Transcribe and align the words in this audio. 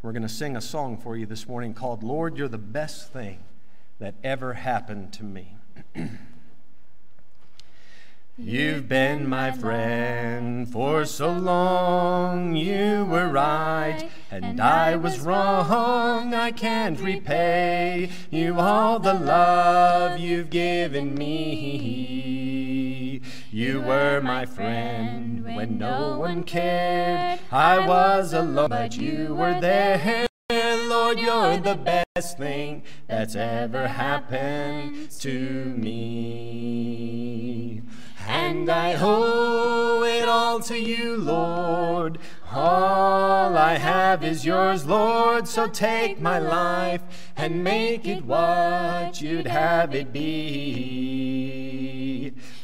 We're 0.00 0.12
going 0.12 0.22
to 0.22 0.28
sing 0.28 0.54
a 0.54 0.60
song 0.60 0.96
for 0.96 1.16
you 1.16 1.26
this 1.26 1.48
morning 1.48 1.74
called 1.74 2.04
Lord, 2.04 2.38
You're 2.38 2.46
the 2.46 2.56
Best 2.56 3.12
Thing 3.12 3.40
That 3.98 4.14
Ever 4.22 4.54
Happened 4.54 5.12
to 5.14 5.24
Me. 5.24 5.56
You've 8.38 8.88
been 8.88 9.28
my 9.28 9.50
friend 9.50 10.70
for 10.70 11.04
so 11.04 11.32
long. 11.32 12.54
You 12.54 13.06
were 13.10 13.26
right, 13.26 14.08
and 14.30 14.60
I 14.60 14.94
was 14.94 15.18
wrong. 15.18 16.32
I 16.32 16.52
can't 16.52 17.00
repay 17.00 18.08
you 18.30 18.60
all 18.60 19.00
the 19.00 19.14
love 19.14 20.20
you've 20.20 20.50
given 20.50 21.16
me. 21.16 22.47
You 23.58 23.80
were 23.80 24.20
my 24.20 24.46
friend 24.46 25.42
when 25.44 25.78
no 25.78 26.16
one 26.16 26.44
cared. 26.44 27.40
I 27.50 27.84
was 27.84 28.32
alone, 28.32 28.68
but 28.70 28.96
you 28.96 29.34
were 29.34 29.60
there. 29.60 30.28
Lord, 30.48 31.18
you're 31.18 31.56
the 31.56 31.74
best 31.74 32.38
thing 32.38 32.84
that's 33.08 33.34
ever 33.34 33.88
happened 33.88 35.10
to 35.10 35.74
me. 35.76 36.38
And 38.28 38.70
I 38.70 38.94
owe 38.96 40.04
it 40.04 40.28
all 40.28 40.60
to 40.60 40.78
you, 40.78 41.16
Lord. 41.16 42.18
All 42.52 43.56
I 43.56 43.76
have 43.78 44.22
is 44.22 44.44
yours, 44.46 44.86
Lord. 44.86 45.48
So 45.48 45.66
take 45.66 46.20
my 46.20 46.38
life 46.38 47.02
and 47.36 47.64
make 47.64 48.06
it 48.06 48.24
what 48.24 49.20
you'd 49.20 49.48
have 49.48 49.96
it 49.96 50.12
be. 50.12 51.88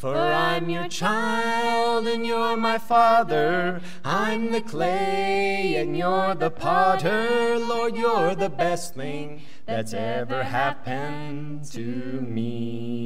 For 0.05 0.19
I'm 0.19 0.69
your 0.69 0.87
child 0.89 2.07
and 2.07 2.27
you're 2.27 2.59
my 2.59 2.77
father. 2.77 3.81
I'm 4.05 4.53
the 4.53 4.61
clay 4.61 5.77
and 5.77 5.97
you're 5.97 6.35
the 6.35 6.51
potter. 6.51 7.59
Lord, 7.59 7.97
you're 7.97 8.35
the 8.35 8.51
best 8.51 8.97
thing 8.97 9.41
that's 9.65 9.95
ever 9.95 10.43
happened 10.43 11.65
to 11.73 11.81
me. 12.21 13.05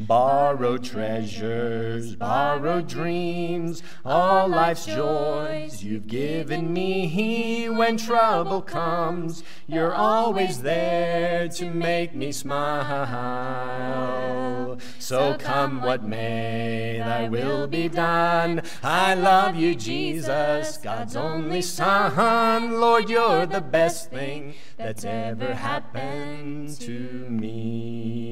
Borrowed 0.00 0.82
treasures, 0.82 2.16
borrowed 2.16 2.88
dreams, 2.88 3.82
all 4.04 4.48
life's 4.48 4.86
joys 4.86 5.84
you've 5.84 6.08
given 6.08 6.72
me. 6.72 7.68
When 7.68 7.96
trouble 7.96 8.60
comes, 8.60 9.44
you're 9.66 9.94
always 9.94 10.62
there 10.62 11.48
to 11.48 11.70
make 11.70 12.14
me 12.14 12.32
smile. 12.32 12.74
So 14.98 15.36
come 15.38 15.80
what 15.82 16.02
may, 16.02 16.98
thy 16.98 17.28
will 17.28 17.68
be 17.68 17.88
done. 17.88 18.62
I 18.82 19.14
love 19.14 19.54
you, 19.54 19.76
Jesus, 19.76 20.78
God's 20.78 21.14
only 21.14 21.62
Son. 21.62 22.80
Lord, 22.80 23.08
you're 23.08 23.46
the 23.46 23.60
best 23.60 24.10
thing 24.10 24.54
that's 24.76 25.04
ever 25.04 25.54
happened 25.54 26.80
to 26.80 27.26
me. 27.28 28.24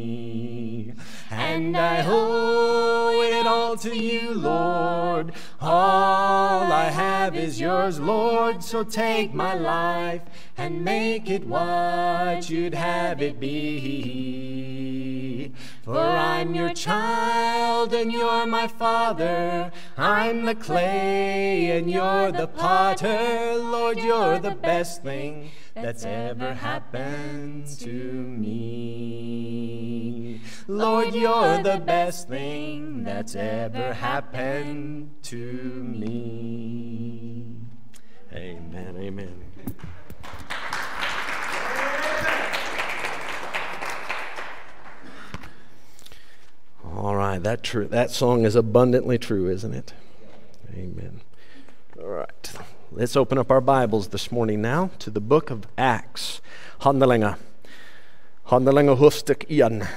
And 1.31 1.52
I 1.53 2.03
owe 2.07 3.21
it 3.23 3.47
all 3.47 3.77
to 3.77 3.95
you, 3.95 4.33
Lord. 4.33 5.33
All 5.61 6.73
I 6.73 6.85
have 6.85 7.37
is 7.37 7.61
yours, 7.61 8.01
Lord. 8.01 8.65
So 8.65 8.85
take 8.85 9.35
my 9.35 9.53
life 9.53 10.23
and 10.57 10.83
make 10.83 11.29
it 11.29 11.47
what 11.47 12.49
you'd 12.49 12.73
have 12.73 13.21
it 13.21 13.39
be. 13.39 15.53
For 15.85 15.99
I'm 15.99 16.55
your 16.55 16.73
child 16.73 17.93
and 17.93 18.11
you're 18.11 18.47
my 18.47 18.67
father. 18.67 19.71
I'm 19.99 20.47
the 20.47 20.55
clay 20.55 21.77
and 21.77 21.91
you're 21.91 22.33
the 22.33 22.47
potter. 22.47 23.59
Lord, 23.59 23.99
you're 23.99 24.39
the 24.39 24.55
best 24.55 25.03
thing 25.03 25.51
that's 25.75 26.05
ever 26.05 26.55
happened 26.55 27.67
to 27.81 27.89
me. 27.89 29.03
Lord, 30.69 31.15
you're 31.15 31.63
the 31.63 31.83
best 31.85 32.29
thing 32.29 33.03
that's 33.05 33.35
ever 33.35 33.95
happened 33.95 35.11
to 35.25 35.37
me. 35.37 37.57
Amen. 38.33 38.97
Amen. 38.99 39.45
All 46.95 47.17
right, 47.17 47.43
that 47.43 47.63
true. 47.63 47.89
That 47.89 48.11
song 48.11 48.45
is 48.45 48.55
abundantly 48.55 49.19
true, 49.19 49.49
isn't 49.49 49.75
it? 49.75 49.95
Amen. 50.75 51.23
All 51.99 52.09
right. 52.09 52.53
Let's 52.95 53.17
open 53.17 53.39
up 53.39 53.51
our 53.51 53.63
Bibles 53.63 54.09
this 54.09 54.31
morning 54.31 54.61
now 54.61 54.91
to 54.99 55.09
the 55.09 55.19
book 55.19 55.49
of 55.49 55.67
Acts. 55.79 56.43
Handelinga. 56.83 57.39
Handelinga 58.49 58.99
hustik 58.99 59.51
ian. 59.51 59.89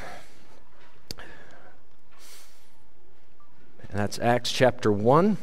And 3.90 4.00
that's 4.00 4.18
Acts 4.20 4.50
chapter 4.50 4.94
1. 4.94 5.36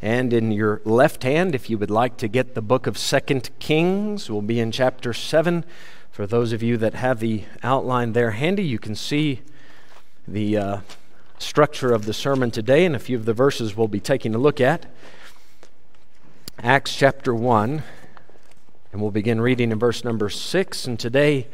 And 0.00 0.32
in 0.32 0.52
your 0.52 0.80
left 0.84 1.24
hand, 1.24 1.56
if 1.56 1.68
you 1.68 1.76
would 1.76 1.90
like 1.90 2.16
to 2.18 2.28
get 2.28 2.54
the 2.54 2.62
book 2.62 2.86
of 2.86 2.96
Second 2.96 3.50
Kings, 3.58 4.30
we'll 4.30 4.40
be 4.40 4.60
in 4.60 4.70
chapter 4.70 5.12
7. 5.12 5.64
For 6.12 6.24
those 6.24 6.52
of 6.52 6.62
you 6.62 6.76
that 6.76 6.94
have 6.94 7.18
the 7.18 7.46
outline 7.64 8.12
there 8.12 8.30
handy, 8.30 8.62
you 8.62 8.78
can 8.78 8.94
see 8.94 9.40
the 10.28 10.56
uh, 10.56 10.78
structure 11.36 11.92
of 11.92 12.06
the 12.06 12.14
sermon 12.14 12.52
today 12.52 12.84
and 12.84 12.94
a 12.94 13.00
few 13.00 13.16
of 13.16 13.24
the 13.24 13.34
verses 13.34 13.76
we'll 13.76 13.88
be 13.88 13.98
taking 13.98 14.36
a 14.36 14.38
look 14.38 14.60
at. 14.60 14.86
Acts 16.62 16.94
chapter 16.94 17.34
1, 17.34 17.82
and 18.92 19.00
we'll 19.00 19.10
begin 19.10 19.40
reading 19.40 19.72
in 19.72 19.78
verse 19.78 20.04
number 20.04 20.28
6. 20.28 20.86
And 20.86 21.00
today, 21.00 21.46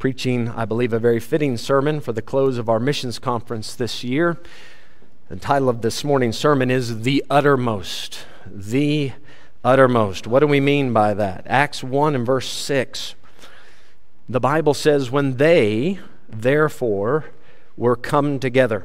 preaching, 0.00 0.48
I 0.48 0.64
believe, 0.64 0.92
a 0.92 0.98
very 0.98 1.20
fitting 1.20 1.56
sermon 1.56 2.00
for 2.00 2.12
the 2.12 2.20
close 2.20 2.58
of 2.58 2.68
our 2.68 2.80
missions 2.80 3.20
conference 3.20 3.76
this 3.76 4.02
year. 4.02 4.38
The 5.28 5.36
title 5.36 5.68
of 5.68 5.82
this 5.82 6.02
morning's 6.02 6.36
sermon 6.36 6.68
is 6.68 7.02
The 7.02 7.24
Uttermost. 7.30 8.26
The 8.44 9.12
Uttermost. 9.62 10.26
What 10.26 10.40
do 10.40 10.48
we 10.48 10.58
mean 10.58 10.92
by 10.92 11.14
that? 11.14 11.44
Acts 11.46 11.84
1 11.84 12.16
and 12.16 12.26
verse 12.26 12.48
6. 12.48 13.14
The 14.28 14.40
Bible 14.40 14.74
says, 14.74 15.12
When 15.12 15.36
they, 15.36 16.00
therefore, 16.28 17.26
were 17.76 17.94
come 17.94 18.40
together, 18.40 18.84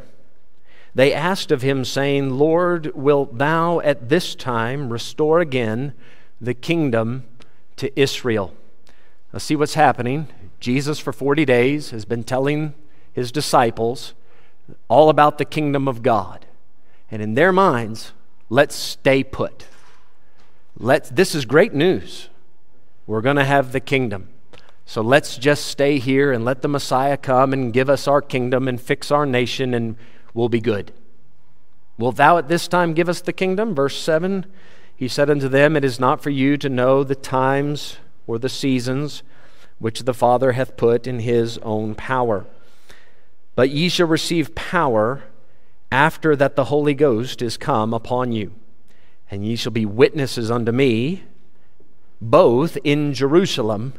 they 0.96 1.14
asked 1.14 1.52
of 1.52 1.62
him, 1.62 1.84
saying, 1.84 2.32
Lord, 2.32 2.96
wilt 2.96 3.38
thou 3.38 3.82
at 3.82 4.08
this 4.08 4.34
time 4.34 4.92
restore 4.92 5.42
again 5.42 5.94
the 6.40 6.54
kingdom 6.54 7.26
to 7.76 8.00
Israel? 8.00 8.56
Let's 9.34 9.44
see 9.44 9.58
what's 9.58 9.74
happening. 9.74 10.30
Jesus, 10.62 10.98
for 11.00 11.12
40 11.12 11.44
days, 11.44 11.90
has 11.90 12.06
been 12.06 12.24
telling 12.24 12.74
his 13.12 13.32
disciples 13.32 14.14
all 14.88 15.10
about 15.10 15.38
the 15.38 15.46
kingdom 15.46 15.88
of 15.90 16.02
God. 16.02 16.46
And 17.12 17.22
in 17.22 17.34
their 17.34 17.52
minds, 17.52 18.14
let's 18.50 18.76
stay 18.76 19.24
put. 19.24 19.66
Let's, 20.78 21.10
this 21.10 21.36
is 21.36 21.44
great 21.44 21.74
news. 21.74 22.30
We're 23.06 23.22
going 23.22 23.36
to 23.36 23.46
have 23.46 23.74
the 23.74 23.80
kingdom. 23.80 24.30
So 24.86 25.02
let's 25.02 25.38
just 25.38 25.66
stay 25.66 26.00
here 26.00 26.32
and 26.32 26.46
let 26.46 26.62
the 26.62 26.68
Messiah 26.68 27.18
come 27.18 27.54
and 27.54 27.74
give 27.74 27.90
us 27.90 28.08
our 28.08 28.22
kingdom 28.22 28.68
and 28.68 28.80
fix 28.80 29.12
our 29.12 29.26
nation 29.26 29.74
and 29.74 29.98
will 30.36 30.50
be 30.50 30.60
good. 30.60 30.92
Wilt 31.98 32.18
thou 32.18 32.38
at 32.38 32.50
this 32.50 32.68
time 32.68 32.94
give 32.94 33.10
us 33.10 33.22
the 33.22 33.34
kingdom? 33.34 33.74
Verse 33.74 34.00
7 34.00 34.46
He 34.96 35.08
said 35.08 35.30
unto 35.32 35.48
them, 35.48 35.76
It 35.76 35.84
is 35.84 36.00
not 36.00 36.22
for 36.22 36.30
you 36.30 36.58
to 36.58 36.70
know 36.70 37.04
the 37.04 37.16
times 37.16 37.98
or 38.28 38.38
the 38.38 38.50
seasons 38.50 39.24
which 39.80 40.04
the 40.04 40.14
Father 40.14 40.52
hath 40.52 40.78
put 40.78 41.08
in 41.08 41.20
his 41.20 41.58
own 41.60 41.96
power. 41.96 42.46
But 43.56 43.70
ye 43.70 43.90
shall 43.90 44.08
receive 44.08 44.56
power 44.56 45.24
after 45.92 46.36
that 46.36 46.56
the 46.56 46.66
Holy 46.66 46.94
Ghost 46.94 47.42
is 47.42 47.58
come 47.58 47.94
upon 47.94 48.32
you. 48.32 48.54
And 49.32 49.46
ye 49.46 49.56
shall 49.56 49.72
be 49.72 49.86
witnesses 49.86 50.52
unto 50.52 50.72
me, 50.72 51.24
both 52.22 52.78
in 52.84 53.14
Jerusalem 53.14 53.94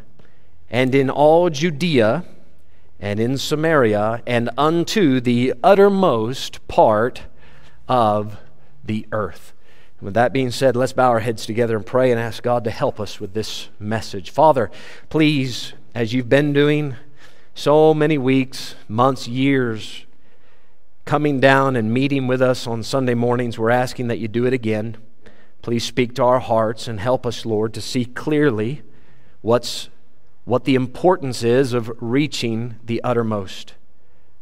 and 0.71 0.95
in 0.95 1.09
all 1.11 1.51
Judea 1.51 2.25
and 2.99 3.21
in 3.21 3.39
Samaria 3.39 4.23
and 4.27 4.51
unto 4.57 5.21
the 5.21 5.55
uttermost 5.63 6.67
part 6.69 7.23
of 7.89 8.39
the 8.85 9.07
earth. 9.13 9.53
With 10.01 10.15
that 10.15 10.33
being 10.33 10.51
said, 10.51 10.77
let's 10.77 10.93
bow 10.93 11.11
our 11.11 11.21
heads 11.21 11.47
together 11.47 11.77
and 11.77 11.87
pray 11.87 12.11
and 12.11 12.21
ask 12.21 12.43
God 12.43 12.65
to 12.65 12.71
help 12.71 13.01
us 13.01 13.19
with 13.19 13.35
this 13.35 13.69
message. 13.79 14.31
Father, 14.31 14.71
please, 15.09 15.73
as 15.95 16.13
you've 16.13 16.29
been 16.29 16.53
doing 16.53 16.97
so 17.55 17.95
many 17.95 18.19
weeks, 18.19 18.75
months, 18.89 19.27
years, 19.27 20.05
coming 21.07 21.41
down 21.41 21.77
and 21.77 21.95
meeting 21.95 22.27
with 22.27 22.43
us 22.43 22.67
on 22.67 22.83
Sunday 22.83 23.15
mornings, 23.15 23.59
we're 23.59 23.71
asking 23.71 24.09
that 24.09 24.19
you 24.19 24.29
do 24.29 24.45
it 24.45 24.53
again. 24.53 24.99
Please 25.63 25.85
speak 25.85 26.15
to 26.15 26.23
our 26.23 26.41
hearts 26.41 26.87
and 26.87 27.01
help 27.01 27.25
us, 27.25 27.47
Lord, 27.47 27.73
to 27.75 27.81
see 27.81 28.05
clearly 28.05 28.83
what's 29.41 29.89
what 30.47 30.65
the 30.65 30.77
importance 30.77 31.43
is 31.43 31.73
of 31.73 31.93
reaching 32.01 32.77
the 32.83 33.03
uttermost. 33.03 33.75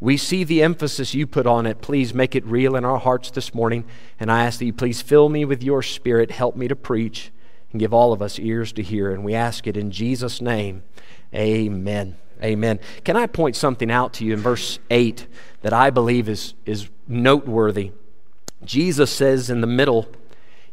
We 0.00 0.18
see 0.18 0.44
the 0.44 0.62
emphasis 0.62 1.14
you 1.14 1.26
put 1.26 1.46
on 1.46 1.64
it. 1.64 1.80
Please 1.80 2.12
make 2.12 2.36
it 2.36 2.44
real 2.44 2.76
in 2.76 2.84
our 2.84 2.98
hearts 2.98 3.30
this 3.30 3.54
morning. 3.54 3.86
And 4.20 4.30
I 4.30 4.44
ask 4.44 4.58
that 4.58 4.66
you 4.66 4.72
please 4.74 5.00
fill 5.00 5.30
me 5.30 5.46
with 5.46 5.62
your 5.62 5.82
spirit. 5.82 6.30
Help 6.30 6.56
me 6.56 6.68
to 6.68 6.76
preach. 6.76 7.32
and 7.72 7.80
give 7.80 7.94
all 7.94 8.12
of 8.12 8.20
us 8.22 8.38
ears 8.38 8.70
to 8.72 8.82
hear. 8.82 9.10
And 9.10 9.24
we 9.24 9.34
ask 9.34 9.66
it 9.66 9.78
in 9.78 9.90
Jesus' 9.90 10.42
name. 10.42 10.82
Amen. 11.34 12.16
Amen. 12.42 12.78
Can 13.02 13.16
I 13.16 13.26
point 13.26 13.56
something 13.56 13.90
out 13.90 14.12
to 14.14 14.24
you 14.24 14.34
in 14.34 14.40
verse 14.40 14.78
8 14.90 15.26
that 15.62 15.72
I 15.72 15.88
believe 15.88 16.28
is, 16.28 16.52
is 16.66 16.90
noteworthy? 17.08 17.92
Jesus 18.62 19.10
says 19.10 19.48
in 19.48 19.62
the 19.62 19.66
middle, 19.66 20.06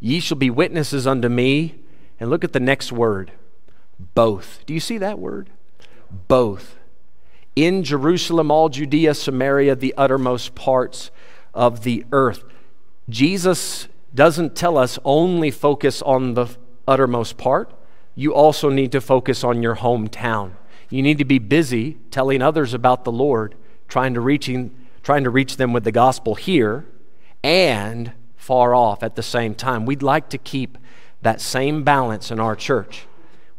Ye 0.02 0.20
shall 0.20 0.38
be 0.38 0.50
witnesses 0.50 1.08
unto 1.08 1.30
me. 1.30 1.76
And 2.20 2.30
look 2.30 2.44
at 2.44 2.52
the 2.52 2.60
next 2.60 2.92
word 2.92 3.32
both. 4.14 4.64
Do 4.66 4.74
you 4.74 4.80
see 4.80 4.98
that 4.98 5.20
word? 5.20 5.50
Both. 6.28 6.76
In 7.56 7.84
Jerusalem, 7.84 8.50
all 8.52 8.70
Judea, 8.70 9.14
Samaria, 9.14 9.76
the 9.76 9.94
uttermost 9.98 10.56
parts 10.56 11.12
of 11.54 11.84
the 11.84 12.06
earth. 12.12 12.44
Jesus 13.10 13.88
doesn't 14.14 14.56
tell 14.56 14.78
us 14.78 15.00
only 15.04 15.52
focus 15.52 16.02
on 16.02 16.34
the 16.34 16.48
uttermost 16.88 17.38
part, 17.38 17.72
you 18.16 18.34
also 18.34 18.70
need 18.70 18.92
to 18.92 19.02
focus 19.02 19.44
on 19.44 19.64
your 19.64 19.78
hometown. 19.78 20.52
You 20.90 21.02
need 21.02 21.18
to 21.20 21.26
be 21.26 21.40
busy 21.40 21.98
telling 22.12 22.42
others 22.42 22.74
about 22.74 23.06
the 23.06 23.12
Lord, 23.12 23.56
trying 23.88 24.14
to, 24.14 24.20
reaching, 24.20 24.76
trying 25.04 25.24
to 25.24 25.30
reach 25.30 25.58
them 25.58 25.72
with 25.72 25.86
the 25.86 25.92
gospel 25.92 26.36
here 26.36 26.86
and 27.44 28.12
far 28.36 28.76
off 28.76 29.02
at 29.04 29.16
the 29.16 29.24
same 29.24 29.56
time. 29.56 29.86
We'd 29.86 30.04
like 30.04 30.30
to 30.30 30.38
keep 30.38 30.78
that 31.22 31.40
same 31.40 31.84
balance 31.84 32.32
in 32.32 32.40
our 32.40 32.56
church. 32.56 33.06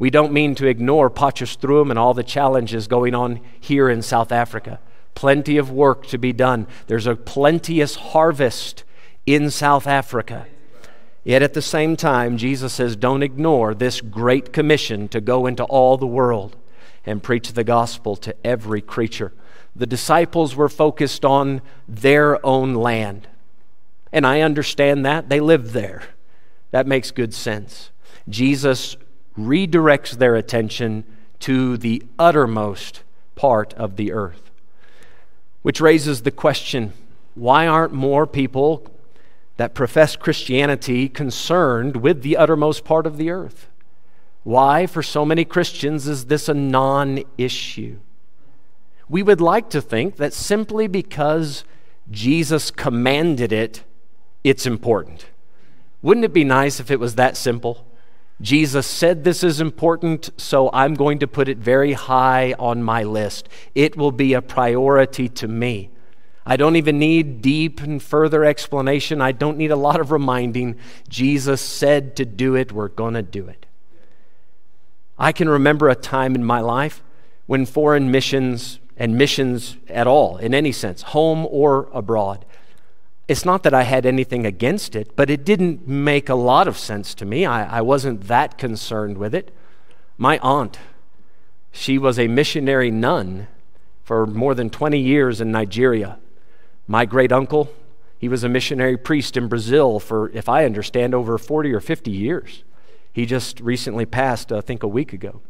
We 0.03 0.11
don't 0.11 0.33
mean 0.33 0.57
to 0.57 0.67
ignore 0.67 1.09
Potchefstroom 1.09 1.89
and 1.89 1.97
all 1.97 2.13
the 2.13 2.25
challenges 2.25 2.89
going 2.89 3.15
on 3.15 3.41
here 3.61 3.89
in 3.89 4.03
South 4.03 4.33
Africa. 4.33 4.81
Plenty 5.15 5.59
of 5.59 5.71
work 5.71 6.09
to 6.09 6.19
be 6.19 6.33
done. 6.33 6.67
There's 6.89 7.07
a 7.07 7.15
plenteous 7.15 7.95
harvest 7.95 8.83
in 9.27 9.49
South 9.49 9.87
Africa. 9.87 10.49
Yet 11.23 11.43
at 11.43 11.55
the 11.55 11.63
same 11.63 11.95
time, 11.95 12.37
Jesus 12.37 12.73
says, 12.73 12.97
don't 12.97 13.23
ignore 13.23 13.75
this 13.75 14.01
great 14.01 14.53
commission 14.53 15.07
to 15.07 15.21
go 15.21 15.47
into 15.47 15.63
all 15.63 15.97
the 15.97 16.05
world 16.05 16.57
and 17.07 17.23
preach 17.23 17.53
the 17.53 17.63
gospel 17.63 18.17
to 18.17 18.35
every 18.45 18.81
creature. 18.83 19.33
The 19.77 19.87
disciples 19.87 20.57
were 20.57 20.69
focused 20.69 21.25
on 21.25 21.63
their 21.87 22.45
own 22.45 22.75
land. 22.75 23.29
And 24.11 24.27
I 24.27 24.41
understand 24.41 25.07
that. 25.07 25.29
They 25.29 25.39
lived 25.39 25.69
there. 25.69 26.03
That 26.73 26.89
makes 26.89 27.13
good 27.13 27.33
sense. 27.33 27.93
Jesus 28.29 28.97
redirects 29.38 30.19
their 30.19 30.37
attention 30.37 31.05
to 31.40 31.76
the 31.76 32.02
uttermost 32.19 33.02
part 33.34 33.75
of 33.75 33.96
the 33.96 34.12
earth. 34.12 34.50
Which 35.62 35.81
raises 35.81 36.23
the 36.23 36.31
question 36.31 36.93
why 37.34 37.67
aren't 37.67 37.94
more 37.94 38.26
people 38.26 38.87
that 39.56 39.75
profess 39.75 40.17
Christianity 40.17 41.08
concerned 41.08 41.96
with 41.96 42.23
the 42.23 42.37
uttermost 42.37 42.84
part 42.84 43.06
of 43.06 43.17
the 43.17 43.31
earth? 43.31 43.69
Why, 44.44 44.87
for 44.87 45.02
so 45.02 45.25
many 45.25 45.44
Christians, 45.44 46.06
is 46.06 46.26
this 46.26 46.49
a 46.49 46.55
non 46.55 47.23
issue? 47.38 47.99
We 49.08 49.23
would 49.23 49.40
like 49.40 49.70
to 49.70 49.81
think 49.81 50.17
that 50.17 50.32
simply 50.32 50.88
because 50.88 51.64
Jesus 52.11 52.70
commanded 52.70 53.52
it, 53.52 53.84
it's 54.43 54.67
important. 54.67 55.26
Wouldn't 56.02 56.25
it 56.25 56.32
be 56.32 56.44
nice 56.44 56.81
if 56.81 56.90
it 56.90 56.99
was 56.99 57.14
that 57.14 57.37
simple? 57.37 57.87
Jesus 58.40 58.87
said 58.87 59.23
this 59.23 59.44
is 59.44 59.61
important, 59.61 60.31
so 60.37 60.69
I'm 60.73 60.94
going 60.94 61.20
to 61.20 61.29
put 61.29 61.49
it 61.49 61.58
very 61.58 61.93
high 61.93 62.55
on 62.58 62.82
my 62.82 63.05
list. 63.05 63.49
It 63.75 63.96
will 63.96 64.11
be 64.11 64.34
a 64.34 64.43
priority 64.43 65.29
to 65.29 65.46
me. 65.46 65.90
I 66.44 66.56
don't 66.56 66.75
even 66.75 66.99
need 66.99 67.40
deep 67.40 67.81
and 67.81 68.02
further 68.02 68.44
explanation. 68.44 69.20
I 69.20 69.31
don't 69.31 69.56
need 69.56 69.70
a 69.70 69.76
lot 69.76 70.00
of 70.00 70.11
reminding. 70.11 70.76
Jesus 71.08 71.61
said 71.61 72.17
to 72.17 72.25
do 72.25 72.56
it, 72.56 72.73
we're 72.73 72.88
going 72.88 73.14
to 73.14 73.23
do 73.23 73.46
it. 73.46 73.67
I 75.17 75.31
can 75.31 75.49
remember 75.49 75.88
a 75.88 75.94
time 75.94 76.34
in 76.34 76.44
my 76.44 76.58
life 76.58 77.00
when 77.46 77.64
foreign 77.64 78.11
missions 78.11 78.81
and 78.96 79.17
missions 79.17 79.76
at 79.88 80.08
all, 80.08 80.37
in 80.37 80.52
any 80.52 80.73
sense, 80.73 81.02
home 81.02 81.46
or 81.49 81.88
abroad, 81.93 82.44
it's 83.29 83.45
not 83.45 83.63
that 83.63 83.75
I 83.75 83.85
had 83.85 84.05
anything 84.05 84.45
against 84.45 84.97
it, 84.97 85.15
but 85.17 85.31
it 85.31 85.45
didn't 85.45 85.87
make 85.87 86.29
a 86.29 86.35
lot 86.35 86.67
of 86.67 86.77
sense 86.77 87.15
to 87.15 87.25
me. 87.25 87.47
I, 87.47 87.79
I 87.79 87.81
wasn't 87.81 88.23
that 88.29 88.59
concerned 88.59 89.17
with 89.17 89.35
it. 89.35 89.55
My 90.19 90.39
aunt, 90.39 90.79
she 91.71 91.99
was 91.99 92.19
a 92.19 92.29
missionary 92.29 92.91
nun 92.91 93.47
for 94.03 94.27
more 94.27 94.55
than 94.55 94.71
20 94.71 94.99
years 94.99 95.41
in 95.41 95.53
Nigeria. 95.53 96.19
My 96.87 97.07
great 97.07 97.33
uncle, 97.33 97.73
he 98.19 98.29
was 98.29 98.45
a 98.45 98.49
missionary 98.49 98.97
priest 98.97 99.37
in 99.37 99.49
Brazil 99.49 99.99
for, 100.01 100.31
if 100.31 100.49
I 100.49 100.65
understand, 100.65 101.15
over 101.15 101.39
40 101.39 101.73
or 101.73 101.81
50 101.81 102.11
years. 102.11 102.65
He 103.13 103.25
just 103.25 103.61
recently 103.61 104.05
passed, 104.05 104.53
I 104.53 104.61
think, 104.61 104.83
a 104.83 104.89
week 104.89 105.13
ago. 105.13 105.41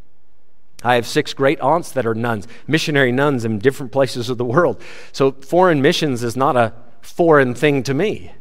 I 0.85 0.97
have 0.97 1.07
six 1.07 1.33
great 1.33 1.61
aunts 1.61 1.93
that 1.93 2.07
are 2.07 2.15
nuns, 2.15 2.49
missionary 2.67 3.13
nuns 3.13 3.45
in 3.45 3.59
different 3.59 3.93
places 3.93 4.29
of 4.29 4.37
the 4.37 4.45
world. 4.45 4.81
So, 5.13 5.33
foreign 5.33 5.81
missions 5.81 6.23
is 6.23 6.37
not 6.37 6.57
a 6.57 6.73
foreign 7.03 7.55
thing 7.55 7.83
to 7.83 7.93
me. 7.93 8.33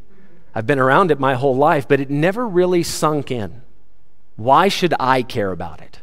I've 0.56 0.68
been 0.68 0.80
around 0.80 1.12
it 1.12 1.20
my 1.20 1.36
whole 1.36 1.56
life, 1.56 1.88
but 1.88 2.00
it 2.00 2.10
never 2.10 2.48
really 2.48 2.84
sunk 2.84 3.32
in. 3.32 3.62
Why 4.36 4.70
should 4.70 4.94
I 5.00 5.24
care 5.24 5.52
about 5.52 5.82
it? 5.82 6.00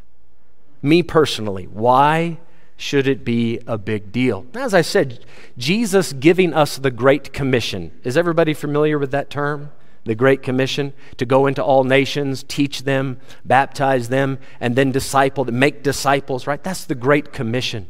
Me 0.83 1.03
personally, 1.03 1.65
why 1.67 2.39
should 2.77 3.09
it 3.09 3.25
be 3.25 3.59
a 3.67 3.77
big 3.77 4.13
deal? 4.13 4.47
As 4.55 4.73
I 4.73 4.83
said, 4.83 5.25
Jesus 5.57 6.13
giving 6.13 6.55
us 6.55 6.77
the 6.77 6.91
Great 6.91 7.33
Commission. 7.33 7.91
Is 8.05 8.17
everybody 8.17 8.55
familiar 8.55 8.99
with 8.99 9.11
that 9.11 9.31
term? 9.31 9.73
The 10.05 10.15
Great 10.15 10.43
Commission 10.43 10.95
to 11.17 11.27
go 11.27 11.47
into 11.47 11.63
all 11.63 11.85
nations, 11.85 12.45
teach 12.47 12.85
them, 12.85 13.19
baptize 13.45 14.09
them, 14.09 14.39
and 14.61 14.77
then 14.77 14.93
disciple, 14.93 15.45
make 15.47 15.83
disciples, 15.83 16.47
right? 16.47 16.63
That's 16.63 16.85
the 16.85 16.95
Great 16.95 17.33
Commission. 17.33 17.89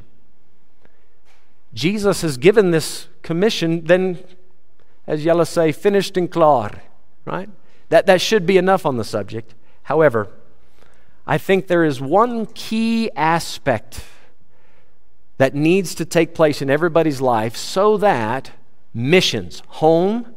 Jesus 1.74 2.22
has 2.22 2.38
given 2.38 2.70
this 2.70 3.08
commission, 3.22 3.84
then 3.84 4.18
as 5.08 5.24
Yella 5.24 5.46
say, 5.46 5.72
finished 5.72 6.18
and 6.18 6.30
klar, 6.30 6.82
right? 7.24 7.48
That, 7.88 8.04
that 8.06 8.20
should 8.20 8.44
be 8.44 8.58
enough 8.58 8.84
on 8.84 8.98
the 8.98 9.04
subject. 9.04 9.54
However, 9.84 10.28
I 11.26 11.38
think 11.38 11.66
there 11.66 11.82
is 11.82 11.98
one 11.98 12.44
key 12.44 13.10
aspect 13.16 14.04
that 15.38 15.54
needs 15.54 15.94
to 15.94 16.04
take 16.04 16.34
place 16.34 16.60
in 16.60 16.68
everybody's 16.68 17.22
life 17.22 17.56
so 17.56 17.96
that 17.96 18.52
missions, 18.92 19.62
home 19.68 20.34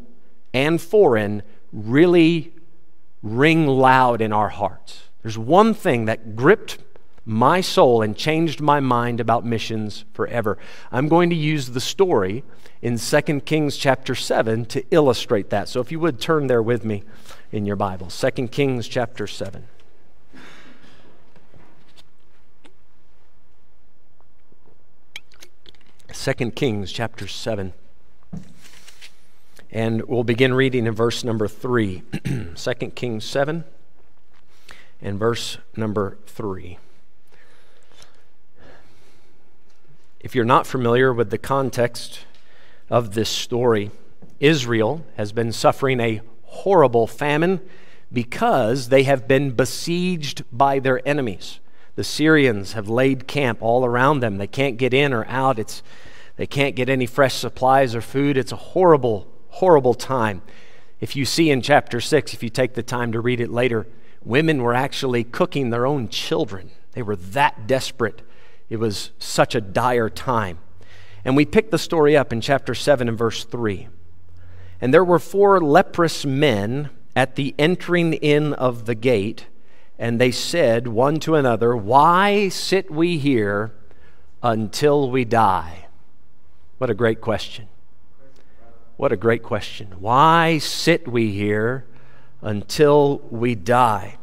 and 0.54 0.82
foreign, 0.82 1.44
really 1.74 2.54
ring 3.22 3.68
loud 3.68 4.22
in 4.22 4.32
our 4.32 4.50
hearts. 4.50 5.10
There's 5.22 5.38
one 5.38 5.74
thing 5.74 6.06
that 6.06 6.36
gripped 6.38 6.78
my 7.26 7.62
soul 7.62 8.02
and 8.02 8.16
changed 8.16 8.62
my 8.62 8.80
mind 8.80 9.20
about 9.20 9.46
missions 9.46 10.06
forever. 10.14 10.58
I'm 10.92 11.08
going 11.08 11.30
to 11.30 11.36
use 11.36 11.70
the 11.70 11.80
story 11.80 12.44
in 12.82 12.98
2 12.98 13.22
Kings 13.42 13.78
chapter 13.78 14.16
7 14.16 14.66
to 14.66 14.84
illustrate 14.92 15.50
that. 15.52 15.70
So 15.70 15.80
if 15.80 15.92
you 15.92 16.00
would 16.00 16.20
turn 16.20 16.48
there 16.48 16.64
with 16.64 16.84
me 16.84 17.04
in 17.52 17.66
your 17.66 17.76
Bible. 17.76 18.08
2 18.08 18.48
Kings 18.48 18.88
chapter 18.88 19.28
7. 19.28 19.68
Second 26.12 26.56
Kings 26.56 26.92
chapter 26.92 27.28
7. 27.28 27.74
And 29.72 30.04
we'll 30.04 30.24
begin 30.24 30.54
reading 30.54 30.86
in 30.86 30.94
verse 30.94 31.24
number 31.24 31.48
3. 31.48 32.04
2 32.56 32.74
Kings 32.96 33.26
7 33.26 33.64
and 35.02 35.18
verse 35.20 35.58
number 35.76 36.18
3. 36.28 36.78
If 40.24 40.36
you're 40.36 40.46
not 40.46 40.68
familiar 40.68 41.14
with 41.14 41.30
the 41.30 41.38
context 41.38 42.26
of 42.92 43.14
this 43.14 43.30
story. 43.30 43.90
Israel 44.40 45.04
has 45.16 45.32
been 45.32 45.54
suffering 45.54 46.00
a 46.00 46.22
horrible 46.44 47.08
famine 47.08 47.62
because 48.12 48.90
they 48.90 49.04
have 49.04 49.28
been 49.28 49.52
besieged 49.52 50.44
by 50.52 50.78
their 50.78 51.08
enemies. 51.08 51.62
The 51.96 52.04
Syrians 52.04 52.74
have 52.74 52.90
laid 52.90 53.28
camp 53.28 53.60
all 53.62 53.86
around 53.86 54.20
them. 54.20 54.38
They 54.38 54.48
can't 54.48 54.78
get 54.78 54.94
in 54.94 55.14
or 55.14 55.26
out. 55.28 55.58
It's, 55.58 55.82
they 56.36 56.46
can't 56.46 56.76
get 56.76 56.90
any 56.90 57.06
fresh 57.06 57.36
supplies 57.36 57.96
or 57.96 58.02
food. 58.02 58.38
It's 58.38 58.52
a 58.52 58.58
horrible, 58.58 59.28
horrible 59.50 59.94
time. 59.94 60.42
If 61.00 61.16
you 61.16 61.24
see 61.24 61.50
in 61.50 61.62
chapter 61.62 62.02
6, 62.02 62.34
if 62.34 62.44
you 62.44 62.50
take 62.50 62.74
the 62.74 62.84
time 62.84 63.14
to 63.14 63.22
read 63.22 63.40
it 63.40 63.50
later, 63.50 63.88
women 64.24 64.62
were 64.62 64.74
actually 64.74 65.24
cooking 65.24 65.70
their 65.70 65.86
own 65.86 66.10
children. 66.10 66.72
They 66.92 67.02
were 67.02 67.16
that 67.16 67.68
desperate. 67.68 68.22
It 68.72 68.80
was 68.80 69.12
such 69.20 69.54
a 69.54 69.60
dire 69.60 70.10
time. 70.10 70.58
And 71.26 71.36
we 71.36 71.44
pick 71.44 71.72
the 71.72 71.78
story 71.78 72.16
up 72.16 72.32
in 72.32 72.40
chapter 72.40 72.74
7 72.74 73.10
and 73.10 73.18
verse 73.18 73.44
3. 73.44 73.90
And 74.80 74.94
there 74.94 75.04
were 75.04 75.20
four 75.20 75.60
leprous 75.60 76.26
men 76.26 76.90
at 77.14 77.36
the 77.36 77.54
entering 77.60 78.14
in 78.14 78.54
of 78.54 78.86
the 78.86 78.96
gate, 78.96 79.48
and 80.00 80.22
they 80.22 80.32
said 80.32 80.88
one 80.88 81.20
to 81.20 81.36
another, 81.36 81.76
Why 81.76 82.48
sit 82.48 82.90
we 82.90 83.18
here 83.18 83.74
until 84.42 85.12
we 85.12 85.26
die? 85.26 85.88
What 86.78 86.90
a 86.90 86.96
great 86.96 87.20
question. 87.20 87.68
What 88.96 89.12
a 89.12 89.18
great 89.18 89.44
question. 89.44 89.96
Why 90.00 90.60
sit 90.60 91.10
we 91.10 91.32
here 91.34 91.86
until 92.42 93.18
we 93.30 93.54
die? 93.54 94.18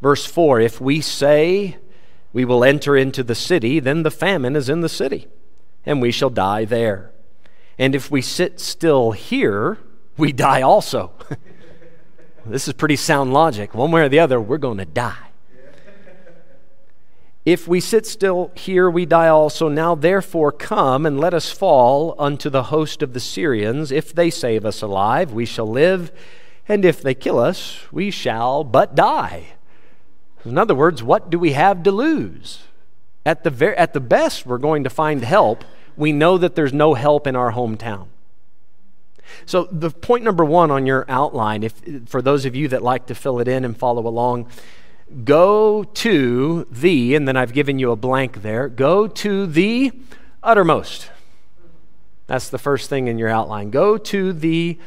Verse 0.00 0.24
4 0.24 0.60
If 0.60 0.80
we 0.80 1.00
say 1.00 1.78
we 2.32 2.44
will 2.44 2.64
enter 2.64 2.96
into 2.96 3.22
the 3.22 3.34
city, 3.34 3.80
then 3.80 4.02
the 4.02 4.10
famine 4.10 4.56
is 4.56 4.68
in 4.68 4.80
the 4.80 4.88
city, 4.88 5.28
and 5.86 6.02
we 6.02 6.10
shall 6.10 6.30
die 6.30 6.64
there. 6.64 7.10
And 7.78 7.94
if 7.94 8.10
we 8.10 8.22
sit 8.22 8.60
still 8.60 9.12
here, 9.12 9.78
we 10.16 10.32
die 10.32 10.62
also. 10.62 11.12
this 12.46 12.66
is 12.66 12.74
pretty 12.74 12.96
sound 12.96 13.32
logic. 13.32 13.74
One 13.74 13.90
way 13.90 14.02
or 14.02 14.08
the 14.08 14.18
other, 14.18 14.40
we're 14.40 14.58
going 14.58 14.78
to 14.78 14.84
die. 14.84 15.28
If 17.48 17.66
we 17.66 17.80
sit 17.80 18.04
still 18.04 18.50
here, 18.54 18.90
we 18.90 19.06
die 19.06 19.28
also. 19.28 19.68
Now, 19.68 19.94
therefore, 19.94 20.52
come 20.52 21.06
and 21.06 21.18
let 21.18 21.32
us 21.32 21.50
fall 21.50 22.14
unto 22.18 22.50
the 22.50 22.64
host 22.64 23.02
of 23.02 23.14
the 23.14 23.20
Syrians. 23.20 23.90
If 23.90 24.14
they 24.14 24.28
save 24.28 24.66
us 24.66 24.82
alive, 24.82 25.32
we 25.32 25.46
shall 25.46 25.66
live, 25.66 26.12
and 26.68 26.84
if 26.84 27.00
they 27.00 27.14
kill 27.14 27.38
us, 27.38 27.80
we 27.90 28.10
shall 28.10 28.64
but 28.64 28.94
die. 28.94 29.54
In 30.44 30.58
other 30.58 30.74
words, 30.74 31.02
what 31.02 31.30
do 31.30 31.38
we 31.38 31.52
have 31.52 31.82
to 31.82 31.90
lose? 31.90 32.62
At 33.26 33.44
the, 33.44 33.50
ver- 33.50 33.74
at 33.74 33.92
the 33.92 34.00
best, 34.00 34.46
we're 34.46 34.58
going 34.58 34.84
to 34.84 34.90
find 34.90 35.22
help. 35.22 35.64
We 35.96 36.12
know 36.12 36.38
that 36.38 36.54
there's 36.54 36.72
no 36.72 36.94
help 36.94 37.26
in 37.26 37.36
our 37.36 37.52
hometown. 37.52 38.06
So, 39.44 39.64
the 39.70 39.90
point 39.90 40.24
number 40.24 40.44
one 40.44 40.70
on 40.70 40.86
your 40.86 41.04
outline, 41.08 41.62
if, 41.62 41.74
for 42.06 42.22
those 42.22 42.46
of 42.46 42.56
you 42.56 42.68
that 42.68 42.82
like 42.82 43.06
to 43.06 43.14
fill 43.14 43.40
it 43.40 43.48
in 43.48 43.64
and 43.64 43.76
follow 43.76 44.06
along, 44.06 44.46
go 45.24 45.84
to 45.84 46.66
the, 46.70 47.14
and 47.14 47.28
then 47.28 47.36
I've 47.36 47.52
given 47.52 47.78
you 47.78 47.90
a 47.90 47.96
blank 47.96 48.42
there, 48.42 48.68
go 48.68 49.06
to 49.06 49.46
the 49.46 49.92
uttermost. 50.42 51.10
That's 52.26 52.48
the 52.48 52.58
first 52.58 52.88
thing 52.90 53.08
in 53.08 53.18
your 53.18 53.28
outline. 53.28 53.70
Go 53.70 53.98
to 53.98 54.32
the 54.32 54.78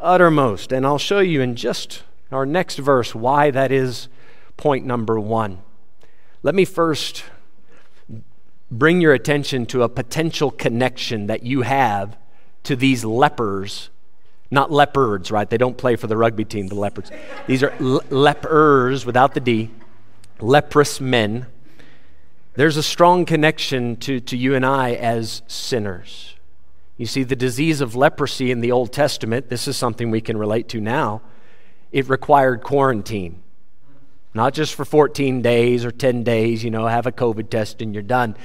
uttermost. 0.00 0.72
And 0.72 0.84
I'll 0.84 0.98
show 0.98 1.20
you 1.20 1.40
in 1.40 1.56
just 1.56 2.02
our 2.30 2.44
next 2.44 2.78
verse 2.78 3.14
why 3.14 3.50
that 3.50 3.72
is 3.72 4.08
point 4.56 4.86
number 4.86 5.18
one. 5.18 5.62
Let 6.42 6.54
me 6.54 6.64
first 6.64 7.24
bring 8.70 9.00
your 9.00 9.12
attention 9.12 9.66
to 9.66 9.82
a 9.82 9.88
potential 9.88 10.50
connection 10.50 11.26
that 11.26 11.42
you 11.42 11.62
have 11.62 12.16
to 12.64 12.74
these 12.74 13.04
lepers. 13.04 13.90
Not 14.50 14.70
leopards, 14.70 15.30
right? 15.30 15.48
They 15.48 15.58
don't 15.58 15.76
play 15.76 15.96
for 15.96 16.06
the 16.06 16.16
rugby 16.16 16.44
team, 16.44 16.68
the 16.68 16.74
leopards. 16.74 17.10
These 17.46 17.62
are 17.62 17.72
le- 17.78 18.02
lepers 18.10 19.06
without 19.06 19.34
the 19.34 19.40
D, 19.40 19.70
leprous 20.40 21.00
men. 21.00 21.46
There's 22.54 22.76
a 22.76 22.82
strong 22.82 23.24
connection 23.24 23.96
to, 23.96 24.20
to 24.20 24.36
you 24.36 24.54
and 24.54 24.64
I 24.64 24.92
as 24.92 25.42
sinners. 25.46 26.34
You 26.98 27.06
see, 27.06 27.22
the 27.22 27.36
disease 27.36 27.80
of 27.80 27.96
leprosy 27.96 28.50
in 28.50 28.60
the 28.60 28.72
Old 28.72 28.92
Testament, 28.92 29.48
this 29.48 29.66
is 29.66 29.76
something 29.76 30.10
we 30.10 30.20
can 30.20 30.36
relate 30.36 30.68
to 30.68 30.80
now, 30.80 31.22
it 31.90 32.08
required 32.08 32.62
quarantine. 32.62 33.41
Not 34.34 34.54
just 34.54 34.74
for 34.74 34.84
14 34.84 35.42
days 35.42 35.84
or 35.84 35.90
10 35.90 36.22
days, 36.22 36.64
you 36.64 36.70
know, 36.70 36.86
have 36.86 37.06
a 37.06 37.12
COVID 37.12 37.50
test 37.50 37.82
and 37.82 37.92
you're 37.92 38.02
done. 38.02 38.36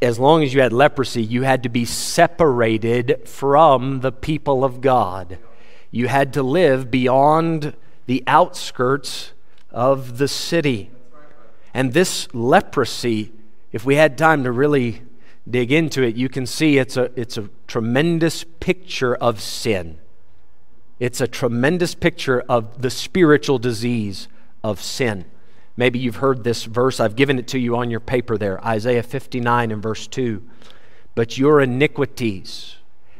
As 0.00 0.18
long 0.18 0.42
as 0.42 0.54
you 0.54 0.60
had 0.60 0.72
leprosy, 0.72 1.22
you 1.22 1.42
had 1.42 1.62
to 1.64 1.68
be 1.68 1.84
separated 1.84 3.22
from 3.26 4.00
the 4.00 4.12
people 4.12 4.64
of 4.64 4.80
God. 4.80 5.38
You 5.90 6.08
had 6.08 6.32
to 6.34 6.42
live 6.42 6.90
beyond 6.90 7.74
the 8.06 8.22
outskirts 8.26 9.32
of 9.70 10.18
the 10.18 10.28
city. 10.28 10.90
And 11.74 11.92
this 11.92 12.32
leprosy, 12.32 13.32
if 13.72 13.84
we 13.84 13.96
had 13.96 14.16
time 14.16 14.44
to 14.44 14.52
really 14.52 15.02
dig 15.48 15.72
into 15.72 16.02
it, 16.02 16.14
you 16.14 16.28
can 16.28 16.46
see 16.46 16.78
it's 16.78 16.96
a, 16.96 17.10
it's 17.16 17.36
a 17.36 17.48
tremendous 17.66 18.44
picture 18.44 19.14
of 19.16 19.40
sin. 19.40 19.98
It's 21.00 21.20
a 21.20 21.26
tremendous 21.26 21.94
picture 21.94 22.40
of 22.48 22.80
the 22.80 22.90
spiritual 22.90 23.58
disease 23.58 24.28
of 24.62 24.82
sin. 24.82 25.24
Maybe 25.76 25.98
you've 25.98 26.16
heard 26.16 26.42
this 26.42 26.64
verse. 26.64 27.00
I've 27.00 27.16
given 27.16 27.38
it 27.38 27.48
to 27.48 27.58
you 27.58 27.76
on 27.76 27.90
your 27.90 28.00
paper 28.00 28.38
there 28.38 28.64
Isaiah 28.64 29.02
59 29.02 29.70
and 29.70 29.82
verse 29.82 30.06
2. 30.06 30.42
But 31.14 31.38
your 31.38 31.60
iniquities 31.60 32.76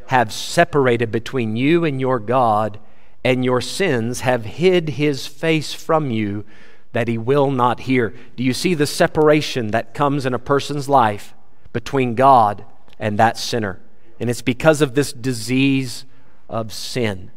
have 0.08 0.32
separated 0.32 1.10
between 1.10 1.56
you 1.56 1.84
and 1.84 2.00
your 2.00 2.18
God, 2.18 2.78
and 3.24 3.44
your 3.44 3.60
sins 3.60 4.20
have 4.20 4.44
hid 4.44 4.90
his 4.90 5.26
face 5.26 5.74
from 5.74 6.10
you 6.10 6.44
that 6.92 7.08
he 7.08 7.18
will 7.18 7.50
not 7.50 7.80
hear. 7.80 8.14
Do 8.36 8.44
you 8.44 8.54
see 8.54 8.74
the 8.74 8.86
separation 8.86 9.72
that 9.72 9.94
comes 9.94 10.24
in 10.24 10.32
a 10.32 10.38
person's 10.38 10.88
life 10.88 11.34
between 11.72 12.14
God 12.14 12.64
and 12.98 13.18
that 13.18 13.36
sinner? 13.36 13.80
And 14.20 14.30
it's 14.30 14.42
because 14.42 14.80
of 14.80 14.94
this 14.94 15.12
disease 15.12 16.04
of 16.48 16.72
sin. 16.72 17.32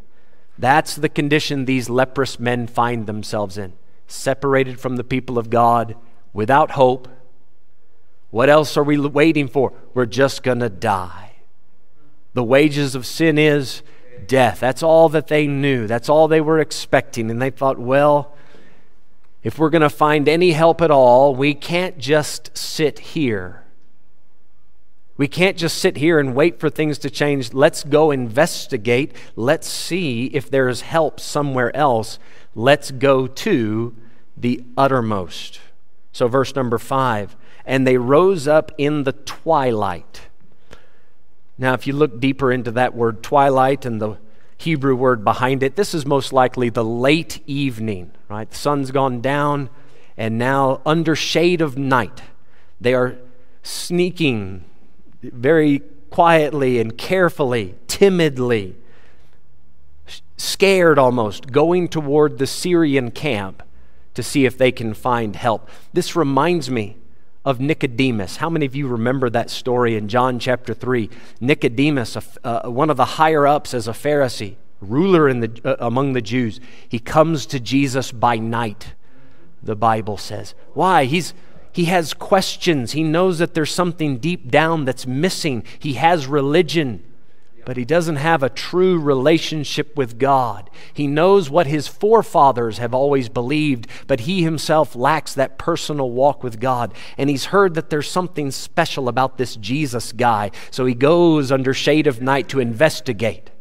That's 0.58 0.96
the 0.96 1.10
condition 1.10 1.66
these 1.66 1.90
leprous 1.90 2.40
men 2.40 2.68
find 2.68 3.08
themselves 3.08 3.58
in 3.58 3.74
separated 4.10 4.80
from 4.80 4.98
the 4.98 5.04
people 5.04 5.38
of 5.38 5.50
God, 5.50 5.96
without 6.34 6.72
hope. 6.72 7.08
What 8.32 8.50
else 8.50 8.76
are 8.78 8.84
we 8.84 9.00
waiting 9.00 9.48
for? 9.48 9.74
We're 9.94 10.06
just 10.06 10.44
going 10.44 10.60
to 10.60 10.70
die. 10.70 11.32
The 12.34 12.44
wages 12.44 12.94
of 12.96 13.06
sin 13.06 13.38
is 13.38 13.82
death. 14.28 14.60
That's 14.60 14.84
all 14.84 15.10
that 15.10 15.28
they 15.28 15.48
knew. 15.48 15.88
That's 15.88 16.10
all 16.10 16.28
they 16.28 16.42
were 16.42 16.60
expecting. 16.60 17.32
And 17.32 17.42
they 17.42 17.50
thought, 17.50 17.80
well, 17.80 18.36
if 19.44 19.58
we're 19.58 19.70
going 19.70 19.82
to 19.82 19.90
find 19.90 20.28
any 20.28 20.52
help 20.52 20.82
at 20.82 20.92
all, 20.92 21.34
we 21.34 21.54
can't 21.54 21.98
just 21.98 22.56
sit 22.58 23.00
here. 23.00 23.59
We 25.20 25.28
can't 25.28 25.58
just 25.58 25.78
sit 25.78 25.98
here 25.98 26.18
and 26.18 26.34
wait 26.34 26.60
for 26.60 26.72
things 26.72 26.98
to 27.00 27.12
change. 27.12 27.54
Let's 27.54 27.84
go 27.84 28.10
investigate. 28.10 29.14
Let's 29.36 29.68
see 29.68 30.26
if 30.28 30.50
there's 30.50 30.82
help 30.82 31.20
somewhere 31.20 31.76
else 31.76 32.18
Let's 32.56 32.92
go 32.92 33.28
to 33.28 33.96
the 34.36 34.64
uttermost. 34.78 35.60
So, 36.12 36.28
verse 36.28 36.56
number 36.56 36.78
five, 36.78 37.36
and 37.66 37.86
they 37.86 37.98
rose 37.98 38.48
up 38.48 38.72
in 38.78 39.04
the 39.04 39.14
twilight. 39.14 40.28
Now, 41.58 41.74
if 41.74 41.86
you 41.86 41.94
look 41.94 42.20
deeper 42.20 42.52
into 42.52 42.72
that 42.72 42.96
word 42.96 43.22
twilight 43.22 43.86
and 43.86 44.02
the 44.02 44.18
Hebrew 44.58 44.96
word 44.96 45.24
behind 45.24 45.62
it, 45.64 45.76
this 45.76 45.94
is 45.94 46.06
most 46.06 46.34
likely 46.34 46.70
the 46.70 46.84
late 46.84 47.42
evening, 47.46 48.12
right? 48.28 48.50
The 48.50 48.58
sun's 48.58 48.92
gone 48.92 49.22
down, 49.22 49.70
and 50.18 50.38
now 50.38 50.82
under 50.86 51.16
shade 51.16 51.62
of 51.62 51.78
night, 51.78 52.24
they 52.82 52.94
are 52.94 53.18
sneaking 53.62 54.66
very 55.22 55.80
quietly 56.10 56.80
and 56.80 56.98
carefully, 56.98 57.76
timidly 57.88 58.76
scared 60.38 60.98
almost, 60.98 61.52
going 61.52 61.88
toward 61.88 62.38
the 62.38 62.48
Syrian 62.48 63.12
camp 63.12 63.62
to 64.14 64.24
see 64.24 64.46
if 64.46 64.58
they 64.58 64.72
can 64.72 64.94
find 64.94 65.36
help. 65.36 65.70
This 65.94 66.16
reminds 66.16 66.70
me 66.70 66.98
of 67.46 67.60
Nicodemus. 67.60 68.38
How 68.38 68.50
many 68.50 68.66
of 68.66 68.76
you 68.76 68.88
remember 68.88 69.30
that 69.30 69.50
story 69.50 69.96
in 69.96 70.08
John 70.08 70.40
chapter 70.40 70.74
3? 70.74 71.10
Nicodemus, 71.40 72.18
uh, 72.44 72.70
one 72.70 72.90
of 72.90 72.98
the 72.98 73.06
higher 73.06 73.48
ups 73.48 73.74
as 73.74 73.88
a 73.88 73.92
Pharisee, 73.92 74.56
ruler 74.82 75.28
in 75.28 75.42
the, 75.42 75.62
uh, 75.64 75.76
among 75.80 76.14
the 76.14 76.22
Jews, 76.22 76.60
he 76.88 77.00
comes 77.00 77.46
to 77.48 77.60
Jesus 77.60 78.12
by 78.12 78.38
night, 78.38 78.94
the 79.62 79.76
Bible 79.76 80.18
says. 80.18 80.54
Why? 80.74 81.06
He's 81.06 81.34
he 81.72 81.86
has 81.86 82.14
questions. 82.14 82.92
He 82.94 83.04
knows 83.04 83.40
that 83.40 83.54
there's 83.54 83.74
something 83.74 84.18
deep 84.18 84.50
down 84.50 84.86
that's 84.86 85.06
missing. 85.06 85.64
He 85.80 85.94
has 85.94 86.28
religion 86.28 87.04
but 87.70 87.78
he 87.78 87.86
doesn't 87.86 88.16
have 88.16 88.42
a 88.42 88.50
true 88.50 89.00
relationship 89.00 89.96
with 89.96 90.18
God. 90.18 90.72
He 90.92 91.06
knows 91.06 91.52
what 91.52 91.68
his 91.68 91.88
forefathers 91.88 92.80
have 92.80 92.96
always 92.96 93.30
believed, 93.30 93.86
but 94.08 94.22
he 94.22 94.42
himself 94.42 94.96
lacks 94.96 95.36
that 95.36 95.60
personal 95.60 96.10
walk 96.10 96.42
with 96.42 96.60
God. 96.60 96.96
And 97.16 97.30
he's 97.30 97.46
heard 97.46 97.76
that 97.76 97.92
there's 97.92 98.10
something 98.10 98.50
special 98.50 99.08
about 99.08 99.38
this 99.38 99.56
Jesus 99.56 100.12
guy, 100.12 100.50
so 100.72 100.88
he 100.88 100.96
goes 100.96 101.52
under 101.52 101.74
shade 101.76 102.08
of 102.08 102.24
night 102.24 102.50
to 102.50 102.60
investigate. 102.60 103.52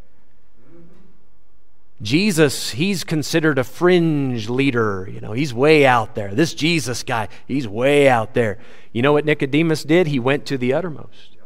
Jesus, 2.00 2.70
he's 2.70 3.02
considered 3.02 3.58
a 3.58 3.64
fringe 3.64 4.48
leader. 4.48 5.08
You 5.12 5.20
know, 5.20 5.32
he's 5.32 5.52
way 5.52 5.84
out 5.84 6.14
there. 6.14 6.34
This 6.34 6.54
Jesus 6.54 7.02
guy, 7.02 7.28
he's 7.46 7.66
way 7.66 8.08
out 8.08 8.34
there. 8.34 8.58
You 8.92 9.02
know 9.02 9.12
what 9.12 9.24
Nicodemus 9.24 9.82
did? 9.82 10.06
He 10.06 10.20
went 10.20 10.46
to 10.46 10.56
the 10.56 10.72
uttermost. 10.72 11.36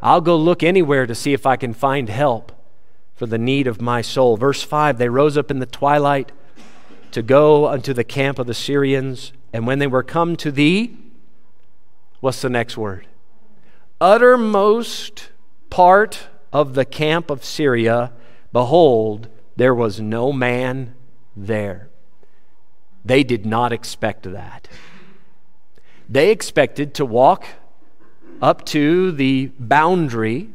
I'll 0.00 0.20
go 0.20 0.36
look 0.36 0.62
anywhere 0.62 1.06
to 1.06 1.14
see 1.14 1.32
if 1.32 1.46
I 1.46 1.56
can 1.56 1.72
find 1.72 2.08
help 2.08 2.52
for 3.14 3.26
the 3.26 3.38
need 3.38 3.66
of 3.66 3.80
my 3.80 4.02
soul. 4.02 4.36
Verse 4.36 4.62
5 4.62 4.98
They 4.98 5.08
rose 5.08 5.36
up 5.36 5.50
in 5.50 5.58
the 5.58 5.66
twilight 5.66 6.30
to 7.10 7.22
go 7.22 7.68
unto 7.68 7.92
the 7.92 8.04
camp 8.04 8.38
of 8.38 8.46
the 8.46 8.54
Syrians, 8.54 9.32
and 9.52 9.66
when 9.66 9.78
they 9.78 9.86
were 9.86 10.02
come 10.02 10.36
to 10.36 10.50
thee, 10.50 10.96
what's 12.20 12.42
the 12.42 12.50
next 12.50 12.76
word? 12.76 13.06
Uttermost 14.00 15.30
part 15.70 16.26
of 16.52 16.74
the 16.74 16.84
camp 16.84 17.30
of 17.30 17.44
Syria, 17.44 18.12
behold, 18.54 19.28
there 19.56 19.74
was 19.74 20.00
no 20.00 20.32
man 20.32 20.94
there. 21.36 21.90
They 23.04 23.22
did 23.22 23.44
not 23.44 23.72
expect 23.72 24.22
that. 24.22 24.68
They 26.08 26.30
expected 26.30 26.94
to 26.94 27.04
walk 27.04 27.44
up 28.40 28.64
to 28.66 29.12
the 29.12 29.46
boundary 29.58 30.50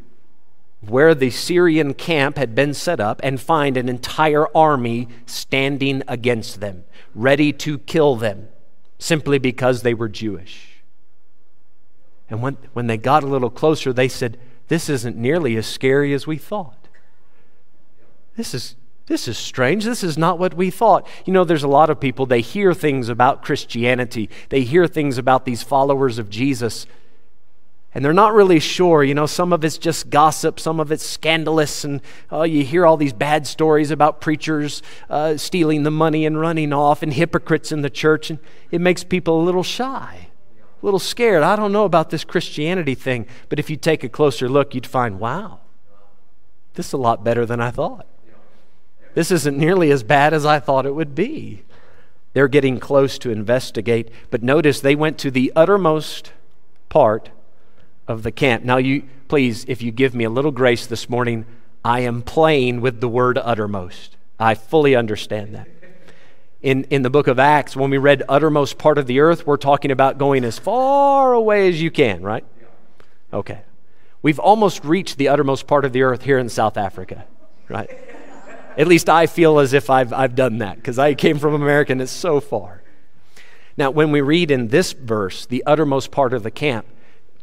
where 0.82 1.13
the 1.13 1.29
Syrian 1.29 1.94
camp 1.94 2.38
had 2.38 2.56
been 2.56 2.74
set 2.74 3.01
up 3.01 3.20
and 3.22 3.39
find 3.39 3.75
an 3.75 3.89
entire 3.89 4.48
army 4.56 5.10
standing 5.25 6.01
against 6.08 6.62
them, 6.62 6.86
ready 7.13 7.51
to 7.51 7.79
kill 7.79 8.15
them 8.15 8.48
simply 8.98 9.39
because 9.39 9.82
they 9.82 9.94
were 9.94 10.08
Jewish. 10.08 10.82
And 12.29 12.41
when, 12.41 12.58
when 12.72 12.88
they 12.88 12.98
got 12.98 13.24
a 13.24 13.27
little 13.27 13.50
closer, 13.50 13.91
they 13.91 14.08
said, 14.08 14.39
This 14.70 14.88
isn't 14.88 15.18
nearly 15.18 15.58
as 15.58 15.68
scary 15.68 16.13
as 16.13 16.25
we 16.25 16.38
thought. 16.38 16.78
This 18.39 18.53
is, 18.53 18.77
this 19.08 19.27
is 19.27 19.38
strange. 19.38 19.84
This 19.84 20.01
is 20.01 20.17
not 20.17 20.39
what 20.39 20.53
we 20.53 20.69
thought. 20.69 21.05
You 21.25 21.34
know, 21.34 21.43
there's 21.43 21.63
a 21.63 21.67
lot 21.67 21.89
of 21.89 22.00
people, 22.00 22.25
they 22.25 22.39
hear 22.39 22.74
things 22.74 23.10
about 23.10 23.43
Christianity, 23.43 24.29
they 24.48 24.62
hear 24.62 24.88
things 24.88 25.17
about 25.17 25.43
these 25.43 25.62
followers 25.62 26.17
of 26.17 26.29
Jesus, 26.29 26.88
and 27.93 28.05
they're 28.05 28.13
not 28.13 28.34
really 28.34 28.62
sure. 28.62 29.03
You 29.03 29.13
know, 29.13 29.25
some 29.25 29.51
of 29.51 29.65
it's 29.65 29.77
just 29.77 30.10
gossip, 30.10 30.58
some 30.58 30.79
of 30.79 30.89
it's 30.89 31.05
scandalous, 31.05 31.84
and 31.84 32.00
oh, 32.31 32.43
you 32.43 32.63
hear 32.63 32.86
all 32.86 32.96
these 32.96 33.12
bad 33.12 33.46
stories 33.46 33.91
about 33.91 34.22
preachers 34.22 34.81
uh, 35.10 35.36
stealing 35.36 35.84
the 35.84 35.91
money 35.91 36.25
and 36.25 36.39
running 36.39 36.72
off, 36.72 37.03
and 37.03 37.13
hypocrites 37.13 37.74
in 37.74 37.81
the 37.81 37.89
church, 37.89 38.29
and 38.29 38.39
it 38.72 38.79
makes 38.79 39.03
people 39.03 39.41
a 39.41 39.43
little 39.43 39.63
shy 39.63 40.29
a 40.81 40.86
little 40.86 40.98
scared. 40.98 41.43
I 41.43 41.58
don't 41.58 41.74
know 41.74 41.84
about 41.84 42.10
this 42.10 42.24
Christianity 42.24 42.96
thing. 42.96 43.27
But 43.50 43.60
if 43.60 43.69
you 43.69 43.75
take 43.75 44.01
a 44.05 44.08
closer 44.08 44.48
look, 44.48 44.74
you'd 44.74 44.88
find, 44.88 45.19
wow, 45.19 45.60
this 46.75 46.88
is 46.88 46.93
a 46.93 46.98
lot 46.98 47.22
better 47.22 47.46
than 47.46 47.60
I 47.60 47.69
thought. 47.69 48.08
This 49.19 49.31
isn't 49.31 49.57
nearly 49.57 49.91
as 49.91 50.01
bad 50.01 50.33
as 50.33 50.45
I 50.45 50.61
thought 50.61 50.85
it 50.85 50.95
would 50.95 51.13
be. 51.13 51.63
They're 52.31 52.47
getting 52.47 52.79
close 52.79 53.17
to 53.17 53.31
investigate. 53.31 54.11
But 54.31 54.43
notice 54.43 54.79
they 54.79 54.95
went 54.95 55.17
to 55.17 55.29
the 55.29 55.51
uttermost 55.57 56.31
part 56.88 57.29
of 58.07 58.23
the 58.23 58.31
camp. 58.31 58.63
Now, 58.63 58.77
you 58.77 59.03
please, 59.27 59.65
if 59.67 59.81
you 59.81 59.91
give 59.91 60.15
me 60.15 60.23
a 60.23 60.29
little 60.29 60.51
grace 60.51 60.88
this 60.88 61.09
morning, 61.09 61.45
I 61.83 61.99
am 61.99 62.21
playing 62.21 62.79
with 62.79 63.01
the 63.01 63.09
word 63.09 63.38
uttermost. 63.38 64.15
I 64.39 64.55
fully 64.55 64.95
understand 64.95 65.53
that 65.53 65.67
in, 66.61 66.85
in 66.85 67.01
the 67.01 67.09
book 67.09 67.27
of 67.27 67.39
Acts, 67.39 67.75
when 67.75 67.89
we 67.89 67.97
read 67.97 68.23
uttermost 68.29 68.77
part 68.77 68.97
of 68.97 69.05
the 69.05 69.19
earth, 69.19 69.45
we're 69.45 69.57
talking 69.57 69.91
about 69.91 70.17
going 70.17 70.45
as 70.45 70.57
far 70.57 71.33
away 71.33 71.67
as 71.67 71.81
you 71.81 71.91
can, 71.91 72.21
right? 72.21 72.45
Okay. 73.33 73.63
We've 74.21 74.39
almost 74.39 74.85
reached 74.85 75.17
the 75.17 75.27
uttermost 75.27 75.67
part 75.67 75.83
of 75.83 75.91
the 75.91 76.03
earth 76.03 76.23
here 76.23 76.38
in 76.38 76.47
South 76.47 76.77
Africa, 76.77 77.25
right? 77.67 77.89
At 78.79 78.88
least 78.88 79.09
I 79.09 79.27
feel 79.27 79.59
as 79.59 79.74
if 79.74 79.89
I've, 79.89 80.13
I've 80.13 80.36
done 80.36 80.59
that 80.59 80.77
because 80.77 80.98
I 80.98 81.13
came 81.13 81.38
from 81.38 81.53
America 81.53 81.91
and 81.91 82.01
it's 82.01 82.13
so 82.13 82.39
far. 82.39 82.81
Now, 83.75 83.91
when 83.91 84.12
we 84.12 84.21
read 84.21 84.51
in 84.51 84.69
this 84.69 84.93
verse, 84.93 85.45
the 85.45 85.62
uttermost 85.65 86.12
part 86.12 86.33
of 86.33 86.43
the 86.43 86.51
camp, 86.51 86.86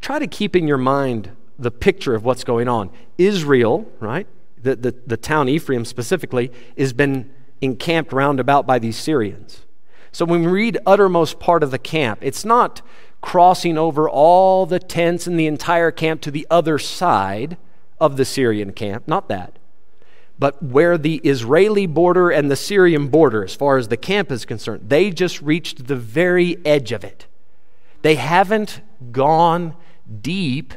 try 0.01 0.19
to 0.19 0.27
keep 0.27 0.57
in 0.57 0.67
your 0.67 0.79
mind 0.79 1.37
the 1.59 1.71
picture 1.71 2.15
of 2.15 2.25
what's 2.25 2.43
going 2.43 2.69
on. 2.69 2.91
Israel, 3.19 3.87
right? 4.01 4.27
The, 4.63 4.77
the, 4.77 4.95
the 5.07 5.17
town 5.19 5.51
Ephraim 5.51 5.85
specifically, 5.85 6.51
has 6.79 6.95
been 6.95 7.31
encamped 7.61 8.15
round 8.15 8.41
about 8.41 8.67
by 8.67 8.79
these 8.79 8.97
Syrians. 8.97 9.67
So 10.13 10.25
when 10.25 10.41
we 10.41 10.47
read 10.47 10.79
uttermost 10.87 11.39
part 11.39 11.63
of 11.63 11.71
the 11.71 11.79
camp, 11.79 12.21
it's 12.23 12.47
not 12.47 12.81
crossing 13.21 13.77
over 13.77 14.09
all 14.09 14.65
the 14.65 14.79
tents 14.79 15.27
and 15.27 15.39
the 15.39 15.47
entire 15.47 15.91
camp 15.91 16.23
to 16.23 16.31
the 16.31 16.47
other 16.51 16.79
side 16.79 17.59
of 18.01 18.17
the 18.17 18.25
Syrian 18.25 18.73
camp, 18.73 19.07
not 19.07 19.29
that. 19.29 19.56
But 20.39 20.63
where 20.63 20.99
the 20.99 21.17
Israeli 21.25 21.87
border 21.87 22.31
and 22.31 22.51
the 22.51 22.57
Syrian 22.57 23.09
border, 23.09 23.45
as 23.45 23.55
far 23.55 23.79
as 23.79 23.89
the 23.89 23.97
camp 23.97 24.31
is 24.31 24.45
concerned, 24.45 24.89
they 24.89 25.11
just 25.11 25.41
reached 25.41 25.87
the 25.87 25.97
very 25.97 26.59
edge 26.67 26.93
of 26.93 27.05
it. 27.05 27.27
They 28.03 28.17
haven't 28.17 28.83
gone 29.13 29.75
deep 30.21 30.75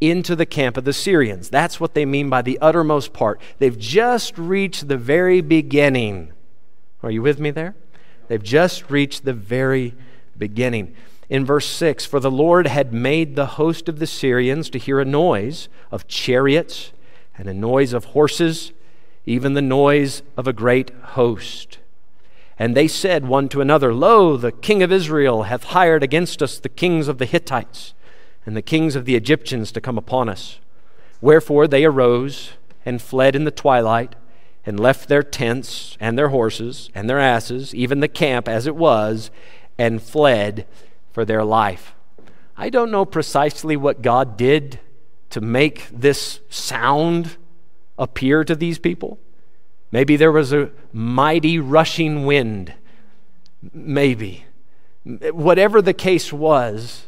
into 0.00 0.34
the 0.34 0.46
camp 0.46 0.76
of 0.76 0.84
the 0.84 0.92
Syrians. 0.92 1.48
That's 1.48 1.78
what 1.78 1.94
they 1.94 2.04
mean 2.04 2.28
by 2.30 2.42
the 2.42 2.58
uttermost 2.60 3.12
part. 3.12 3.40
They've 3.58 3.78
just 3.78 4.36
reached 4.38 4.88
the 4.88 4.96
very 4.96 5.40
beginning. 5.40 6.32
Are 7.02 7.10
you 7.10 7.22
with 7.22 7.38
me 7.38 7.50
there? 7.50 7.74
They've 8.28 8.42
just 8.42 8.90
reached 8.90 9.24
the 9.24 9.32
very 9.32 9.94
beginning. 10.36 10.94
In 11.28 11.44
verse 11.44 11.66
6, 11.66 12.04
for 12.04 12.20
the 12.20 12.30
Lord 12.30 12.66
had 12.66 12.92
made 12.92 13.36
the 13.36 13.46
host 13.46 13.88
of 13.88 13.98
the 13.98 14.06
Syrians 14.06 14.68
to 14.70 14.78
hear 14.78 15.00
a 15.00 15.04
noise 15.04 15.68
of 15.90 16.06
chariots 16.08 16.92
and 17.36 17.48
a 17.48 17.54
noise 17.54 17.92
of 17.92 18.06
horses, 18.06 18.72
even 19.26 19.54
the 19.54 19.62
noise 19.62 20.22
of 20.36 20.46
a 20.46 20.52
great 20.52 20.90
host. 20.90 21.78
And 22.58 22.76
they 22.76 22.88
said 22.88 23.26
one 23.26 23.48
to 23.50 23.60
another, 23.60 23.94
Lo, 23.94 24.36
the 24.36 24.52
king 24.52 24.82
of 24.82 24.92
Israel 24.92 25.44
hath 25.44 25.64
hired 25.64 26.02
against 26.02 26.42
us 26.42 26.58
the 26.58 26.68
kings 26.68 27.08
of 27.08 27.18
the 27.18 27.26
Hittites 27.26 27.94
and 28.44 28.56
the 28.56 28.62
kings 28.62 28.96
of 28.96 29.04
the 29.04 29.16
Egyptians 29.16 29.72
to 29.72 29.80
come 29.80 29.98
upon 29.98 30.28
us. 30.28 30.58
Wherefore 31.20 31.66
they 31.66 31.84
arose 31.84 32.52
and 32.84 33.00
fled 33.00 33.36
in 33.36 33.44
the 33.44 33.50
twilight, 33.50 34.16
and 34.64 34.78
left 34.78 35.08
their 35.08 35.22
tents 35.22 35.96
and 36.00 36.16
their 36.16 36.28
horses 36.28 36.90
and 36.94 37.08
their 37.08 37.18
asses, 37.18 37.74
even 37.74 38.00
the 38.00 38.08
camp 38.08 38.48
as 38.48 38.66
it 38.66 38.76
was, 38.76 39.30
and 39.78 40.02
fled 40.02 40.66
for 41.12 41.24
their 41.24 41.44
life. 41.44 41.94
I 42.56 42.70
don't 42.70 42.90
know 42.90 43.04
precisely 43.04 43.76
what 43.76 44.02
God 44.02 44.36
did 44.36 44.78
to 45.30 45.40
make 45.40 45.88
this 45.90 46.40
sound 46.48 47.36
appear 48.02 48.42
to 48.44 48.56
these 48.56 48.78
people. 48.78 49.18
Maybe 49.92 50.16
there 50.16 50.32
was 50.32 50.52
a 50.52 50.70
mighty 50.92 51.58
rushing 51.58 52.26
wind. 52.26 52.74
Maybe. 53.72 54.46
Whatever 55.04 55.80
the 55.80 55.94
case 55.94 56.32
was, 56.32 57.06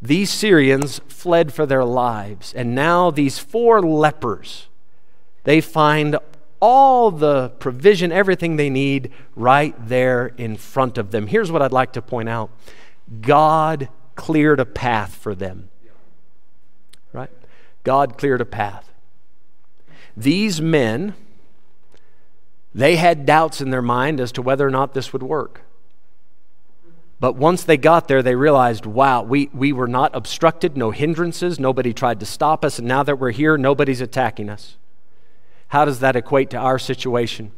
these 0.00 0.30
Syrians 0.30 1.00
fled 1.08 1.52
for 1.52 1.66
their 1.66 1.84
lives, 1.84 2.54
and 2.54 2.74
now 2.74 3.10
these 3.10 3.38
four 3.38 3.82
lepers, 3.82 4.68
they 5.44 5.60
find 5.60 6.16
all 6.60 7.10
the 7.10 7.50
provision, 7.58 8.12
everything 8.12 8.56
they 8.56 8.70
need 8.70 9.10
right 9.34 9.74
there 9.88 10.28
in 10.36 10.56
front 10.56 10.98
of 10.98 11.10
them. 11.10 11.26
Here's 11.26 11.50
what 11.50 11.62
I'd 11.62 11.72
like 11.72 11.92
to 11.94 12.02
point 12.02 12.28
out 12.28 12.50
God 13.20 13.88
cleared 14.14 14.60
a 14.60 14.66
path 14.66 15.14
for 15.14 15.34
them. 15.34 15.70
Right? 17.12 17.30
God 17.82 18.18
cleared 18.18 18.40
a 18.40 18.46
path. 18.46 18.89
These 20.16 20.60
men, 20.60 21.14
they 22.74 22.96
had 22.96 23.26
doubts 23.26 23.60
in 23.60 23.70
their 23.70 23.82
mind 23.82 24.20
as 24.20 24.32
to 24.32 24.42
whether 24.42 24.66
or 24.66 24.70
not 24.70 24.94
this 24.94 25.12
would 25.12 25.22
work. 25.22 25.62
But 27.20 27.36
once 27.36 27.64
they 27.64 27.76
got 27.76 28.08
there, 28.08 28.22
they 28.22 28.34
realized, 28.34 28.86
wow, 28.86 29.22
we, 29.22 29.50
we 29.52 29.72
were 29.72 29.86
not 29.86 30.16
obstructed, 30.16 30.76
no 30.76 30.90
hindrances, 30.90 31.60
nobody 31.60 31.92
tried 31.92 32.18
to 32.20 32.26
stop 32.26 32.64
us, 32.64 32.78
and 32.78 32.88
now 32.88 33.02
that 33.02 33.18
we're 33.18 33.30
here, 33.30 33.58
nobody's 33.58 34.00
attacking 34.00 34.48
us. 34.48 34.76
How 35.68 35.84
does 35.84 36.00
that 36.00 36.16
equate 36.16 36.48
to 36.50 36.56
our 36.56 36.78
situation? 36.78 37.52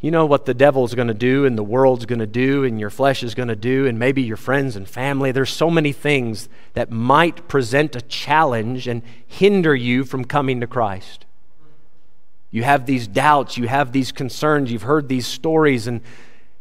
You 0.00 0.10
know 0.10 0.26
what 0.26 0.46
the 0.46 0.54
devil's 0.54 0.94
going 0.94 1.08
to 1.08 1.14
do, 1.14 1.44
and 1.44 1.56
the 1.56 1.62
world's 1.62 2.06
going 2.06 2.18
to 2.18 2.26
do, 2.26 2.64
and 2.64 2.80
your 2.80 2.90
flesh 2.90 3.22
is 3.22 3.34
going 3.36 3.48
to 3.48 3.56
do, 3.56 3.86
and 3.86 4.00
maybe 4.00 4.22
your 4.22 4.36
friends 4.36 4.74
and 4.74 4.88
family. 4.88 5.30
There's 5.30 5.50
so 5.50 5.70
many 5.70 5.92
things 5.92 6.48
that 6.74 6.90
might 6.90 7.46
present 7.46 7.94
a 7.94 8.00
challenge 8.00 8.88
and 8.88 9.02
hinder 9.26 9.76
you 9.76 10.04
from 10.04 10.24
coming 10.24 10.60
to 10.60 10.66
Christ. 10.66 11.25
You 12.56 12.62
have 12.62 12.86
these 12.86 13.06
doubts, 13.06 13.58
you 13.58 13.68
have 13.68 13.92
these 13.92 14.12
concerns, 14.12 14.72
you've 14.72 14.80
heard 14.80 15.10
these 15.10 15.26
stories, 15.26 15.86
and 15.86 16.00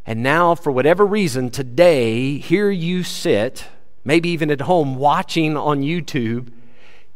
and 0.06 0.22
now, 0.22 0.54
for 0.54 0.70
whatever 0.70 1.06
reason, 1.06 1.50
today, 1.50 2.38
here 2.38 2.70
you 2.70 3.02
sit, 3.02 3.64
maybe 4.04 4.28
even 4.28 4.52
at 4.52 4.60
home 4.60 4.98
watching 4.98 5.56
on 5.56 5.84
YouTube. 5.84 6.52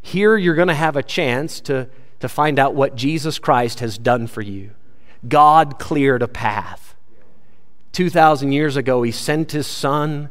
Here 0.01 0.37
you're 0.37 0.55
going 0.55 0.69
to 0.69 0.73
have 0.73 0.95
a 0.95 1.03
chance 1.03 1.59
to, 1.61 1.89
to 2.21 2.29
find 2.29 2.57
out 2.57 2.73
what 2.73 2.95
Jesus 2.95 3.37
Christ 3.37 3.81
has 3.81 3.97
done 3.97 4.27
for 4.27 4.41
you. 4.41 4.71
God 5.27 5.77
cleared 5.77 6.21
a 6.21 6.29
path. 6.29 6.95
2,000 7.91 8.53
years 8.53 8.77
ago, 8.77 9.01
He 9.01 9.11
sent 9.11 9.51
His 9.51 9.67
Son. 9.67 10.29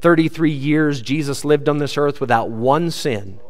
33 0.00 0.50
years, 0.50 1.00
Jesus 1.00 1.42
lived 1.42 1.70
on 1.70 1.78
this 1.78 1.96
earth 1.96 2.20
without 2.20 2.50
one 2.50 2.90
sin. 2.90 3.40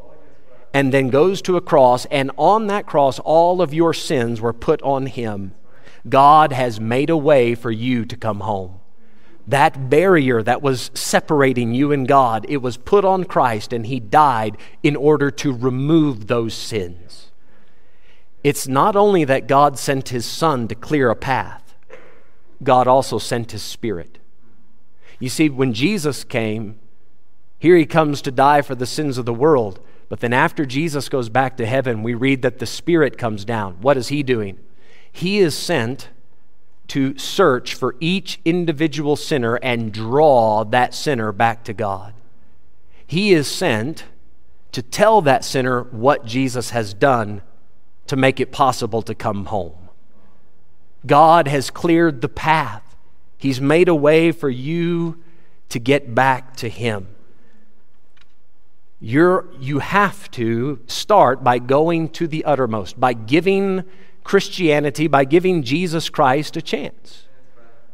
And 0.76 0.92
then 0.92 1.08
goes 1.08 1.40
to 1.40 1.56
a 1.56 1.62
cross, 1.62 2.04
and 2.10 2.30
on 2.36 2.66
that 2.66 2.84
cross, 2.84 3.18
all 3.20 3.62
of 3.62 3.72
your 3.72 3.94
sins 3.94 4.42
were 4.42 4.52
put 4.52 4.82
on 4.82 5.06
Him. 5.06 5.54
God 6.06 6.52
has 6.52 6.78
made 6.78 7.08
a 7.08 7.16
way 7.16 7.54
for 7.54 7.70
you 7.70 8.04
to 8.04 8.14
come 8.14 8.40
home. 8.40 8.80
That 9.46 9.88
barrier 9.88 10.42
that 10.42 10.60
was 10.60 10.90
separating 10.92 11.72
you 11.72 11.92
and 11.92 12.06
God, 12.06 12.44
it 12.50 12.58
was 12.58 12.76
put 12.76 13.06
on 13.06 13.24
Christ 13.24 13.72
and 13.72 13.86
He 13.86 14.00
died 14.00 14.58
in 14.82 14.96
order 14.96 15.30
to 15.30 15.50
remove 15.50 16.26
those 16.26 16.52
sins. 16.52 17.30
It's 18.44 18.68
not 18.68 18.96
only 18.96 19.24
that 19.24 19.46
God 19.46 19.78
sent 19.78 20.10
His 20.10 20.26
Son 20.26 20.68
to 20.68 20.74
clear 20.74 21.08
a 21.08 21.16
path, 21.16 21.74
God 22.62 22.86
also 22.86 23.16
sent 23.16 23.52
His 23.52 23.62
Spirit. 23.62 24.18
You 25.20 25.30
see, 25.30 25.48
when 25.48 25.72
Jesus 25.72 26.22
came, 26.22 26.78
here 27.58 27.78
He 27.78 27.86
comes 27.86 28.20
to 28.20 28.30
die 28.30 28.60
for 28.60 28.74
the 28.74 28.84
sins 28.84 29.16
of 29.16 29.24
the 29.24 29.32
world. 29.32 29.80
But 30.08 30.20
then 30.20 30.32
after 30.32 30.64
Jesus 30.64 31.08
goes 31.08 31.28
back 31.28 31.56
to 31.56 31.66
heaven, 31.66 32.02
we 32.02 32.14
read 32.14 32.42
that 32.42 32.58
the 32.58 32.66
Spirit 32.66 33.18
comes 33.18 33.44
down. 33.44 33.78
What 33.80 33.96
is 33.96 34.08
He 34.08 34.22
doing? 34.22 34.58
He 35.10 35.38
is 35.38 35.56
sent 35.56 36.10
to 36.88 37.18
search 37.18 37.74
for 37.74 37.96
each 37.98 38.40
individual 38.44 39.16
sinner 39.16 39.56
and 39.56 39.92
draw 39.92 40.64
that 40.64 40.94
sinner 40.94 41.32
back 41.32 41.64
to 41.64 41.72
God. 41.72 42.14
He 43.06 43.32
is 43.32 43.48
sent 43.48 44.04
to 44.72 44.82
tell 44.82 45.22
that 45.22 45.44
sinner 45.44 45.82
what 45.84 46.24
Jesus 46.24 46.70
has 46.70 46.94
done 46.94 47.42
to 48.06 48.16
make 48.16 48.38
it 48.40 48.52
possible 48.52 49.02
to 49.02 49.14
come 49.14 49.46
home. 49.46 49.88
God 51.06 51.48
has 51.48 51.70
cleared 51.70 52.20
the 52.20 52.28
path. 52.28 52.96
He's 53.38 53.60
made 53.60 53.88
a 53.88 53.94
way 53.94 54.32
for 54.32 54.50
you 54.50 55.22
to 55.68 55.78
get 55.78 56.14
back 56.14 56.56
to 56.56 56.68
Him. 56.68 57.15
You're, 59.00 59.46
you 59.60 59.80
have 59.80 60.30
to 60.32 60.80
start 60.86 61.44
by 61.44 61.58
going 61.58 62.08
to 62.10 62.26
the 62.26 62.44
uttermost, 62.44 62.98
by 62.98 63.12
giving 63.12 63.84
Christianity, 64.24 65.06
by 65.06 65.24
giving 65.24 65.62
Jesus 65.62 66.08
Christ 66.08 66.56
a 66.56 66.62
chance. 66.62 67.24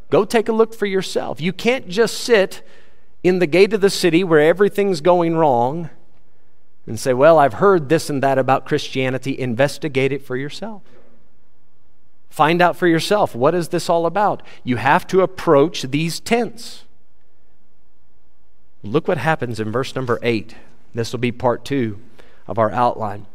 Go 0.09 0.25
take 0.25 0.47
a 0.47 0.53
look 0.53 0.73
for 0.73 0.85
yourself. 0.85 1.41
You 1.41 1.51
can't 1.51 1.89
just 1.89 2.17
sit 2.17 2.65
in 3.23 3.39
the 3.39 3.47
gate 3.47 3.73
of 3.73 3.81
the 3.81 3.89
city 3.89 4.23
where 4.23 4.39
everything's 4.39 5.01
going 5.01 5.35
wrong 5.35 5.89
and 6.85 6.99
say, 6.99 7.13
Well, 7.13 7.39
I've 7.39 7.55
heard 7.55 7.89
this 7.89 8.09
and 8.09 8.21
that 8.23 8.37
about 8.37 8.65
Christianity. 8.65 9.37
Investigate 9.37 10.11
it 10.11 10.25
for 10.25 10.37
yourself. 10.37 10.83
Find 12.29 12.61
out 12.61 12.75
for 12.75 12.87
yourself 12.87 13.35
what 13.35 13.53
is 13.53 13.69
this 13.69 13.89
all 13.89 14.05
about? 14.05 14.41
You 14.63 14.77
have 14.77 15.05
to 15.07 15.21
approach 15.21 15.83
these 15.83 16.19
tents. 16.19 16.85
Look 18.81 19.07
what 19.07 19.17
happens 19.17 19.59
in 19.59 19.71
verse 19.71 19.95
number 19.95 20.19
8. 20.23 20.55
This 20.93 21.11
will 21.11 21.19
be 21.19 21.31
part 21.31 21.65
2 21.65 21.99
of 22.47 22.57
our 22.59 22.71
outline. 22.71 23.25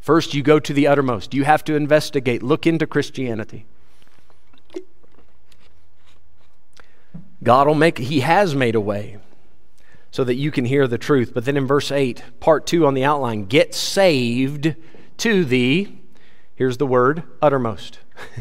First, 0.00 0.34
you 0.34 0.42
go 0.42 0.58
to 0.58 0.72
the 0.72 0.86
uttermost. 0.86 1.32
You 1.32 1.44
have 1.44 1.62
to 1.64 1.76
investigate, 1.76 2.42
look 2.42 2.66
into 2.66 2.86
Christianity. 2.86 3.66
God 7.42 7.66
will 7.66 7.74
make, 7.74 7.98
He 7.98 8.20
has 8.20 8.54
made 8.54 8.74
a 8.74 8.80
way 8.80 9.18
so 10.10 10.24
that 10.24 10.34
you 10.34 10.50
can 10.50 10.64
hear 10.64 10.86
the 10.86 10.98
truth. 10.98 11.32
But 11.34 11.44
then 11.44 11.56
in 11.56 11.66
verse 11.66 11.90
8, 11.90 12.22
part 12.40 12.66
2 12.66 12.86
on 12.86 12.94
the 12.94 13.04
outline, 13.04 13.46
get 13.46 13.74
saved 13.74 14.74
to 15.18 15.44
the, 15.44 15.88
here's 16.54 16.76
the 16.76 16.86
word, 16.86 17.22
uttermost. 17.40 17.98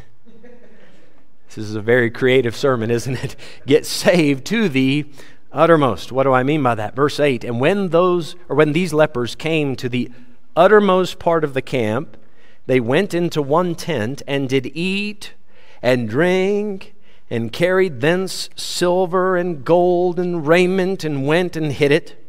this 1.47 1.57
is 1.57 1.75
a 1.75 1.81
very 1.81 2.11
creative 2.11 2.55
sermon, 2.55 2.91
isn't 2.91 3.23
it? 3.23 3.35
Get 3.65 3.85
saved 3.85 4.45
to 4.47 4.67
the 4.67 5.11
uttermost. 5.53 6.11
What 6.11 6.23
do 6.23 6.33
I 6.33 6.43
mean 6.43 6.63
by 6.63 6.75
that? 6.75 6.95
Verse 6.95 7.19
8, 7.19 7.43
and 7.43 7.59
when 7.59 7.89
those, 7.89 8.35
or 8.49 8.55
when 8.55 8.73
these 8.73 8.93
lepers 8.93 9.35
came 9.35 9.75
to 9.77 9.89
the 9.89 10.09
uttermost 10.55 11.19
part 11.19 11.43
of 11.43 11.53
the 11.53 11.61
camp, 11.61 12.17
they 12.65 12.79
went 12.79 13.13
into 13.13 13.41
one 13.41 13.75
tent 13.75 14.21
and 14.27 14.47
did 14.47 14.71
eat 14.75 15.33
and 15.81 16.09
drink 16.09 16.93
and 17.29 17.51
carried 17.53 18.01
thence 18.01 18.49
silver 18.55 19.37
and 19.37 19.63
gold 19.63 20.19
and 20.19 20.45
raiment, 20.45 21.03
and 21.05 21.25
went 21.25 21.55
and 21.55 21.71
hid 21.71 21.91
it, 21.91 22.21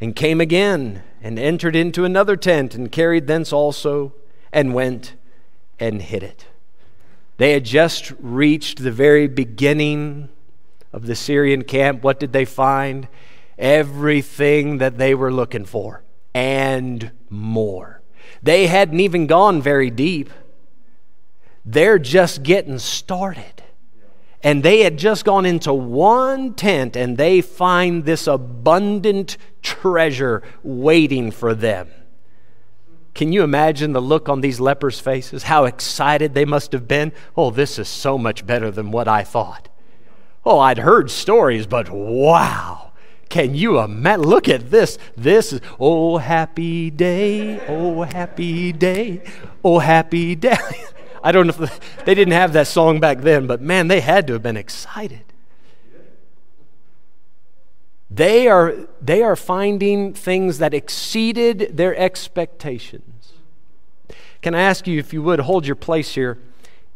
and 0.00 0.16
came 0.16 0.40
again, 0.40 1.02
and 1.22 1.38
entered 1.38 1.76
into 1.76 2.06
another 2.06 2.36
tent, 2.36 2.74
and 2.74 2.90
carried 2.90 3.26
thence 3.26 3.52
also, 3.52 4.14
and 4.50 4.72
went 4.72 5.14
and 5.78 6.00
hid 6.00 6.22
it. 6.22 6.46
They 7.36 7.52
had 7.52 7.64
just 7.64 8.12
reached 8.18 8.82
the 8.82 8.90
very 8.90 9.26
beginning 9.26 10.30
of 10.92 11.06
the 11.06 11.14
Syrian 11.14 11.64
camp. 11.64 12.02
What 12.02 12.20
did 12.20 12.32
they 12.32 12.44
find? 12.44 13.08
Everything 13.58 14.78
that 14.78 14.98
they 14.98 15.14
were 15.14 15.32
looking 15.32 15.64
for, 15.64 16.02
and 16.34 17.12
more. 17.28 18.00
They 18.42 18.66
hadn't 18.66 19.00
even 19.00 19.26
gone 19.26 19.60
very 19.60 19.90
deep. 19.90 20.30
They're 21.64 21.98
just 21.98 22.42
getting 22.42 22.78
started. 22.78 23.62
And 24.42 24.62
they 24.62 24.80
had 24.80 24.96
just 24.96 25.26
gone 25.26 25.44
into 25.44 25.74
one 25.74 26.54
tent 26.54 26.96
and 26.96 27.18
they 27.18 27.42
find 27.42 28.06
this 28.06 28.26
abundant 28.26 29.36
treasure 29.60 30.42
waiting 30.62 31.30
for 31.30 31.54
them. 31.54 31.88
Can 33.12 33.32
you 33.32 33.42
imagine 33.42 33.92
the 33.92 34.00
look 34.00 34.30
on 34.30 34.40
these 34.40 34.60
lepers' 34.60 35.00
faces? 35.00 35.42
How 35.42 35.64
excited 35.66 36.32
they 36.32 36.46
must 36.46 36.72
have 36.72 36.88
been. 36.88 37.12
Oh, 37.36 37.50
this 37.50 37.78
is 37.78 37.88
so 37.88 38.16
much 38.16 38.46
better 38.46 38.70
than 38.70 38.90
what 38.90 39.08
I 39.08 39.24
thought. 39.24 39.68
Oh, 40.44 40.58
I'd 40.58 40.78
heard 40.78 41.10
stories, 41.10 41.66
but 41.66 41.90
wow. 41.90 42.92
Can 43.28 43.54
you 43.54 43.78
imagine? 43.78 44.24
Look 44.24 44.48
at 44.48 44.70
this. 44.70 44.98
This 45.16 45.52
is, 45.52 45.60
oh, 45.78 46.18
happy 46.18 46.90
day, 46.90 47.60
oh, 47.68 48.02
happy 48.02 48.72
day, 48.72 49.22
oh, 49.64 49.78
happy 49.78 50.34
day. 50.34 50.56
I 51.22 51.32
don't 51.32 51.46
know 51.46 51.64
if 51.64 52.04
they 52.04 52.14
didn't 52.14 52.32
have 52.32 52.54
that 52.54 52.66
song 52.66 52.98
back 52.98 53.20
then, 53.20 53.46
but 53.46 53.60
man, 53.60 53.88
they 53.88 54.00
had 54.00 54.26
to 54.26 54.32
have 54.32 54.42
been 54.42 54.56
excited. 54.56 55.24
They 58.10 58.48
are, 58.48 58.74
they 59.00 59.22
are 59.22 59.36
finding 59.36 60.12
things 60.14 60.58
that 60.58 60.74
exceeded 60.74 61.76
their 61.76 61.94
expectations. 61.96 63.34
Can 64.42 64.54
I 64.54 64.62
ask 64.62 64.86
you, 64.88 64.98
if 64.98 65.12
you 65.12 65.22
would, 65.22 65.40
hold 65.40 65.66
your 65.66 65.76
place 65.76 66.14
here? 66.14 66.38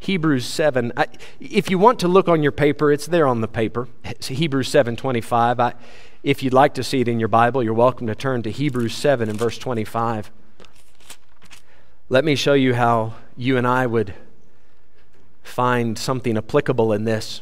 Hebrews 0.05 0.47
7. 0.47 0.93
I, 0.97 1.07
if 1.41 1.71
you 1.71 1.79
want 1.79 1.99
to 2.01 2.09
look 2.09 2.29
on 2.29 2.43
your 2.43 2.53
paper, 2.53 2.93
it's 2.93 3.07
there 3.07 3.27
on 3.27 3.41
the 3.41 3.49
paper. 3.49 3.89
It's 4.05 4.29
Hebrews 4.29 4.69
7 4.69 4.97
25. 4.97 5.61
I, 5.61 5.75
if 6.23 6.43
you'd 6.43 6.53
like 6.53 6.75
to 6.75 6.85
see 6.85 7.01
it 7.01 7.09
in 7.09 7.19
your 7.19 7.29
Bible, 7.29 7.63
you're 7.63 7.73
welcome 7.73 8.07
to 8.07 8.15
turn 8.15 8.43
to 8.43 8.51
Hebrews 8.51 8.95
7 8.95 9.29
and 9.29 9.39
verse 9.39 9.57
25. 9.57 10.31
Let 12.11 12.25
me 12.25 12.35
show 12.37 12.53
you 12.53 12.75
how 12.75 13.15
you 13.37 13.57
and 13.57 13.67
I 13.67 13.87
would 13.87 14.15
find 15.43 15.99
something 15.99 16.37
applicable 16.37 16.93
in 16.93 17.05
this. 17.05 17.41